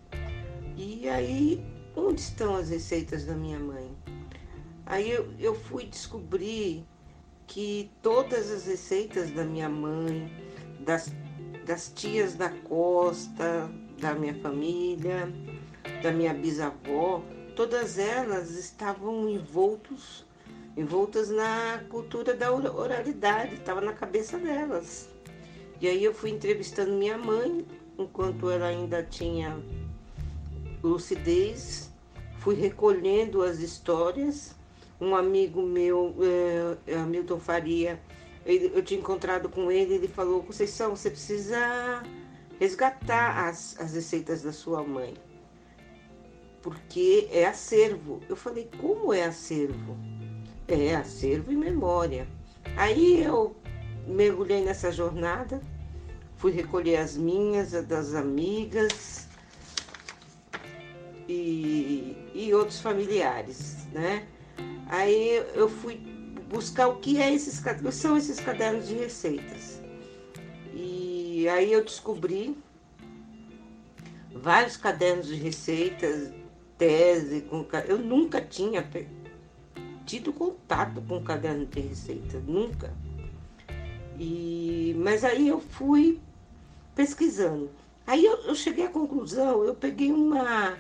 E 0.75 1.07
aí, 1.07 1.63
onde 1.95 2.21
estão 2.21 2.55
as 2.55 2.69
receitas 2.69 3.25
da 3.25 3.35
minha 3.35 3.59
mãe? 3.59 3.95
Aí 4.85 5.11
eu, 5.11 5.31
eu 5.37 5.53
fui 5.53 5.85
descobrir 5.85 6.83
que 7.45 7.91
todas 8.01 8.49
as 8.51 8.65
receitas 8.65 9.29
da 9.31 9.43
minha 9.43 9.69
mãe, 9.69 10.31
das, 10.79 11.11
das 11.67 11.91
tias 11.93 12.35
da 12.35 12.49
costa, 12.49 13.69
da 13.99 14.13
minha 14.15 14.33
família, 14.35 15.31
da 16.01 16.11
minha 16.11 16.33
bisavó, 16.33 17.21
todas 17.55 17.99
elas 17.99 18.51
estavam 18.51 19.29
envoltos, 19.29 20.25
envoltas 20.77 21.29
na 21.29 21.83
cultura 21.89 22.33
da 22.33 22.53
oralidade, 22.53 23.55
estava 23.55 23.81
na 23.81 23.91
cabeça 23.91 24.37
delas. 24.37 25.09
E 25.81 25.87
aí 25.87 26.03
eu 26.03 26.13
fui 26.13 26.29
entrevistando 26.29 26.93
minha 26.93 27.17
mãe, 27.17 27.65
enquanto 27.99 28.49
ela 28.49 28.67
ainda 28.67 29.03
tinha 29.03 29.61
lucidez, 30.81 31.91
fui 32.39 32.55
recolhendo 32.55 33.43
as 33.43 33.59
histórias 33.59 34.55
um 34.99 35.15
amigo 35.15 35.61
meu, 35.61 36.15
é, 36.87 36.95
Hamilton 36.95 37.39
Faria, 37.39 37.99
eu 38.47 38.81
tinha 38.81 38.99
encontrado 38.99 39.49
com 39.49 39.69
ele, 39.69 39.95
ele 39.95 40.07
falou, 40.07 40.41
Conceição, 40.41 40.95
você 40.95 41.09
precisa 41.09 42.01
resgatar 42.59 43.47
as, 43.47 43.77
as 43.79 43.93
receitas 43.93 44.41
da 44.41 44.53
sua 44.53 44.83
mãe, 44.83 45.13
porque 46.61 47.27
é 47.31 47.45
acervo. 47.45 48.21
Eu 48.29 48.37
falei, 48.37 48.69
como 48.79 49.13
é 49.13 49.25
acervo? 49.25 49.97
É 50.67 50.95
acervo 50.95 51.51
e 51.51 51.57
memória. 51.57 52.27
Aí 52.77 53.21
eu 53.21 53.55
mergulhei 54.07 54.63
nessa 54.63 54.91
jornada, 54.91 55.61
fui 56.37 56.51
recolher 56.51 56.97
as 56.97 57.17
minhas, 57.17 57.73
as 57.73 57.85
das 57.85 58.13
amigas 58.13 59.27
e, 61.27 62.15
e 62.33 62.53
outros 62.53 62.79
familiares, 62.79 63.85
né? 63.91 64.25
Aí 64.87 65.43
eu 65.53 65.67
fui 65.67 66.16
buscar 66.49 66.87
o 66.87 66.97
que 66.97 67.21
é 67.21 67.33
esses 67.33 67.61
são 67.91 68.17
esses 68.17 68.39
cadernos 68.39 68.87
de 68.87 68.95
receitas. 68.95 69.81
E 70.73 71.47
aí 71.49 71.71
eu 71.71 71.83
descobri 71.83 72.57
vários 74.31 74.77
cadernos 74.77 75.27
de 75.27 75.35
receitas, 75.35 76.31
tese, 76.77 77.41
com 77.41 77.65
eu 77.87 77.97
nunca 77.97 78.41
tinha 78.41 78.87
tido 80.05 80.31
contato 80.31 81.01
com 81.01 81.23
caderno 81.23 81.65
de 81.65 81.79
receita, 81.81 82.39
nunca. 82.39 82.93
E 84.19 84.95
mas 84.99 85.23
aí 85.23 85.47
eu 85.47 85.59
fui 85.59 86.19
pesquisando. 86.95 87.69
Aí 88.05 88.23
eu, 88.23 88.37
eu 88.43 88.55
cheguei 88.55 88.85
à 88.85 88.89
conclusão, 88.89 89.63
eu 89.63 89.75
peguei 89.75 90.11
uma 90.11 90.77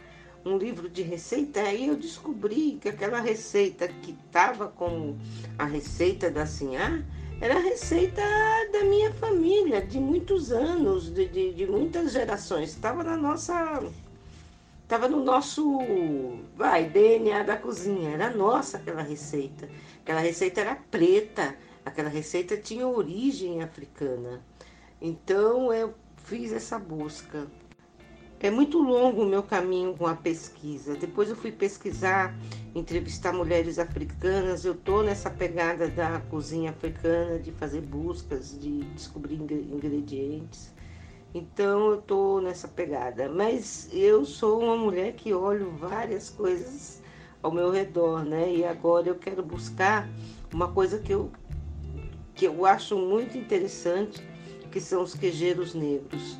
um 0.47 0.57
livro 0.57 0.89
de 0.89 1.01
receita, 1.01 1.61
aí 1.61 1.87
eu 1.87 1.95
descobri 1.95 2.77
que 2.81 2.89
aquela 2.89 3.19
receita 3.19 3.87
que 3.87 4.11
estava 4.11 4.67
com 4.67 5.15
a 5.57 5.65
receita 5.65 6.31
da 6.31 6.45
Sinhá 6.45 7.03
era 7.39 7.55
a 7.55 7.59
receita 7.59 8.21
da 8.71 8.83
minha 8.83 9.13
família, 9.13 9.81
de 9.81 9.99
muitos 9.99 10.51
anos, 10.51 11.13
de, 11.13 11.27
de, 11.27 11.53
de 11.53 11.67
muitas 11.67 12.11
gerações. 12.11 12.69
Estava 12.69 13.03
na 13.03 13.15
nossa. 13.15 13.83
Estava 14.81 15.07
no 15.07 15.23
nosso 15.23 15.79
vai, 16.55 16.89
DNA 16.89 17.43
da 17.43 17.57
cozinha, 17.57 18.11
era 18.11 18.29
nossa 18.31 18.77
aquela 18.77 19.01
receita. 19.01 19.69
Aquela 20.01 20.21
receita 20.21 20.61
era 20.61 20.75
preta, 20.75 21.55
aquela 21.85 22.09
receita 22.09 22.55
tinha 22.57 22.87
origem 22.87 23.61
africana. 23.61 24.41
Então 25.01 25.73
eu 25.73 25.93
fiz 26.23 26.51
essa 26.53 26.79
busca. 26.79 27.47
É 28.39 28.51
muito 28.51 28.77
longo 28.77 29.23
o 29.23 29.25
meu 29.25 29.41
caminho 29.41 29.95
com 29.95 30.05
a 30.05 30.13
pesquisa. 30.13 30.95
Depois 30.95 31.27
eu 31.27 31.35
fui 31.35 31.51
pesquisar, 31.51 32.37
entrevistar 32.75 33.33
mulheres 33.33 33.79
africanas. 33.79 34.63
Eu 34.63 34.75
tô 34.75 35.01
nessa 35.01 35.27
pegada 35.27 35.87
da 35.87 36.19
cozinha 36.19 36.69
africana, 36.69 37.39
de 37.39 37.51
fazer 37.51 37.81
buscas, 37.81 38.55
de 38.59 38.83
descobrir 38.93 39.35
ingredientes. 39.35 40.71
Então 41.33 41.89
eu 41.89 41.97
tô 41.97 42.39
nessa 42.39 42.67
pegada. 42.67 43.27
Mas 43.27 43.89
eu 43.91 44.23
sou 44.23 44.61
uma 44.61 44.77
mulher 44.77 45.13
que 45.13 45.33
olho 45.33 45.71
várias 45.71 46.29
coisas 46.29 47.01
ao 47.41 47.51
meu 47.51 47.71
redor, 47.71 48.23
né? 48.23 48.53
E 48.53 48.63
agora 48.63 49.07
eu 49.09 49.15
quero 49.15 49.41
buscar 49.41 50.07
uma 50.53 50.67
coisa 50.67 50.99
que 50.99 51.11
eu 51.11 51.31
que 52.35 52.45
eu 52.45 52.67
acho 52.67 52.95
muito 52.95 53.35
interessante, 53.35 54.21
que 54.71 54.79
são 54.79 55.01
os 55.01 55.15
queijeiros 55.15 55.73
negros. 55.73 56.37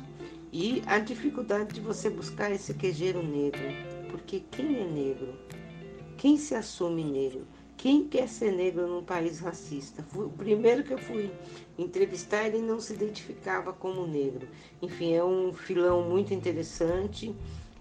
E 0.52 0.82
a 0.86 0.98
dificuldade 0.98 1.74
de 1.74 1.80
você 1.80 2.08
buscar 2.08 2.50
esse 2.50 2.72
quejeiro 2.72 3.22
negro, 3.22 3.62
porque 4.10 4.42
quem 4.50 4.80
é 4.80 4.84
negro? 4.84 5.34
Quem 6.16 6.38
se 6.38 6.54
assume 6.54 7.04
negro? 7.04 7.46
Quem 7.76 8.08
quer 8.08 8.28
ser 8.28 8.50
negro 8.52 8.88
num 8.88 9.04
país 9.04 9.38
racista? 9.38 10.04
O 10.14 10.30
primeiro 10.30 10.82
que 10.82 10.92
eu 10.92 10.98
fui 10.98 11.30
entrevistar, 11.78 12.46
ele 12.46 12.58
não 12.60 12.80
se 12.80 12.92
identificava 12.92 13.72
como 13.72 14.06
negro. 14.06 14.48
Enfim, 14.82 15.14
é 15.14 15.22
um 15.22 15.52
filão 15.52 16.02
muito 16.02 16.34
interessante. 16.34 17.32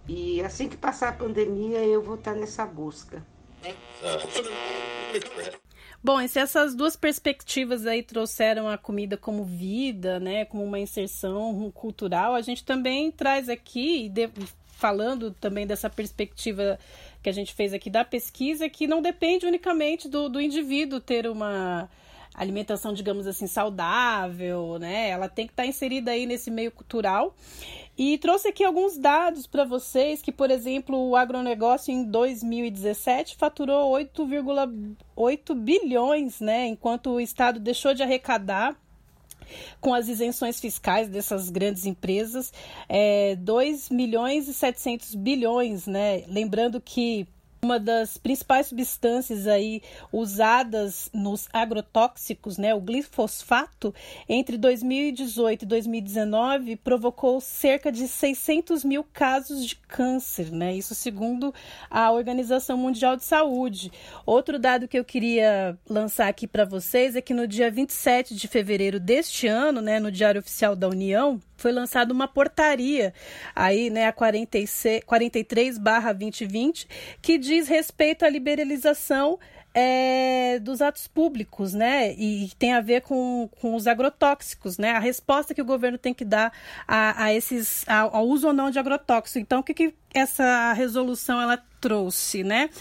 E 0.08 0.40
assim 0.42 0.70
que 0.70 0.78
passar 0.78 1.10
a 1.10 1.14
pandemia, 1.14 1.84
eu 1.84 2.02
vou 2.02 2.16
estar 2.16 2.36
nessa 2.36 2.66
busca. 2.66 3.26
Bom, 6.08 6.22
e 6.22 6.30
se 6.30 6.40
essas 6.40 6.74
duas 6.74 6.96
perspectivas 6.96 7.86
aí 7.86 8.02
trouxeram 8.02 8.70
a 8.70 8.78
comida 8.78 9.18
como 9.18 9.44
vida, 9.44 10.22
né, 10.22 10.46
como 10.46 10.64
uma 10.64 10.80
inserção 10.80 11.70
cultural, 11.72 12.34
a 12.34 12.42
gente 12.42 12.64
também 12.64 13.12
traz 13.12 13.50
aqui, 13.50 14.10
falando 14.68 15.32
também 15.32 15.68
dessa 15.68 15.90
perspectiva 15.90 16.80
que 17.22 17.28
a 17.28 17.34
gente 17.34 17.54
fez 17.54 17.74
aqui 17.74 17.90
da 17.90 18.06
pesquisa, 18.06 18.70
que 18.70 18.88
não 18.88 19.02
depende 19.02 19.46
unicamente 19.46 20.08
do, 20.08 20.30
do 20.30 20.40
indivíduo 20.40 21.02
ter 21.02 21.28
uma 21.28 21.90
alimentação, 22.34 22.94
digamos 22.94 23.28
assim, 23.28 23.46
saudável, 23.46 24.78
né? 24.80 25.10
Ela 25.10 25.28
tem 25.28 25.46
que 25.46 25.52
estar 25.52 25.66
inserida 25.66 26.12
aí 26.12 26.26
nesse 26.26 26.50
meio 26.50 26.72
cultural. 26.72 27.36
E 27.98 28.18
trouxe 28.20 28.50
aqui 28.50 28.64
alguns 28.64 28.96
dados 28.96 29.48
para 29.48 29.66
vocês 29.66 30.22
que, 30.22 30.32
por 30.32 30.52
exemplo, 30.52 31.10
o 31.10 31.16
agronegócio 31.16 31.92
em 31.92 32.04
2017 32.04 33.36
faturou 33.38 33.92
8,8 33.94 35.56
bilhões, 35.56 36.40
né? 36.40 36.68
Enquanto 36.68 37.10
o 37.10 37.20
Estado 37.20 37.60
deixou 37.60 37.96
de 37.96 38.04
arrecadar 38.04 38.76
com 39.82 39.94
as 39.94 40.08
isenções 40.08 40.60
fiscais 40.60 41.10
dessas 41.10 41.50
grandes 41.50 41.86
empresas, 41.86 42.54
é, 42.88 43.36
2 43.38 43.90
milhões 43.90 44.48
e 44.48 44.54
700 44.54 45.16
bilhões, 45.16 45.88
né? 45.88 46.24
Lembrando 46.28 46.80
que 46.80 47.28
uma 47.68 47.80
das 47.80 48.18
principais 48.18 48.68
substâncias 48.68 49.46
aí 49.46 49.82
usadas 50.12 51.10
nos 51.14 51.50
agrotóxicos, 51.52 52.58
né, 52.58 52.74
o 52.74 52.80
glifosfato, 52.80 53.94
entre 54.28 54.58
2018 54.58 55.64
e 55.64 55.66
2019 55.66 56.78
provocou 56.78 57.42
cerca 57.42 57.92
de 57.92 58.08
600 58.08 58.86
mil 58.86 59.04
casos 59.04 59.66
de 59.66 59.76
câncer, 59.76 60.50
né? 60.50 60.74
Isso 60.76 60.96
segundo 60.96 61.54
a 61.90 62.10
Organização 62.10 62.78
Mundial 62.78 63.18
de 63.18 63.26
Saúde. 63.26 63.92
Outro 64.26 64.58
dado 64.58 64.88
que 64.88 64.98
eu 64.98 65.04
queria 65.04 65.78
lançar 65.90 66.30
aqui 66.30 66.48
para 66.48 66.64
vocês 66.64 67.16
é 67.18 67.22
que 67.22 67.34
no 67.34 67.46
dia 67.46 67.70
27 67.70 68.34
de 68.34 68.48
fevereiro 68.48 69.00
deste 69.00 69.46
ano, 69.46 69.82
né, 69.82 70.00
no 70.00 70.12
Diário 70.12 70.40
Oficial 70.40 70.76
da 70.76 70.88
União, 70.88 71.42
foi 71.58 71.72
lançada 71.72 72.14
uma 72.14 72.28
portaria 72.28 73.14
aí, 73.56 73.90
né, 73.90 74.06
a 74.08 74.14
43/2020, 74.14 76.88
que 77.22 77.38
diz 77.38 77.68
respeito 77.68 78.24
à 78.24 78.30
liberalização 78.30 79.38
é, 79.80 80.58
dos 80.60 80.82
atos 80.82 81.08
públicos, 81.08 81.72
né? 81.72 82.12
E 82.14 82.50
tem 82.58 82.74
a 82.74 82.82
ver 82.82 83.02
com, 83.02 83.48
com 83.62 83.76
os 83.76 83.86
agrotóxicos, 83.86 84.80
né? 84.80 84.94
A 84.94 85.00
resposta 85.00 85.54
que 85.54 85.62
o 85.62 85.66
governo 85.66 86.00
tem 86.00 86.16
que 86.16 86.26
dar 86.26 86.52
a, 86.88 87.26
a 87.26 87.34
esses 87.34 87.88
ao, 87.88 88.16
ao 88.16 88.28
uso 88.28 88.48
ou 88.48 88.54
não 88.54 88.72
de 88.72 88.80
agrotóxicos. 88.80 89.36
Então, 89.36 89.60
o 89.60 89.64
que, 89.64 89.76
que 89.76 89.94
essa 90.16 90.74
resolução 90.74 91.40
ela 91.40 91.64
trouxe, 91.80 92.44
né? 92.44 92.72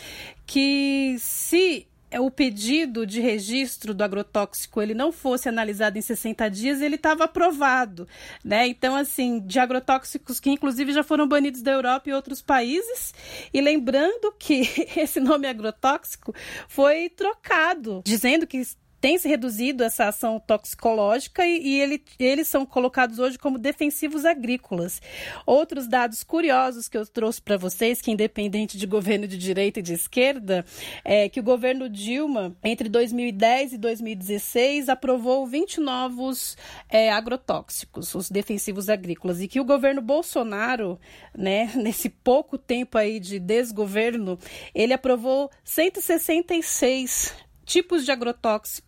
Que 0.47 1.17
se 1.19 1.87
o 2.13 2.31
pedido 2.31 3.07
de 3.07 3.21
registro 3.21 3.93
do 3.93 4.03
agrotóxico 4.03 4.81
ele 4.81 4.95
não 4.95 5.11
fosse 5.11 5.49
analisado 5.49 5.99
em 5.99 6.01
60 6.01 6.49
dias, 6.49 6.81
ele 6.81 6.95
estava 6.95 7.25
aprovado, 7.25 8.07
né? 8.45 8.67
Então, 8.67 8.95
assim, 8.95 9.41
de 9.41 9.59
agrotóxicos 9.59 10.39
que 10.39 10.51
inclusive 10.51 10.93
já 10.93 11.03
foram 11.03 11.27
banidos 11.27 11.63
da 11.63 11.73
Europa 11.73 12.09
e 12.09 12.13
outros 12.13 12.41
países. 12.41 13.13
E 13.53 13.61
lembrando 13.61 14.33
que 14.39 14.63
esse 14.97 15.21
nome 15.21 15.49
agrotóxico 15.49 16.35
foi 16.69 17.09
trocado, 17.09 18.03
dizendo 18.05 18.47
que 18.47 18.63
tem 19.01 19.19
se 19.19 19.29
reduzido 19.29 19.85
essa 19.85 20.09
ação 20.09 20.41
toxicológica 20.41 21.47
e, 21.47 21.61
e 21.61 21.81
ele, 21.81 22.03
eles 22.19 22.49
são 22.49 22.65
colocados 22.65 23.19
hoje 23.19 23.39
como 23.39 23.59
defensivos 23.59 24.25
agrícolas. 24.25 25.01
Outros 25.45 25.87
dados 25.87 26.23
curiosos 26.23 26.89
que 26.89 26.97
eu 26.97 27.07
trouxe 27.07 27.41
para 27.41 27.57
vocês, 27.57 28.01
que 28.01 28.11
independente 28.11 28.79
de 28.79 28.87
governo 28.87 29.27
de 29.27 29.37
direita 29.39 29.81
e 29.81 29.83
de 29.83 29.95
esquerda, 29.95 30.65
é 31.05 31.29
que 31.29 31.41
o 31.41 31.43
governo 31.43 31.89
Dilma, 31.89 32.57
entre 32.65 32.89
2010 32.89 33.75
e 33.75 33.79
2016, 33.79 34.89
aprovou 34.89 35.47
20 35.47 35.81
novos 35.81 36.57
é, 36.89 37.11
agrotóxicos, 37.11 38.15
os 38.15 38.31
defensivos 38.31 38.89
agrícolas, 38.89 39.41
e 39.41 39.49
que 39.49 39.61
o 39.61 39.65
governo 39.65 40.01
Bolsonaro, 40.01 40.99
né, 41.37 41.71
nesse 41.77 42.09
pouco 42.09 42.57
tempo 42.57 42.99
aí 42.99 43.21
de 43.21 43.39
desgoverno, 43.39 44.39
ele 44.75 44.93
aprovou 44.93 45.51
166 45.65 47.47
tipos 47.67 48.05
de 48.05 48.13
agrotóxicos 48.13 48.86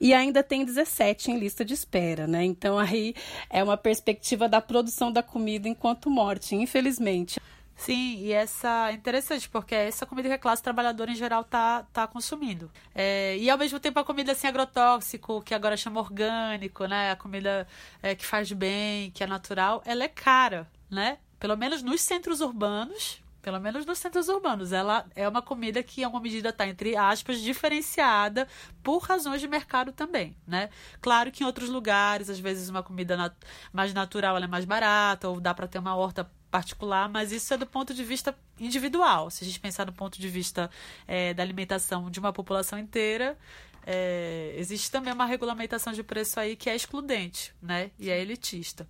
e 0.00 0.12
ainda 0.14 0.42
tem 0.42 0.64
17 0.64 1.30
em 1.30 1.38
lista 1.38 1.64
de 1.64 1.74
espera, 1.74 2.26
né? 2.26 2.44
Então 2.44 2.78
aí 2.78 3.14
é 3.50 3.62
uma 3.62 3.76
perspectiva 3.76 4.48
da 4.48 4.60
produção 4.60 5.12
da 5.12 5.22
comida 5.22 5.68
enquanto 5.68 6.10
morte, 6.10 6.54
infelizmente. 6.54 7.40
Sim, 7.76 8.16
e 8.20 8.32
essa 8.32 8.90
é 8.90 8.94
interessante, 8.94 9.48
porque 9.50 9.74
é 9.74 9.86
essa 9.86 10.06
comida 10.06 10.28
que 10.28 10.34
a 10.34 10.38
classe 10.38 10.62
trabalhadora 10.62 11.10
em 11.10 11.14
geral 11.14 11.44
tá, 11.44 11.84
tá 11.92 12.06
consumindo. 12.06 12.70
É, 12.94 13.36
e 13.36 13.50
ao 13.50 13.58
mesmo 13.58 13.78
tempo 13.78 13.98
a 14.00 14.04
comida 14.04 14.32
assim 14.32 14.46
agrotóxico, 14.46 15.42
que 15.42 15.54
agora 15.54 15.76
chama 15.76 16.00
orgânico, 16.00 16.86
né? 16.86 17.10
A 17.12 17.16
comida 17.16 17.68
é, 18.02 18.14
que 18.14 18.24
faz 18.24 18.50
bem, 18.50 19.10
que 19.10 19.22
é 19.22 19.26
natural, 19.26 19.82
ela 19.84 20.04
é 20.04 20.08
cara, 20.08 20.66
né? 20.90 21.18
Pelo 21.38 21.54
menos 21.56 21.82
nos 21.82 22.00
centros 22.00 22.40
urbanos, 22.40 23.20
pelo 23.46 23.60
menos 23.60 23.86
nos 23.86 24.00
centros 24.00 24.28
urbanos. 24.28 24.72
Ela 24.72 25.06
é 25.14 25.28
uma 25.28 25.40
comida 25.40 25.80
que, 25.80 26.00
em 26.00 26.04
alguma 26.04 26.20
medida, 26.20 26.48
está, 26.48 26.66
entre 26.66 26.96
aspas, 26.96 27.40
diferenciada 27.40 28.48
por 28.82 28.98
razões 28.98 29.40
de 29.40 29.46
mercado 29.46 29.92
também, 29.92 30.36
né? 30.44 30.68
Claro 31.00 31.30
que 31.30 31.44
em 31.44 31.46
outros 31.46 31.68
lugares, 31.68 32.28
às 32.28 32.40
vezes, 32.40 32.68
uma 32.68 32.82
comida 32.82 33.16
nat 33.16 33.32
mais 33.72 33.94
natural 33.94 34.36
é 34.36 34.48
mais 34.48 34.64
barata, 34.64 35.28
ou 35.28 35.40
dá 35.40 35.54
para 35.54 35.68
ter 35.68 35.78
uma 35.78 35.94
horta 35.94 36.28
particular, 36.50 37.08
mas 37.08 37.30
isso 37.30 37.54
é 37.54 37.56
do 37.56 37.66
ponto 37.66 37.94
de 37.94 38.02
vista 38.02 38.36
individual. 38.58 39.30
Se 39.30 39.44
a 39.44 39.46
gente 39.46 39.60
pensar 39.60 39.84
do 39.84 39.92
ponto 39.92 40.20
de 40.20 40.28
vista 40.28 40.68
é, 41.06 41.32
da 41.32 41.44
alimentação 41.44 42.10
de 42.10 42.18
uma 42.18 42.32
população 42.32 42.76
inteira, 42.76 43.38
é, 43.86 44.52
existe 44.58 44.90
também 44.90 45.12
uma 45.12 45.24
regulamentação 45.24 45.92
de 45.92 46.02
preço 46.02 46.40
aí 46.40 46.56
que 46.56 46.68
é 46.68 46.74
excludente, 46.74 47.54
né? 47.62 47.92
E 47.96 48.10
é 48.10 48.20
elitista. 48.20 48.88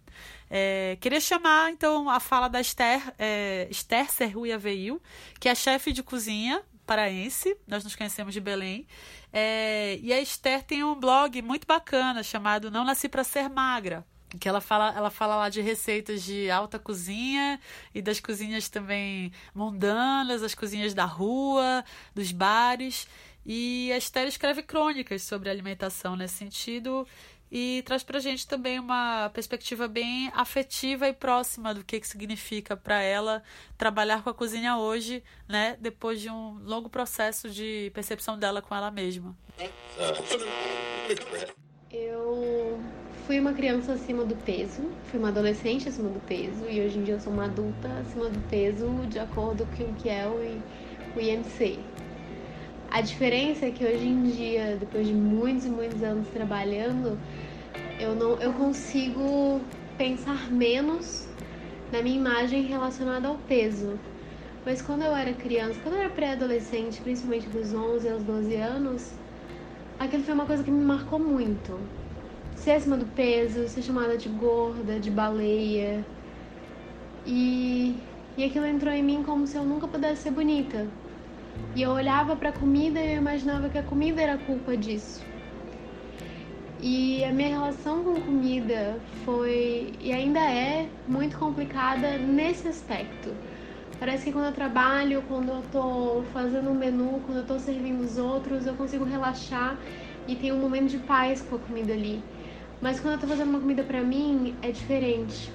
É, 0.49 0.97
queria 1.03 1.20
chamar, 1.20 1.70
então, 1.70 2.09
a 2.09 2.18
fala 2.18 2.49
da 2.49 2.61
Esther, 2.61 3.14
é, 3.18 3.68
Esther 3.70 4.11
Serruia 4.11 4.57
Veil, 4.57 5.01
que 5.38 5.51
é 5.51 5.55
chefe 5.55 5.92
de 5.92 6.03
cozinha 6.03 6.62
paraense, 6.86 7.57
nós 7.66 7.84
nos 7.84 7.94
conhecemos 7.94 8.32
de 8.32 8.40
Belém. 8.40 8.86
É, 9.32 9.99
e 10.01 10.12
a 10.12 10.20
Esther 10.20 10.62
tem 10.62 10.82
um 10.82 10.94
blog 10.94 11.42
muito 11.42 11.66
bacana 11.66 12.22
chamado 12.22 12.70
Não 12.70 12.84
Nasci 12.84 13.09
para 13.09 13.24
Ser 13.24 13.51
Magra, 13.51 14.07
que 14.40 14.49
ela 14.49 14.61
fala, 14.61 14.94
ela 14.97 15.11
fala 15.11 15.36
lá 15.36 15.49
de 15.49 15.61
receitas 15.61 16.22
de 16.22 16.51
alta 16.51 16.78
cozinha 16.78 17.61
e 17.94 18.01
das 18.01 18.20
cozinhas 18.20 18.68
também 18.68 19.32
mundanas, 19.55 20.42
as 20.42 20.55
cozinhas 20.55 20.94
da 20.94 21.05
rua, 21.05 21.84
dos 22.14 22.32
bares. 22.32 23.07
E 23.47 23.92
a 23.92 23.97
Esther 23.97 24.26
escreve 24.26 24.61
crônicas 24.61 25.22
sobre 25.22 25.49
alimentação 25.49 26.16
nesse 26.16 26.34
sentido 26.34 27.07
e 27.51 27.82
traz 27.86 28.03
para 28.03 28.18
a 28.18 28.20
gente 28.20 28.44
também 28.44 28.78
uma 28.80 29.30
perspectiva 29.32 29.86
bem 29.86 30.32
afetiva 30.34 31.07
e 31.07 31.12
próxima 31.12 31.72
do 31.72 31.84
que, 31.84 32.01
que 32.01 32.09
significa 32.09 32.76
para 32.76 33.01
ela 33.01 33.44
trabalhar 33.78 34.24
com 34.24 34.30
a 34.30 34.34
cozinha 34.34 34.76
hoje, 34.76 35.22
né? 35.49 35.76
Depois 35.80 36.20
de 36.20 36.28
um 36.28 36.59
longo 36.64 36.88
processo 36.88 37.49
de 37.49 37.92
percepção 37.94 38.36
dela 38.36 38.61
com 38.61 38.74
ela 38.74 38.90
mesma. 38.90 39.36
Eu 41.92 42.80
fui 43.28 43.38
uma 43.38 43.53
criança 43.53 43.92
acima 43.92 44.24
do 44.24 44.34
peso, 44.34 44.82
fui 45.09 45.20
uma 45.20 45.28
adolescente 45.28 45.88
acima 45.88 46.09
do 46.09 46.20
peso 46.26 46.68
e 46.68 46.80
hoje 46.80 46.99
em 46.99 47.05
dia 47.05 47.14
eu 47.14 47.20
sou 47.20 47.32
uma 47.32 47.44
adulta 47.44 47.88
acima 48.01 48.28
do 48.28 48.40
peso 48.49 48.88
de 49.07 49.20
acordo 49.20 49.64
com 49.66 49.84
o 49.84 49.94
que 49.94 50.09
é 50.09 50.26
o 50.26 51.20
IMC, 51.20 51.78
a 52.91 53.01
diferença 53.01 53.66
é 53.66 53.70
que 53.70 53.84
hoje 53.84 54.07
em 54.07 54.22
dia, 54.22 54.76
depois 54.78 55.07
de 55.07 55.12
muitos 55.12 55.66
e 55.66 55.68
muitos 55.68 56.03
anos 56.03 56.28
trabalhando, 56.28 57.18
eu 58.01 58.14
não 58.14 58.41
eu 58.41 58.53
consigo 58.53 59.61
pensar 59.97 60.51
menos 60.51 61.26
na 61.93 62.03
minha 62.03 62.16
imagem 62.16 62.62
relacionada 62.62 63.28
ao 63.28 63.37
peso. 63.49 63.99
Mas 64.64 64.82
quando 64.82 65.03
eu 65.03 65.14
era 65.14 65.32
criança, 65.32 65.78
quando 65.82 65.95
eu 65.95 66.01
era 66.01 66.11
pré-adolescente, 66.11 67.01
principalmente 67.01 67.49
dos 67.49 67.72
11 67.72 68.09
aos 68.09 68.22
12 68.24 68.55
anos, 68.57 69.12
aquilo 69.99 70.24
foi 70.24 70.34
uma 70.34 70.47
coisa 70.47 70.64
que 70.64 70.70
me 70.70 70.84
marcou 70.84 71.18
muito. 71.18 71.78
Ser 72.57 72.72
acima 72.72 72.97
do 72.97 73.07
peso, 73.07 73.68
ser 73.68 73.82
chamada 73.82 74.16
de 74.16 74.28
gorda, 74.28 74.99
de 74.99 75.11
baleia. 75.11 76.05
E, 77.24 77.97
e 78.37 78.45
aquilo 78.45 78.66
entrou 78.66 78.93
em 78.93 79.03
mim 79.03 79.22
como 79.22 79.47
se 79.47 79.57
eu 79.57 79.64
nunca 79.64 79.87
pudesse 79.87 80.22
ser 80.22 80.30
bonita. 80.32 80.87
E 81.74 81.82
eu 81.82 81.90
olhava 81.90 82.34
para 82.36 82.48
a 82.48 82.52
comida 82.52 83.00
e 83.00 83.14
eu 83.14 83.18
imaginava 83.18 83.68
que 83.68 83.76
a 83.76 83.82
comida 83.82 84.22
era 84.22 84.38
culpa 84.38 84.76
disso. 84.76 85.22
E 86.80 87.24
a 87.24 87.32
minha 87.32 87.48
relação 87.48 88.04
com 88.04 88.20
comida 88.20 88.98
foi 89.24 89.94
e 90.00 90.12
ainda 90.12 90.40
é 90.40 90.88
muito 91.07 91.38
complicada 91.38 92.18
nesse 92.18 92.68
aspecto. 92.68 93.34
Parece 93.98 94.24
que 94.24 94.32
quando 94.32 94.46
eu 94.46 94.52
trabalho, 94.52 95.22
quando 95.26 95.48
eu 95.48 95.62
tô 95.72 96.22
fazendo 96.32 96.70
um 96.70 96.74
menu, 96.74 97.22
quando 97.24 97.38
eu 97.38 97.46
tô 97.46 97.59
servindo 97.59 98.02
os 98.02 98.18
outros, 98.18 98.66
eu 98.66 98.74
consigo 98.74 99.04
relaxar 99.04 99.78
e 100.28 100.36
ter 100.36 100.52
um 100.52 100.59
momento 100.59 100.90
de 100.90 100.98
paz 100.98 101.40
com 101.40 101.57
a 101.57 101.59
comida 101.59 101.94
ali. 101.94 102.22
Mas 102.80 103.00
quando 103.00 103.14
eu 103.14 103.20
tô 103.20 103.26
fazendo 103.26 103.48
uma 103.48 103.61
comida 103.61 103.82
para 103.82 104.02
mim, 104.02 104.54
é 104.61 104.70
diferente. 104.70 105.50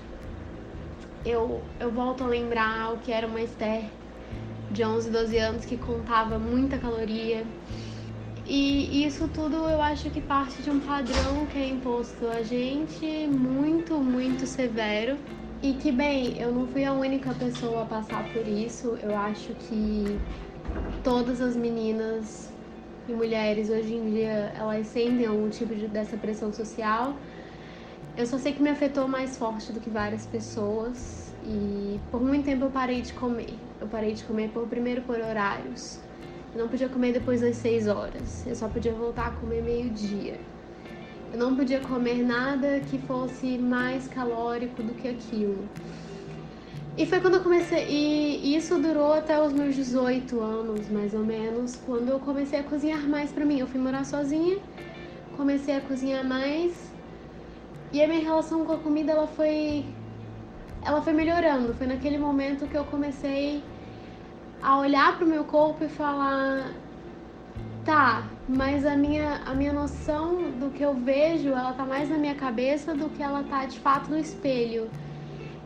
Eu, 1.24 1.64
eu 1.80 1.92
volto 1.92 2.24
a 2.24 2.28
lembrar 2.28 2.94
o 2.94 2.98
que 2.98 3.12
era 3.12 3.28
uma 3.28 3.42
Esther 3.42 3.86
de 4.72 4.84
11, 4.84 5.10
12 5.10 5.38
anos 5.38 5.66
que 5.66 5.78
contava 5.78 6.40
muita 6.40 6.78
caloria. 6.78 7.44
E 8.46 9.06
isso 9.06 9.30
tudo 9.34 9.56
eu 9.70 9.82
acho 9.82 10.10
que 10.10 10.20
parte 10.20 10.62
de 10.62 10.70
um 10.70 10.80
padrão 10.80 11.46
que 11.46 11.58
é 11.58 11.70
imposto 11.70 12.28
a 12.28 12.42
gente 12.42 13.28
muito, 13.28 13.98
muito 13.98 14.46
severo. 14.46 15.18
E 15.62 15.74
que, 15.74 15.92
bem, 15.92 16.40
eu 16.40 16.52
não 16.52 16.66
fui 16.68 16.84
a 16.84 16.92
única 16.92 17.34
pessoa 17.36 17.84
a 17.84 17.86
passar 17.86 18.28
por 18.34 18.48
isso. 18.48 18.98
Eu 19.02 19.16
acho 19.16 19.54
que 19.54 20.20
todas 21.04 21.40
as 21.40 21.56
meninas 21.56 22.52
e 23.08 23.14
mulheres 23.14 23.70
hoje 23.70 23.94
em 23.94 24.12
dia 24.12 24.54
elas 24.58 24.88
sentem 24.88 25.26
algum 25.26 25.50
tipo 25.50 25.76
de, 25.76 25.88
dessa 25.88 26.18
pressão 26.18 26.52
social. 26.52 27.16
Eu 28.18 28.26
só 28.26 28.38
sei 28.38 28.54
que 28.54 28.62
me 28.62 28.70
afetou 28.70 29.08
mais 29.08 29.38
forte 29.38 29.72
do 29.72 29.80
que 29.80 29.90
várias 29.90 30.26
pessoas 30.26 31.31
e 31.44 32.00
por 32.10 32.22
muito 32.22 32.46
tempo 32.46 32.66
eu 32.66 32.72
parei 32.72 33.02
de 33.02 33.14
comer. 33.14 33.54
Eu 33.80 33.88
parei 33.88 34.14
de 34.14 34.24
comer 34.24 34.50
por 34.50 34.68
primeiro 34.68 35.02
por 35.02 35.20
horários. 35.20 36.00
Eu 36.54 36.62
não 36.62 36.68
podia 36.68 36.90
comer 36.90 37.14
depois 37.14 37.42
das 37.42 37.56
6 37.58 37.88
horas. 37.88 38.46
Eu 38.46 38.56
só 38.56 38.68
podia 38.68 38.94
voltar 38.94 39.28
a 39.28 39.32
comer 39.32 39.62
meio-dia. 39.64 40.40
Eu 41.32 41.40
não 41.40 41.56
podia 41.56 41.80
comer 41.80 42.24
nada 42.24 42.82
que 42.82 42.98
fosse 42.98 43.58
mais 43.58 44.08
calórico 44.08 44.84
do 44.84 44.94
que 44.94 45.08
aquilo. 45.08 45.70
E 46.98 47.06
foi 47.06 47.22
quando 47.22 47.36
eu 47.36 47.42
comecei. 47.42 47.88
E 47.88 48.56
isso 48.56 48.78
durou 48.78 49.14
até 49.14 49.42
os 49.42 49.54
meus 49.54 49.76
18 49.76 50.40
anos, 50.42 50.90
mais 50.90 51.14
ou 51.14 51.24
menos, 51.24 51.78
quando 51.86 52.10
eu 52.10 52.20
comecei 52.20 52.60
a 52.60 52.64
cozinhar 52.64 53.08
mais 53.08 53.32
pra 53.32 53.46
mim. 53.46 53.60
Eu 53.60 53.68
fui 53.68 53.80
morar 53.80 54.04
sozinha, 54.04 54.60
comecei 55.38 55.76
a 55.78 55.82
cozinhar 55.82 56.26
mais. 56.26 56.92
E 57.94 58.04
a 58.04 58.08
minha 58.08 58.22
relação 58.22 58.66
com 58.66 58.74
a 58.74 58.78
comida, 58.78 59.14
ela 59.14 59.28
foi. 59.28 59.86
Ela 60.84 61.02
foi 61.02 61.14
melhorando. 61.14 61.74
Foi 61.74 61.88
naquele 61.88 62.18
momento 62.18 62.68
que 62.68 62.78
eu 62.78 62.84
comecei 62.86 63.64
a 64.62 64.78
olhar 64.78 65.18
pro 65.18 65.28
meu 65.28 65.44
corpo 65.44 65.84
e 65.84 65.90
falar. 65.90 66.72
Tá, 67.86 68.30
mas 68.48 68.86
a 68.86 68.96
minha, 68.96 69.42
a 69.46 69.56
minha 69.56 69.74
noção 69.74 70.52
do 70.52 70.70
que 70.70 70.84
eu 70.84 70.94
vejo, 70.94 71.50
ela 71.50 71.74
tá 71.74 71.84
mais 71.84 72.10
na 72.10 72.18
minha 72.18 72.36
cabeça 72.36 72.94
do 72.94 73.10
que 73.10 73.24
ela 73.24 73.44
tá 73.44 73.66
de 73.66 73.80
fato 73.80 74.12
no 74.12 74.18
espelho. 74.18 74.92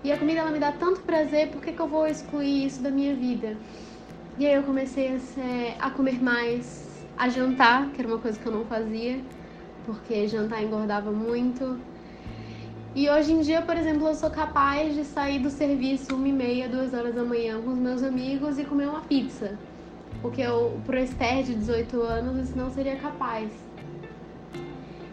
E 0.02 0.12
a 0.12 0.18
comida 0.18 0.40
ela 0.40 0.52
me 0.52 0.60
dá 0.60 0.72
tanto 0.72 1.02
prazer, 1.02 1.50
por 1.50 1.62
que, 1.62 1.74
que 1.74 1.82
eu 1.82 1.88
vou 1.88 2.08
excluir 2.08 2.68
isso 2.68 2.82
da 2.82 2.90
minha 2.90 3.16
vida? 3.16 3.58
E 4.38 4.46
aí 4.46 4.54
eu 4.54 4.64
comecei 4.64 5.10
a, 5.10 5.88
a 5.88 5.90
comer 5.90 6.22
mais, 6.22 7.06
a 7.18 7.28
jantar, 7.28 7.90
que 7.92 8.02
era 8.02 8.08
uma 8.08 8.20
coisa 8.20 8.40
que 8.40 8.46
eu 8.46 8.52
não 8.52 8.66
fazia, 8.66 9.20
porque 9.86 10.28
jantar 10.28 10.64
engordava 10.64 11.12
muito. 11.12 11.82
E 12.96 13.10
hoje 13.10 13.34
em 13.34 13.42
dia, 13.42 13.62
por 13.62 13.76
exemplo, 13.76 14.08
eu 14.08 14.16
sou 14.16 14.30
capaz 14.30 14.96
de 14.96 15.04
sair 15.04 15.40
do 15.40 15.50
serviço 15.50 16.16
uma 16.16 16.30
e 16.30 16.32
meia, 16.32 16.70
duas 16.70 16.94
horas 16.94 17.14
da 17.14 17.24
manhã 17.24 17.62
com 17.62 17.72
os 17.72 17.78
meus 17.78 18.02
amigos 18.02 18.58
e 18.58 18.64
comer 18.64 18.88
uma 18.88 19.02
pizza. 19.02 19.60
Porque 20.22 20.42
eu, 20.42 20.80
pro 20.86 20.98
Esther 20.98 21.44
de 21.44 21.56
18 21.56 22.02
anos, 22.02 22.48
isso 22.48 22.58
não 22.58 22.70
seria 22.70 22.96
capaz. 22.96 23.52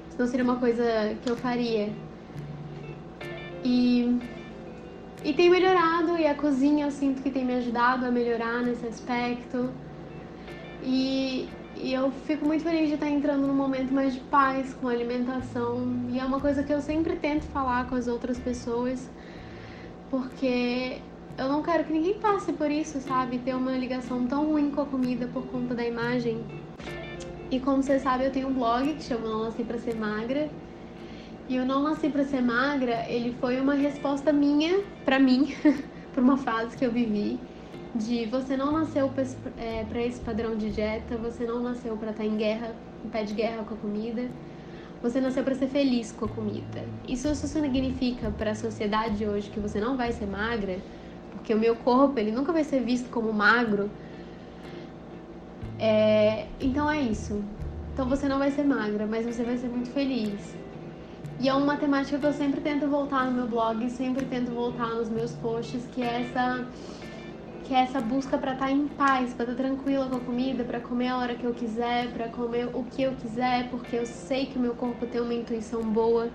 Isso 0.08 0.16
não 0.16 0.28
seria 0.28 0.44
uma 0.44 0.56
coisa 0.56 0.84
que 1.22 1.28
eu 1.28 1.36
faria. 1.36 1.92
E 3.64 4.16
e 5.24 5.32
tem 5.32 5.48
melhorado, 5.48 6.16
e 6.18 6.26
a 6.26 6.34
cozinha 6.34 6.86
eu 6.86 6.90
sinto 6.90 7.22
que 7.22 7.30
tem 7.30 7.44
me 7.44 7.54
ajudado 7.54 8.04
a 8.04 8.10
melhorar 8.10 8.62
nesse 8.62 8.86
aspecto. 8.86 9.70
E, 10.82 11.48
e 11.82 11.92
eu 11.92 12.12
fico 12.26 12.46
muito 12.46 12.62
feliz 12.62 12.86
de 12.86 12.94
estar 12.94 13.10
entrando 13.10 13.44
num 13.44 13.54
momento 13.54 13.92
mais 13.92 14.14
de 14.14 14.20
paz 14.20 14.72
com 14.74 14.86
a 14.86 14.92
alimentação. 14.92 15.82
E 16.10 16.18
é 16.18 16.24
uma 16.24 16.38
coisa 16.38 16.62
que 16.62 16.72
eu 16.72 16.80
sempre 16.80 17.16
tento 17.16 17.42
falar 17.46 17.88
com 17.88 17.96
as 17.96 18.06
outras 18.06 18.38
pessoas, 18.38 19.10
porque 20.08 20.98
eu 21.36 21.48
não 21.48 21.60
quero 21.60 21.82
que 21.82 21.92
ninguém 21.92 22.14
passe 22.14 22.52
por 22.52 22.70
isso, 22.70 23.00
sabe? 23.00 23.38
Ter 23.38 23.56
uma 23.56 23.72
ligação 23.72 24.24
tão 24.28 24.46
ruim 24.46 24.70
com 24.70 24.80
a 24.80 24.86
comida 24.86 25.26
por 25.26 25.44
conta 25.46 25.74
da 25.74 25.84
imagem. 25.84 26.44
E 27.50 27.58
como 27.58 27.82
você 27.82 27.98
sabe, 27.98 28.26
eu 28.26 28.30
tenho 28.30 28.46
um 28.46 28.52
blog 28.52 28.94
que 28.94 29.02
chama 29.02 29.28
Não 29.28 29.44
Nasci 29.44 29.64
Pra 29.64 29.78
Ser 29.78 29.96
Magra. 29.96 30.48
E 31.48 31.58
o 31.58 31.64
Não 31.66 31.82
Nasci 31.82 32.08
Pra 32.08 32.24
Ser 32.24 32.42
Magra, 32.42 33.04
ele 33.08 33.34
foi 33.40 33.60
uma 33.60 33.74
resposta 33.74 34.32
minha, 34.32 34.84
pra 35.04 35.18
mim, 35.18 35.52
pra 36.14 36.22
uma 36.22 36.36
fase 36.36 36.76
que 36.76 36.86
eu 36.86 36.92
vivi. 36.92 37.40
De 37.94 38.24
você 38.24 38.56
não 38.56 38.72
nasceu 38.72 39.10
é, 39.58 39.84
pra 39.84 40.00
esse 40.00 40.18
padrão 40.20 40.56
de 40.56 40.70
dieta, 40.70 41.16
você 41.18 41.44
não 41.44 41.62
nasceu 41.62 41.94
pra 41.96 42.10
estar 42.10 42.24
em 42.24 42.36
guerra, 42.36 42.74
em 43.04 43.08
pé 43.08 43.22
de 43.22 43.34
guerra 43.34 43.64
com 43.64 43.74
a 43.74 43.76
comida. 43.76 44.30
Você 45.02 45.20
nasceu 45.20 45.44
para 45.44 45.54
ser 45.54 45.66
feliz 45.66 46.10
com 46.10 46.24
a 46.24 46.28
comida. 46.28 46.84
Isso, 47.06 47.28
isso 47.28 47.46
significa 47.46 48.30
para 48.30 48.52
a 48.52 48.54
sociedade 48.54 49.26
hoje 49.26 49.50
que 49.50 49.60
você 49.60 49.78
não 49.78 49.96
vai 49.96 50.12
ser 50.12 50.26
magra, 50.26 50.78
porque 51.32 51.52
o 51.52 51.58
meu 51.58 51.76
corpo 51.76 52.18
ele 52.18 52.32
nunca 52.32 52.50
vai 52.50 52.64
ser 52.64 52.80
visto 52.80 53.10
como 53.10 53.30
magro. 53.32 53.90
É, 55.78 56.46
então 56.60 56.90
é 56.90 57.00
isso. 57.00 57.44
Então 57.92 58.08
você 58.08 58.26
não 58.26 58.38
vai 58.38 58.50
ser 58.50 58.64
magra, 58.64 59.06
mas 59.06 59.26
você 59.26 59.42
vai 59.42 59.58
ser 59.58 59.68
muito 59.68 59.90
feliz. 59.90 60.54
E 61.40 61.48
é 61.48 61.52
uma 61.52 61.76
temática 61.76 62.18
que 62.18 62.24
eu 62.24 62.32
sempre 62.32 62.60
tento 62.60 62.86
voltar 62.86 63.26
no 63.26 63.32
meu 63.32 63.48
blog, 63.48 63.90
sempre 63.90 64.24
tento 64.24 64.50
voltar 64.50 64.94
nos 64.94 65.10
meus 65.10 65.32
posts, 65.32 65.84
que 65.92 66.00
é 66.00 66.22
essa 66.22 66.64
que 67.72 67.76
é 67.76 67.84
essa 67.84 68.02
busca 68.02 68.36
para 68.36 68.52
estar 68.52 68.66
tá 68.66 68.70
em 68.70 68.86
paz, 68.86 69.32
para 69.32 69.50
estar 69.50 69.56
tá 69.56 69.62
tranquila 69.62 70.06
com 70.06 70.16
a 70.16 70.20
comida, 70.20 70.62
para 70.62 70.78
comer 70.78 71.08
a 71.08 71.16
hora 71.16 71.34
que 71.34 71.44
eu 71.44 71.54
quiser, 71.54 72.12
para 72.12 72.28
comer 72.28 72.68
o 72.70 72.84
que 72.84 73.02
eu 73.02 73.12
quiser, 73.12 73.70
porque 73.70 73.96
eu 73.96 74.04
sei 74.04 74.44
que 74.44 74.58
o 74.58 74.60
meu 74.60 74.74
corpo 74.74 75.06
tem 75.06 75.22
uma 75.22 75.32
intuição 75.32 75.82
boa. 75.82 76.28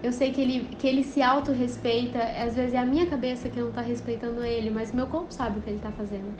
Eu 0.00 0.12
sei 0.12 0.30
que 0.30 0.40
ele, 0.40 0.68
que 0.78 0.86
ele 0.86 1.02
se 1.02 1.20
auto-respeita. 1.20 2.22
Às 2.22 2.54
vezes 2.54 2.72
é 2.72 2.78
a 2.78 2.86
minha 2.86 3.06
cabeça 3.06 3.48
que 3.48 3.58
não 3.58 3.72
tá 3.72 3.80
respeitando 3.80 4.44
ele, 4.44 4.70
mas 4.70 4.92
meu 4.92 5.08
corpo 5.08 5.34
sabe 5.34 5.58
o 5.58 5.62
que 5.62 5.70
ele 5.70 5.80
tá 5.80 5.90
fazendo. 5.90 6.32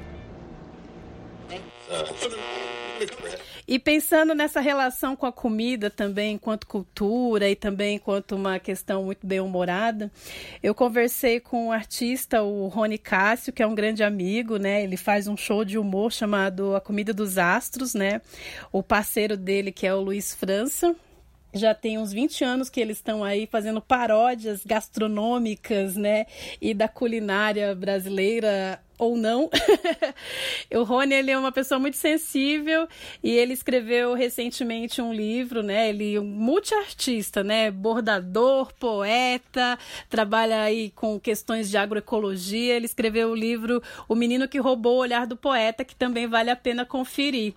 E 3.66 3.78
pensando 3.78 4.34
nessa 4.34 4.60
relação 4.60 5.14
com 5.14 5.26
a 5.26 5.32
comida 5.32 5.90
também, 5.90 6.34
enquanto 6.34 6.66
cultura 6.66 7.48
e 7.48 7.54
também 7.54 7.96
enquanto 7.96 8.32
uma 8.32 8.58
questão 8.58 9.04
muito 9.04 9.26
bem 9.26 9.40
humorada, 9.40 10.10
eu 10.62 10.74
conversei 10.74 11.38
com 11.38 11.68
o 11.68 11.72
artista, 11.72 12.42
o 12.42 12.68
Rony 12.68 12.96
Cássio, 12.96 13.52
que 13.52 13.62
é 13.62 13.66
um 13.66 13.74
grande 13.74 14.02
amigo, 14.02 14.56
né? 14.56 14.82
Ele 14.82 14.96
faz 14.96 15.28
um 15.28 15.36
show 15.36 15.64
de 15.64 15.76
humor 15.76 16.12
chamado 16.12 16.74
A 16.74 16.80
Comida 16.80 17.12
dos 17.12 17.36
Astros, 17.36 17.94
né? 17.94 18.22
O 18.72 18.82
parceiro 18.82 19.36
dele, 19.36 19.70
que 19.70 19.86
é 19.86 19.94
o 19.94 20.00
Luiz 20.00 20.34
França, 20.34 20.96
já 21.52 21.74
tem 21.74 21.98
uns 21.98 22.12
20 22.12 22.44
anos 22.44 22.70
que 22.70 22.80
eles 22.80 22.98
estão 22.98 23.24
aí 23.24 23.46
fazendo 23.46 23.80
paródias 23.80 24.64
gastronômicas, 24.64 25.96
né? 25.96 26.26
E 26.60 26.72
da 26.74 26.88
culinária 26.88 27.74
brasileira 27.74 28.80
ou 28.98 29.16
não. 29.16 29.48
o 30.74 30.82
Rony 30.82 31.14
ele 31.14 31.30
é 31.30 31.38
uma 31.38 31.52
pessoa 31.52 31.78
muito 31.78 31.96
sensível 31.96 32.88
e 33.22 33.30
ele 33.30 33.52
escreveu 33.52 34.14
recentemente 34.14 35.00
um 35.00 35.12
livro, 35.12 35.62
né? 35.62 35.88
Ele 35.88 36.16
é 36.16 36.20
um 36.20 36.24
multiartista, 36.24 37.44
né? 37.44 37.70
Bordador, 37.70 38.72
poeta, 38.74 39.78
trabalha 40.10 40.62
aí 40.62 40.90
com 40.90 41.18
questões 41.20 41.70
de 41.70 41.76
agroecologia. 41.76 42.74
Ele 42.74 42.86
escreveu 42.86 43.30
o 43.30 43.34
livro 43.34 43.82
O 44.08 44.14
Menino 44.14 44.48
que 44.48 44.58
Roubou 44.58 44.96
o 44.96 45.00
Olhar 45.00 45.26
do 45.26 45.36
Poeta, 45.36 45.84
que 45.84 45.94
também 45.94 46.26
vale 46.26 46.50
a 46.50 46.56
pena 46.56 46.84
conferir. 46.84 47.54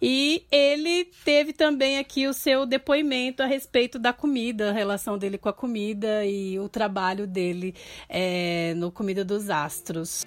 E 0.00 0.44
ele 0.50 1.10
teve 1.24 1.52
também 1.52 1.98
aqui 1.98 2.28
o 2.28 2.32
seu 2.32 2.64
depoimento 2.64 3.42
a 3.42 3.46
respeito 3.46 3.98
da 3.98 4.12
comida, 4.12 4.70
a 4.70 4.72
relação 4.72 5.18
dele 5.18 5.38
com 5.38 5.48
a 5.48 5.52
comida 5.52 6.24
e 6.24 6.58
o 6.58 6.68
trabalho 6.68 7.26
dele 7.26 7.74
é, 8.08 8.74
no 8.76 8.92
Comida 8.92 9.24
dos 9.24 9.50
Astros. 9.50 10.24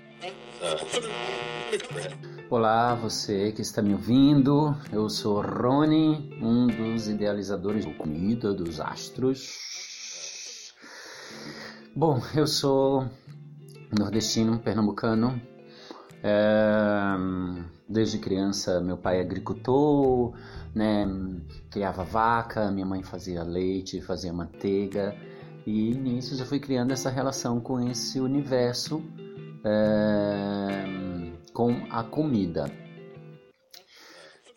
Olá, 2.49 2.95
você 2.95 3.51
que 3.51 3.61
está 3.61 3.82
me 3.82 3.93
ouvindo. 3.93 4.76
Eu 4.91 5.09
sou 5.09 5.41
Rony, 5.41 6.38
um 6.41 6.65
dos 6.65 7.07
idealizadores 7.07 7.86
do 7.86 7.93
Comida 7.93 8.53
dos 8.53 8.80
Astros. 8.80 10.74
Bom, 11.95 12.20
eu 12.36 12.47
sou 12.47 13.07
nordestino, 13.97 14.57
pernambucano. 14.59 15.39
É, 16.24 17.15
desde 17.88 18.18
criança, 18.18 18.82
meu 18.82 18.97
pai 18.97 19.20
é 19.20 19.22
agricultor, 19.22 20.34
né, 20.74 21.05
criava 21.70 22.03
vaca, 22.03 22.72
minha 22.72 22.86
mãe 22.86 23.03
fazia 23.03 23.43
leite, 23.43 24.01
fazia 24.01 24.34
manteiga. 24.34 25.15
E 25.65 25.93
nisso 25.93 26.41
eu 26.41 26.45
fui 26.45 26.59
criando 26.59 26.91
essa 26.91 27.09
relação 27.09 27.59
com 27.59 27.80
esse 27.80 28.20
universo 28.20 29.03
é, 29.68 31.32
com 31.53 31.86
a 31.91 32.03
comida. 32.03 32.72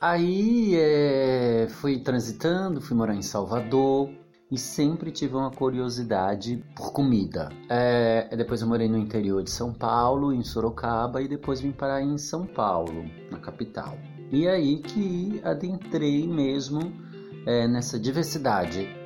Aí 0.00 0.74
é, 0.76 1.66
fui 1.68 1.98
transitando, 1.98 2.80
fui 2.80 2.96
morar 2.96 3.14
em 3.14 3.22
Salvador 3.22 4.08
e 4.50 4.56
sempre 4.56 5.10
tive 5.10 5.36
uma 5.36 5.50
curiosidade 5.50 6.64
por 6.74 6.92
comida. 6.92 7.50
É, 7.68 8.34
depois 8.36 8.62
eu 8.62 8.68
morei 8.68 8.88
no 8.88 8.98
interior 8.98 9.42
de 9.42 9.50
São 9.50 9.72
Paulo, 9.74 10.32
em 10.32 10.42
Sorocaba, 10.42 11.20
e 11.20 11.28
depois 11.28 11.60
vim 11.60 11.70
parar 11.70 12.02
em 12.02 12.16
São 12.16 12.46
Paulo, 12.46 13.04
na 13.30 13.38
capital. 13.38 13.98
E 14.32 14.48
aí 14.48 14.78
que 14.78 15.40
adentrei 15.44 16.26
mesmo 16.26 16.80
é, 17.46 17.68
nessa 17.68 17.98
diversidade 17.98 18.99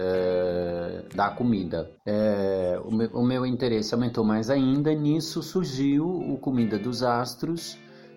é, 0.00 1.02
da 1.14 1.28
comida. 1.30 1.90
É, 2.06 2.80
o, 2.82 2.90
meu, 2.90 3.10
o, 3.12 3.22
meu, 3.22 3.46
interesse 3.46 3.94
aumentou 3.94 4.24
mais 4.24 4.48
ainda, 4.48 4.94
nisso 4.94 5.42
surgiu 5.42 6.06
o 6.06 6.38
Comida 6.38 6.78
dos 6.78 7.02
Astros, 7.02 7.76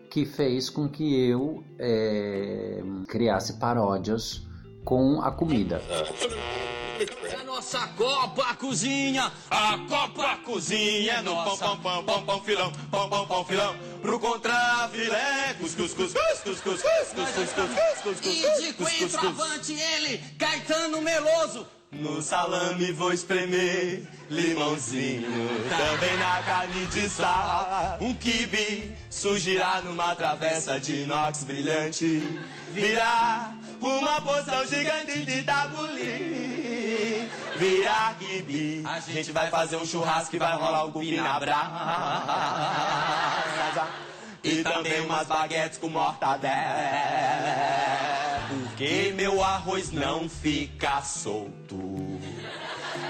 que 0.10 0.26
fez 0.26 0.70
com 0.70 0.88
que 0.88 1.28
eu 1.28 1.64
é, 1.78 2.82
criasse 3.08 3.60
paródias 3.60 4.48
com 4.86 5.22
a 5.22 5.32
comida. 5.32 5.82
A 7.40 7.44
nossa 7.44 7.88
Copa 7.90 8.54
Cozinha, 8.56 9.32
a 9.50 9.78
Copa 9.90 10.38
Cozinha 10.38 11.14
é 11.14 11.22
no 11.22 11.34
pão, 11.44 11.58
pão, 11.58 11.78
pão, 11.80 12.04
pão, 12.04 12.26
pão, 12.26 12.44
filão, 12.44 12.72
pão, 12.92 13.10
pão, 13.10 13.28
pão, 13.28 13.46
filão, 13.46 13.76
pro 14.02 14.20
contrafilé, 14.20 15.56
cuscuz, 15.60 15.94
cuscuz, 15.94 16.14
cuscuz, 16.44 16.62
cuscuz, 16.62 16.84
cuscuz, 17.14 17.50
cuscuz, 17.54 18.02
cuscuz, 18.04 18.26
E 18.26 18.62
de 18.62 18.74
coentro 18.74 19.20
ele, 19.96 20.20
Caetano 20.38 21.02
Meloso, 21.02 21.66
no 21.96 22.22
salame 22.22 22.92
vou 22.92 23.14
espremer 23.14 24.04
limãozinho. 24.30 25.28
Também 25.70 26.18
na 26.18 26.44
carne 26.44 26.86
de 26.88 27.10
sal, 27.10 27.98
um 28.02 28.14
kibe 28.14 28.92
surgirá 29.10 29.82
numa 29.82 30.16
travessa 30.16 30.80
de 30.80 31.04
inox 31.04 31.44
brilhante. 31.44 32.24
Virá 32.72 33.54
uma 33.80 34.22
poção 34.22 34.66
gigante 34.66 35.26
de 35.26 35.44
tabulim. 35.44 37.30
virar 37.58 38.16
gibi. 38.20 38.84
A 38.86 39.00
gente 39.00 39.32
vai 39.32 39.50
fazer 39.50 39.76
um 39.78 39.86
churrasco 39.86 40.36
e 40.36 40.40
vai 40.40 40.56
rolar 40.56 40.86
o 40.86 40.92
cupim 40.92 41.18
na 41.18 41.40
brasa. 41.40 41.64
E 44.44 44.64
também 44.64 45.02
umas 45.02 45.28
baguetes 45.28 45.78
com 45.78 45.88
mortadela. 45.90 46.54
Porque 48.50 49.14
meu 49.16 49.44
arroz 49.44 49.92
não 49.92 50.30
fica 50.30 51.02
solto. 51.02 52.20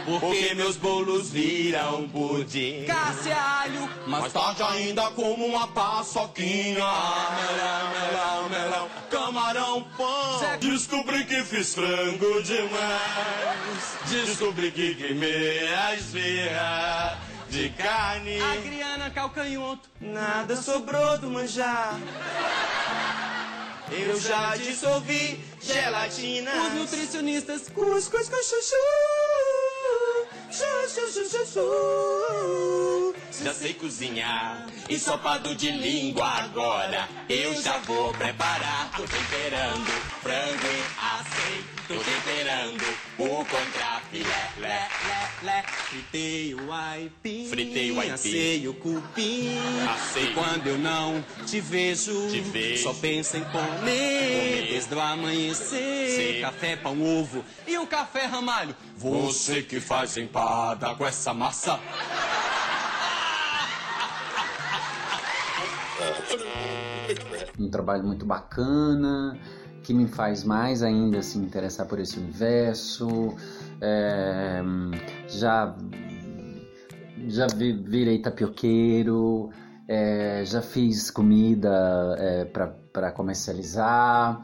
Porque 0.05 0.53
meus 0.53 0.75
bolos 0.77 1.29
viram 1.29 2.07
pudim. 2.09 2.85
Cássia 2.85 3.35
alho, 3.35 3.89
Mais 4.05 4.31
tarde 4.31 4.63
ainda 4.63 5.09
como 5.11 5.45
uma 5.45 5.67
paçoquinha. 5.67 6.75
Melão, 6.75 7.89
melão, 7.93 8.49
melão, 8.49 8.89
camarão, 9.09 9.83
pão. 9.97 10.57
Descobri 10.59 11.25
que 11.25 11.43
fiz 11.43 11.73
frango 11.73 12.41
demais. 12.43 13.97
Descobri 14.07 14.71
que 14.71 14.95
queimei 14.95 15.73
a 15.73 15.95
esfirra 15.95 17.17
de 17.49 17.69
carne. 17.69 18.39
Adriana 18.41 19.09
Calcanhoto. 19.09 19.89
Nada 20.01 20.55
sobrou 20.55 21.17
do 21.19 21.29
manjar. 21.29 21.97
Eu 23.95 24.19
já 24.19 24.55
dissolvi 24.55 25.39
gelatina. 25.61 26.51
Os 26.67 26.73
nutricionistas. 26.73 27.69
Cuscuz 27.69 28.27
com 28.27 28.37
chuchu. 28.37 28.75
Chuchu. 31.43 33.13
Já 33.43 33.53
sei 33.53 33.73
cozinhar. 33.75 34.67
Ensopado 34.89 35.55
de 35.55 35.69
língua 35.71 36.25
agora. 36.25 37.07
Eu 37.29 37.53
já 37.61 37.77
vou 37.79 38.11
preparar. 38.13 38.91
Tô 38.97 39.03
temperando 39.03 39.91
frango 40.21 40.65
e 40.65 40.83
aceito. 40.97 41.72
Tô 41.87 41.95
temperando 41.95 42.81
o 43.19 43.45
contrafilé. 43.45 44.49
Lé, 44.57 44.87
lé, 45.07 45.29
lé. 45.43 45.63
Fritei 45.63 46.55
o 46.55 46.71
aipim. 46.71 47.47
Fritei 47.49 47.91
o 47.91 47.99
aipim. 47.99 48.13
Assei 48.13 48.67
o 48.69 48.73
cupim. 48.73 49.57
Assei. 49.93 50.23
E 50.31 50.33
quando 50.33 50.67
eu 50.67 50.77
não 50.77 51.23
te 51.45 51.59
vejo, 51.59 52.29
Te 52.29 52.39
vejo. 52.39 52.83
só 52.83 52.93
penso 52.93 53.35
em 53.35 53.43
comer. 53.43 53.79
Comer. 53.79 54.67
Desde 54.69 54.95
o 54.95 54.99
amanhecer, 54.99 56.35
Sim. 56.35 56.41
café, 56.41 56.75
pão, 56.77 57.01
ovo 57.01 57.43
e 57.67 57.77
um 57.77 57.85
café 57.85 58.25
ramalho. 58.25 58.75
Você 58.95 59.61
que 59.61 59.79
faz 59.81 60.15
empada 60.15 60.95
com 60.95 61.05
essa 61.05 61.33
massa. 61.33 61.79
um 67.59 67.69
trabalho 67.69 68.03
muito 68.03 68.25
bacana 68.25 69.37
que 69.83 69.93
me 69.93 70.07
faz 70.07 70.43
mais 70.43 70.81
ainda 70.81 71.21
se 71.21 71.37
interessar 71.37 71.85
por 71.87 71.99
esse 71.99 72.17
universo. 72.19 73.35
É, 73.81 74.61
já 75.27 75.75
já 77.27 77.47
vi- 77.47 77.73
virei 77.73 78.19
tapioqueiro, 78.19 79.49
é, 79.87 80.43
já 80.45 80.61
fiz 80.61 81.09
comida 81.09 82.15
é, 82.17 82.45
para 82.45 83.11
comercializar, 83.11 84.41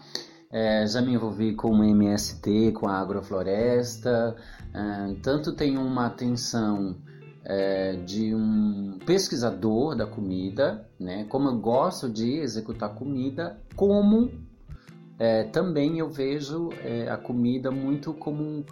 é, 0.51 0.85
já 0.87 1.01
me 1.01 1.13
envolvi 1.13 1.53
com 1.53 1.83
MST, 1.83 2.71
com 2.73 2.87
a 2.87 2.99
agrofloresta, 2.99 4.35
é, 4.73 5.13
tanto 5.21 5.53
tenho 5.53 5.81
uma 5.81 6.05
atenção 6.07 6.95
é, 7.43 7.93
de 8.05 8.33
um 8.33 8.99
pesquisador 9.05 9.95
da 9.95 10.05
comida, 10.05 10.87
né? 10.99 11.25
Como 11.29 11.49
eu 11.49 11.57
gosto 11.57 12.09
de 12.09 12.39
executar 12.39 12.93
comida, 12.95 13.57
como 13.75 14.29
é, 15.19 15.43
também 15.43 15.99
eu 15.99 16.09
vejo 16.09 16.69
é, 16.81 17.09
a 17.09 17.17
comida 17.17 17.69
muito 17.69 18.13
como 18.13 18.41
um- 18.41 18.65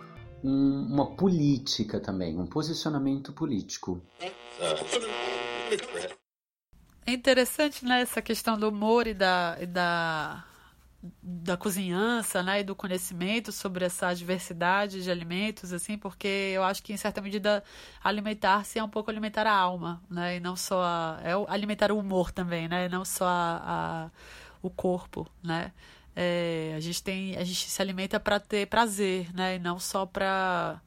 um- 0.44 0.88
uma 0.94 1.06
política 1.16 2.00
também, 2.00 2.38
um 2.40 2.46
posicionamento 2.48 3.34
político. 3.34 4.02
É 7.06 7.12
interessante, 7.12 7.86
né, 7.86 8.02
essa 8.02 8.22
questão 8.22 8.58
do 8.58 8.68
humor 8.70 9.08
e 9.08 9.14
da, 9.14 9.58
e 9.62 9.66
da, 9.66 10.44
da 11.24 11.56
cozinhança, 11.56 12.44
né, 12.44 12.60
e 12.60 12.64
do 12.64 12.76
conhecimento 12.76 13.52
sobre 13.52 13.86
essa 13.86 14.14
diversidade 14.14 15.02
de 15.02 15.10
alimentos, 15.10 15.72
assim, 15.72 15.98
porque 15.98 16.28
eu 16.28 16.64
acho 16.64 16.84
que, 16.84 16.92
em 16.92 16.98
certa 16.98 17.22
medida, 17.22 17.64
alimentar-se 18.04 18.78
é 18.78 18.84
um 18.84 18.90
pouco 18.90 19.10
alimentar 19.10 19.48
a 19.48 19.54
alma, 19.56 20.02
né, 20.10 20.36
e 20.36 20.40
não 20.42 20.56
só 20.58 20.82
a, 20.84 21.20
é 21.24 21.32
alimentar 21.48 21.92
o 21.94 21.98
humor 22.00 22.32
também, 22.32 22.68
né, 22.68 22.86
e 22.88 22.90
não 22.90 23.06
só 23.06 23.26
a, 23.26 23.62
a- 24.06 24.12
o 24.62 24.70
corpo, 24.70 25.26
né. 25.42 25.72
É, 26.20 26.74
a 26.76 26.80
gente 26.80 27.04
tem, 27.04 27.38
a 27.38 27.44
gente 27.44 27.70
se 27.70 27.80
alimenta 27.80 28.20
para 28.20 28.40
ter 28.40 28.66
prazer, 28.66 29.32
né, 29.36 29.58
e 29.58 29.60
não 29.60 29.80
só 29.80 30.04
para 30.04 30.82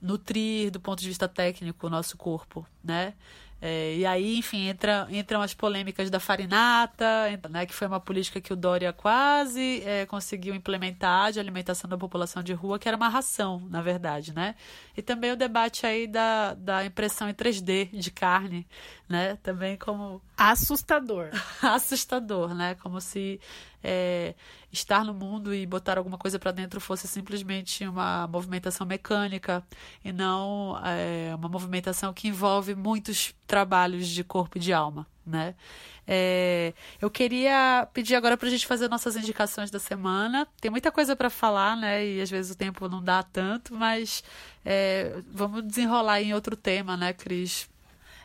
nutrir 0.00 0.70
do 0.70 0.78
ponto 0.78 1.00
de 1.00 1.08
vista 1.08 1.26
técnico 1.26 1.88
o 1.88 1.90
nosso 1.90 2.16
corpo, 2.16 2.64
né? 2.82 3.14
É, 3.60 3.96
e 3.96 4.06
aí, 4.06 4.36
enfim, 4.36 4.68
entra, 4.68 5.08
entram 5.10 5.40
as 5.40 5.54
polêmicas 5.54 6.10
da 6.10 6.20
farinata, 6.20 7.40
né, 7.48 7.64
que 7.66 7.74
foi 7.74 7.88
uma 7.88 7.98
política 7.98 8.40
que 8.40 8.52
o 8.52 8.56
Dória 8.56 8.92
quase 8.92 9.82
é, 9.86 10.06
conseguiu 10.06 10.54
implementar 10.54 11.32
de 11.32 11.40
alimentação 11.40 11.88
da 11.88 11.96
população 11.96 12.42
de 12.42 12.52
rua, 12.52 12.78
que 12.78 12.86
era 12.86 12.96
uma 12.96 13.08
ração, 13.08 13.66
na 13.70 13.80
verdade, 13.80 14.34
né? 14.34 14.54
E 14.96 15.02
também 15.02 15.32
o 15.32 15.36
debate 15.36 15.86
aí 15.86 16.06
da, 16.06 16.54
da 16.54 16.84
impressão 16.84 17.28
em 17.28 17.34
3D 17.34 17.90
de 17.90 18.10
carne, 18.10 18.66
né? 19.08 19.38
Também 19.42 19.76
como 19.76 20.20
Assustador. 20.36 21.28
assustador, 21.62 22.54
né? 22.54 22.74
Como 22.76 23.00
se 23.00 23.40
é, 23.82 24.34
estar 24.72 25.04
no 25.04 25.12
mundo 25.12 25.54
e 25.54 25.66
botar 25.66 25.98
alguma 25.98 26.18
coisa 26.18 26.38
para 26.38 26.50
dentro 26.50 26.80
fosse 26.80 27.06
simplesmente 27.06 27.86
uma 27.86 28.26
movimentação 28.26 28.86
mecânica 28.86 29.62
e 30.04 30.12
não 30.12 30.80
é, 30.84 31.34
uma 31.34 31.48
movimentação 31.48 32.12
que 32.12 32.28
envolve 32.28 32.74
muitos 32.74 33.34
trabalhos 33.46 34.08
de 34.08 34.24
corpo 34.24 34.56
e 34.58 34.60
de 34.60 34.72
alma, 34.72 35.06
né? 35.26 35.54
É, 36.06 36.74
eu 37.00 37.10
queria 37.10 37.88
pedir 37.92 38.14
agora 38.14 38.36
para 38.36 38.48
a 38.48 38.50
gente 38.50 38.66
fazer 38.66 38.88
nossas 38.88 39.16
indicações 39.16 39.70
da 39.70 39.78
semana. 39.78 40.46
Tem 40.60 40.70
muita 40.70 40.92
coisa 40.92 41.16
para 41.16 41.30
falar, 41.30 41.76
né? 41.76 42.06
E 42.06 42.20
às 42.20 42.30
vezes 42.30 42.52
o 42.52 42.56
tempo 42.56 42.88
não 42.88 43.02
dá 43.02 43.22
tanto, 43.22 43.74
mas 43.74 44.22
é, 44.64 45.22
vamos 45.32 45.62
desenrolar 45.66 46.20
em 46.20 46.34
outro 46.34 46.56
tema, 46.56 46.96
né, 46.96 47.12
Cris? 47.12 47.68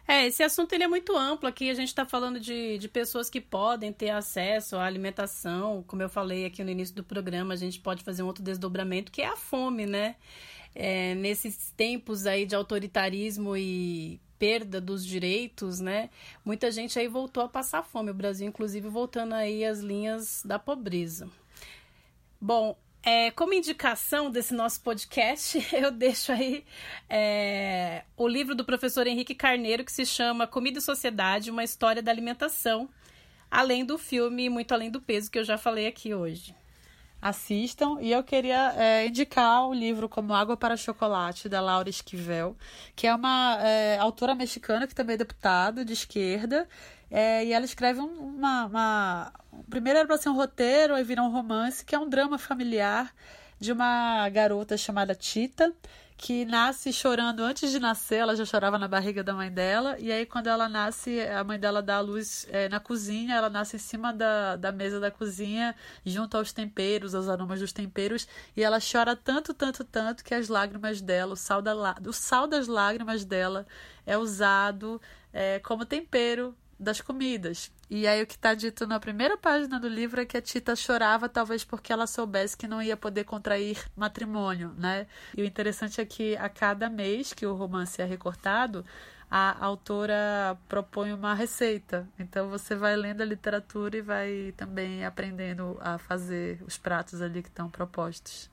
É, 0.10 0.26
esse 0.26 0.42
assunto 0.42 0.74
ele 0.74 0.84
é 0.84 0.88
muito 0.88 1.16
amplo. 1.16 1.48
Aqui 1.48 1.70
a 1.70 1.74
gente 1.76 1.90
está 1.90 2.04
falando 2.04 2.40
de, 2.40 2.80
de 2.80 2.88
pessoas 2.90 3.30
que 3.30 3.40
podem 3.40 3.94
ter 3.94 4.10
acesso 4.10 4.76
à 4.76 4.84
alimentação. 4.84 5.84
Como 5.86 6.02
eu 6.02 6.10
falei 6.10 6.48
aqui 6.48 6.64
no 6.64 6.72
início 6.72 6.96
do 6.96 7.04
programa, 7.04 7.54
a 7.54 7.56
gente 7.56 7.80
pode 7.80 8.04
fazer 8.04 8.24
um 8.24 8.26
outro 8.26 8.44
desdobramento, 8.44 9.12
que 9.12 9.22
é 9.22 9.28
a 9.28 9.38
fome, 9.38 9.86
né? 9.86 10.16
É, 10.74 11.14
nesses 11.14 11.72
tempos 11.78 12.26
aí 12.26 12.48
de 12.48 12.56
autoritarismo 12.56 13.56
e 13.56 14.20
perda 14.40 14.82
dos 14.82 15.06
direitos, 15.06 15.80
né? 15.80 16.10
Muita 16.44 16.72
gente 16.72 16.98
aí 16.98 17.08
voltou 17.08 17.44
a 17.44 17.48
passar 17.48 17.84
fome. 17.84 18.10
O 18.10 18.14
Brasil, 18.16 18.48
inclusive, 18.48 18.90
voltando 18.90 19.34
aí 19.34 19.64
às 19.64 19.78
linhas 19.78 20.42
da 20.44 20.58
pobreza. 20.58 21.30
Bom, 22.42 22.76
é, 23.04 23.32
como 23.32 23.54
indicação 23.54 24.30
desse 24.30 24.54
nosso 24.54 24.82
podcast, 24.82 25.66
eu 25.74 25.92
deixo 25.92 26.32
aí 26.32 26.66
é, 27.10 28.04
o 28.18 28.28
livro 28.28 28.54
do 28.54 28.66
professor 28.66 29.08
Henrique 29.08 29.34
Carneiro, 29.34 29.84
que 29.84 29.92
se 29.92 30.06
chama 30.06 30.46
Comida 30.46 30.80
e 30.80 30.82
Sociedade, 30.82 31.52
uma 31.52 31.64
história 31.64 32.02
da 32.02 32.12
alimentação, 32.12 32.90
além 33.50 33.86
do 33.86 33.98
filme 33.98 34.50
Muito 34.50 34.74
Além 34.74 34.92
do 34.92 35.02
Peso, 35.02 35.32
que 35.32 35.40
eu 35.40 35.44
já 35.44 35.58
falei 35.58 35.88
aqui 35.88 36.14
hoje. 36.14 36.54
Assistam. 37.22 37.98
E 38.02 38.12
eu 38.12 38.24
queria 38.24 38.74
é, 38.78 39.08
indicar 39.08 39.68
o 39.68 39.74
livro 39.74 40.08
Como 40.10 40.34
Água 40.34 40.56
para 40.58 40.78
Chocolate, 40.78 41.50
da 41.50 41.62
Laura 41.62 41.90
Esquivel, 41.90 42.56
que 42.96 43.08
é 43.08 43.14
uma 43.16 43.58
é, 43.62 43.98
autora 44.00 44.34
mexicana 44.36 44.88
que 44.88 44.96
também 44.96 45.16
é 45.16 45.18
deputada 45.18 45.84
de 45.84 45.94
esquerda. 45.94 46.68
É, 47.12 47.44
e 47.46 47.54
ela 47.54 47.66
escreve 47.66 48.00
um- 48.00 48.36
uma, 48.36 48.66
uma. 48.66 49.34
Primeiro 49.70 50.00
era 50.00 50.08
para 50.08 50.18
ser 50.18 50.30
um 50.30 50.36
roteiro, 50.36 50.94
aí 50.94 51.04
vira 51.04 51.22
um 51.24 51.32
romance, 51.32 51.84
que 51.84 51.96
é 51.96 52.00
um 52.00 52.08
drama 52.08 52.38
familiar 52.38 53.14
de 53.60 53.72
uma 53.72 54.30
garota 54.30 54.78
chamada 54.78 55.14
Tita, 55.16 55.74
que 56.20 56.44
nasce 56.44 56.92
chorando 56.92 57.42
antes 57.44 57.72
de 57.72 57.80
nascer, 57.80 58.18
ela 58.18 58.36
já 58.36 58.44
chorava 58.44 58.78
na 58.78 58.90
barriga 58.90 59.24
da 59.24 59.34
mãe 59.34 59.50
dela, 59.50 59.98
e 60.00 60.12
aí 60.12 60.26
quando 60.26 60.48
ela 60.48 60.68
nasce, 60.68 61.22
a 61.22 61.46
mãe 61.46 61.58
dela 61.58 61.82
dá 61.82 61.96
a 61.96 62.02
luz 62.02 62.46
é, 62.52 62.68
na 62.68 62.78
cozinha, 62.78 63.36
ela 63.36 63.50
nasce 63.50 63.78
em 63.78 63.80
cima 63.80 64.12
da, 64.12 64.58
da 64.58 64.70
mesa 64.70 65.00
da 65.00 65.10
cozinha, 65.10 65.74
junto 66.06 66.36
aos 66.36 66.52
temperos, 66.52 67.16
aos 67.16 67.30
aromas 67.30 67.62
dos 67.62 67.72
temperos, 67.72 68.28
e 68.56 68.62
ela 68.62 68.80
chora 68.82 69.16
tanto, 69.16 69.54
tanto, 69.54 69.86
tanto 69.86 70.22
que 70.22 70.34
as 70.34 70.50
lágrimas 70.50 71.00
dela, 71.00 71.34
o 71.34 71.38
sal, 71.38 71.62
da, 71.62 71.74
o 72.06 72.12
sal 72.12 72.48
das 72.48 72.68
lágrimas 72.68 73.24
dela 73.24 73.66
é 74.06 74.18
usado 74.18 75.02
é, 75.32 75.60
como 75.60 75.86
tempero 75.86 76.54
das 76.80 77.02
comidas. 77.02 77.72
E 77.90 78.08
aí 78.08 78.22
o 78.24 78.28
que 78.28 78.36
está 78.36 78.54
dito 78.54 78.88
na 78.88 79.00
primeira 79.00 79.38
página 79.38 79.80
do 79.80 79.88
livro 79.88 80.22
é 80.22 80.26
que 80.26 80.38
a 80.38 80.42
Tita 80.42 80.76
chorava 80.76 81.28
talvez 81.28 81.64
porque 81.64 81.92
ela 81.92 82.08
soubesse 82.08 82.56
que 82.56 82.68
não 82.68 82.82
ia 82.82 82.96
poder 82.96 83.26
contrair 83.26 83.84
matrimônio, 83.96 84.74
né? 84.78 85.06
E 85.36 85.42
o 85.42 85.46
interessante 85.46 86.00
é 86.00 86.06
que 86.06 86.38
a 86.38 86.48
cada 86.48 86.90
mês 86.90 87.34
que 87.34 87.46
o 87.46 87.54
romance 87.54 88.02
é 88.02 88.06
recortado, 88.06 88.86
a 89.30 89.64
autora 89.64 90.58
propõe 90.68 91.14
uma 91.14 91.34
receita. 91.34 92.08
Então 92.18 92.50
você 92.50 92.76
vai 92.76 92.96
lendo 92.96 93.22
a 93.22 93.26
literatura 93.26 93.98
e 93.98 94.02
vai 94.02 94.54
também 94.56 95.06
aprendendo 95.06 95.78
a 95.82 95.98
fazer 95.98 96.62
os 96.66 96.78
pratos 96.78 97.22
ali 97.22 97.44
que 97.44 97.50
estão 97.50 97.70
propostos. 97.70 98.50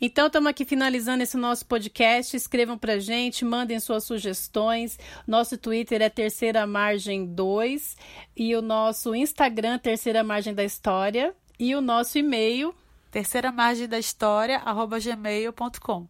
Então, 0.00 0.26
estamos 0.26 0.50
aqui 0.50 0.64
finalizando 0.64 1.22
esse 1.22 1.36
nosso 1.36 1.64
podcast. 1.66 2.36
Escrevam 2.36 2.76
pra 2.76 2.98
gente, 2.98 3.44
mandem 3.44 3.80
suas 3.80 4.04
sugestões. 4.04 4.98
Nosso 5.26 5.56
Twitter 5.56 6.02
é 6.02 6.10
Terceira 6.10 6.66
Margem 6.66 7.26
2 7.26 7.96
e 8.36 8.54
o 8.54 8.60
nosso 8.60 9.14
Instagram, 9.14 9.78
Terceira 9.78 10.22
Margem 10.22 10.54
da 10.54 10.64
História, 10.64 11.34
e 11.58 11.74
o 11.74 11.80
nosso 11.80 12.18
e-mail, 12.18 12.74
terceira 13.10 13.50
margem 13.50 13.88
da 13.88 13.98
história, 13.98 14.58
arroba 14.58 14.98
gmail.com. 14.98 16.06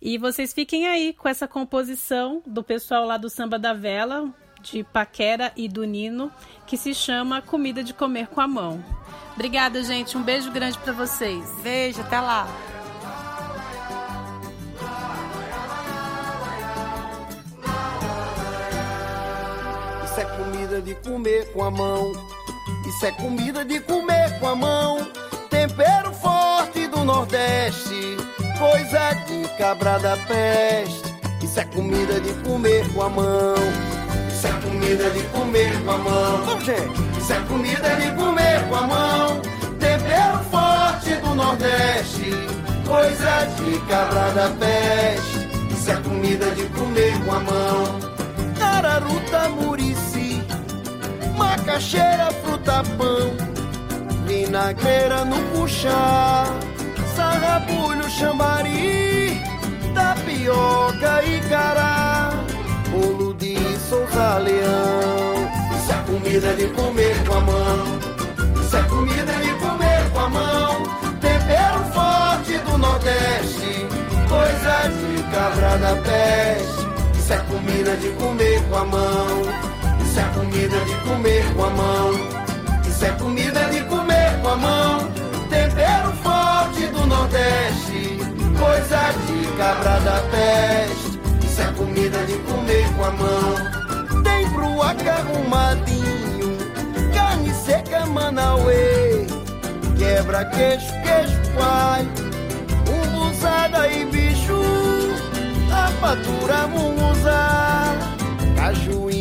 E 0.00 0.18
vocês 0.18 0.52
fiquem 0.52 0.88
aí 0.88 1.12
com 1.12 1.28
essa 1.28 1.46
composição 1.46 2.42
do 2.44 2.62
pessoal 2.64 3.06
lá 3.06 3.16
do 3.16 3.30
Samba 3.30 3.58
da 3.58 3.72
Vela, 3.72 4.34
de 4.60 4.82
Paquera 4.82 5.52
e 5.56 5.68
do 5.68 5.84
Nino, 5.84 6.32
que 6.66 6.76
se 6.76 6.94
chama 6.94 7.40
Comida 7.40 7.84
de 7.84 7.94
Comer 7.94 8.26
com 8.26 8.40
a 8.40 8.48
Mão. 8.48 8.84
Obrigada, 9.34 9.82
gente. 9.84 10.18
Um 10.18 10.22
beijo 10.22 10.50
grande 10.50 10.76
para 10.78 10.92
vocês. 10.92 11.48
Beijo, 11.62 12.00
até 12.00 12.20
lá. 12.20 12.46
Comida 20.72 20.80
de 20.80 20.94
comer 20.94 21.52
com 21.52 21.64
a 21.64 21.70
mão. 21.70 22.12
Isso 22.86 23.04
é 23.04 23.10
comida 23.12 23.64
de 23.64 23.78
comer 23.80 24.38
com 24.40 24.48
a 24.48 24.54
mão. 24.54 25.06
Tempero 25.50 26.12
forte 26.14 26.86
do 26.86 27.04
Nordeste, 27.04 28.16
coisa 28.58 29.12
de 29.26 29.46
cabra 29.58 29.98
da 29.98 30.16
peste. 30.16 31.02
Isso 31.42 31.60
é 31.60 31.64
comida 31.64 32.18
de 32.20 32.32
comer 32.42 32.90
com 32.94 33.02
a 33.02 33.10
mão. 33.10 33.54
Isso 34.30 34.46
é 34.46 34.52
comida 34.62 35.10
de 35.10 35.22
comer 35.24 35.84
com 35.84 35.90
a 35.90 35.98
mão. 35.98 36.44
Vamos, 36.46 36.64
gente. 36.64 37.18
Isso 37.18 37.32
é 37.34 37.40
comida 37.40 37.96
de 37.96 38.10
comer 38.12 38.68
com 38.68 38.76
a 38.76 38.86
mão. 38.86 39.42
Tempero 39.78 40.38
forte 40.50 41.14
do 41.16 41.34
Nordeste, 41.34 42.30
coisa 42.86 43.44
de 43.56 43.78
cabra 43.88 44.30
da 44.30 44.48
peste. 44.58 45.74
Isso 45.74 45.90
é 45.90 45.96
comida 45.96 46.50
de 46.52 46.64
comer 46.68 47.12
com 47.26 47.32
a 47.32 47.40
mão. 47.40 48.12
Araruta, 48.60 49.48
murici, 49.50 50.01
macaxeira, 51.52 52.30
fruta, 52.42 52.82
pão, 52.96 53.36
vinagreira 54.26 55.24
no 55.24 55.36
puxar, 55.52 56.46
sarrabulho, 57.14 58.08
chambari, 58.08 59.40
tapioca 59.94 61.22
e 61.24 61.40
cará, 61.48 62.30
bolo 62.90 63.34
de 63.34 63.56
Souza 63.88 64.38
Leão. 64.38 65.34
Isso 65.76 65.92
é 65.92 65.98
comida 66.10 66.54
de 66.54 66.66
comer 66.68 67.16
com 67.26 67.34
a 67.34 67.40
mão, 67.40 67.84
isso 68.60 68.76
é 68.76 68.82
comida 68.84 69.32
de 69.32 69.54
comer 69.64 70.10
com 70.12 70.20
a 70.20 70.28
mão, 70.30 70.82
tempero 71.20 71.84
forte 71.92 72.58
do 72.58 72.78
Nordeste, 72.78 73.86
coisa 74.28 74.88
de 74.88 75.22
cabra 75.30 75.76
da 75.78 75.96
peste. 75.96 76.82
Isso 77.18 77.32
é 77.32 77.38
comida 77.38 77.96
de 77.96 78.08
comer 78.10 78.62
com 78.68 78.76
a 78.76 78.84
mão. 78.84 79.71
Isso 80.12 80.20
é 80.20 80.24
comida 80.24 80.78
de 80.84 80.94
comer 81.08 81.54
com 81.54 81.64
a 81.64 81.70
mão. 81.70 82.10
Isso 82.86 83.02
é 83.02 83.10
comida 83.12 83.60
de 83.70 83.80
comer 83.84 84.42
com 84.42 84.48
a 84.48 84.56
mão. 84.56 84.98
Tempero 85.48 86.12
forte 86.22 86.86
do 86.88 87.06
Nordeste. 87.06 88.18
Coisa 88.58 89.00
de 89.26 89.56
cabra 89.56 89.98
da 90.00 90.22
peste. 90.30 91.18
Isso 91.46 91.62
é 91.62 91.72
comida 91.72 92.18
de 92.26 92.34
comer 92.40 92.86
com 92.94 93.04
a 93.04 93.10
mão. 93.12 94.22
Tem 94.22 94.46
bruaca 94.50 95.12
arrumadinho. 95.12 96.58
Carne 97.14 97.54
seca, 97.54 98.04
manauê. 98.04 99.26
Quebra 99.96 100.44
queixo, 100.44 100.92
queijo, 101.02 101.40
pai. 101.56 102.06
Umbuzada 102.86 103.88
e 103.88 104.04
bicho 104.04 104.60
rapadura, 105.70 106.66
munguzá, 106.66 107.96
cajuíne, 108.56 109.11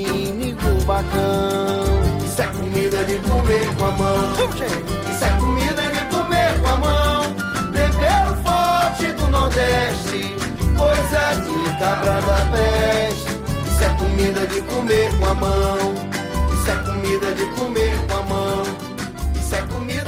isso 2.26 2.42
é 2.42 2.48
comida 2.48 3.04
de 3.06 3.18
comer 3.20 3.76
com 3.78 3.86
a 3.86 3.92
mão. 3.92 4.34
É? 4.60 5.12
Isso 5.12 5.24
é 5.24 5.30
comida 5.40 5.82
de 5.84 6.00
comer 6.14 6.60
com 6.62 6.68
a 6.68 6.78
mão. 6.78 7.34
Beber 7.72 8.28
forte 8.44 9.12
do 9.14 9.28
Nordeste, 9.30 10.36
coisa 10.78 11.18
é 11.18 11.36
de 11.36 11.80
cabra 11.80 12.22
da 12.22 12.46
peste. 12.52 13.32
Isso 13.68 13.84
é 13.84 13.90
comida 13.98 14.46
de 14.48 14.62
comer 14.64 15.18
com 15.18 15.26
a 15.28 15.34
mão. 15.34 15.96
Isso 16.54 16.70
é 16.70 16.76
comida 16.84 17.34
de 17.36 17.46
comer 17.58 17.98
com 18.08 18.18
a 18.18 18.24
mão. 18.24 18.64
Isso 19.36 19.56
é 19.56 19.62
comida 19.62 20.01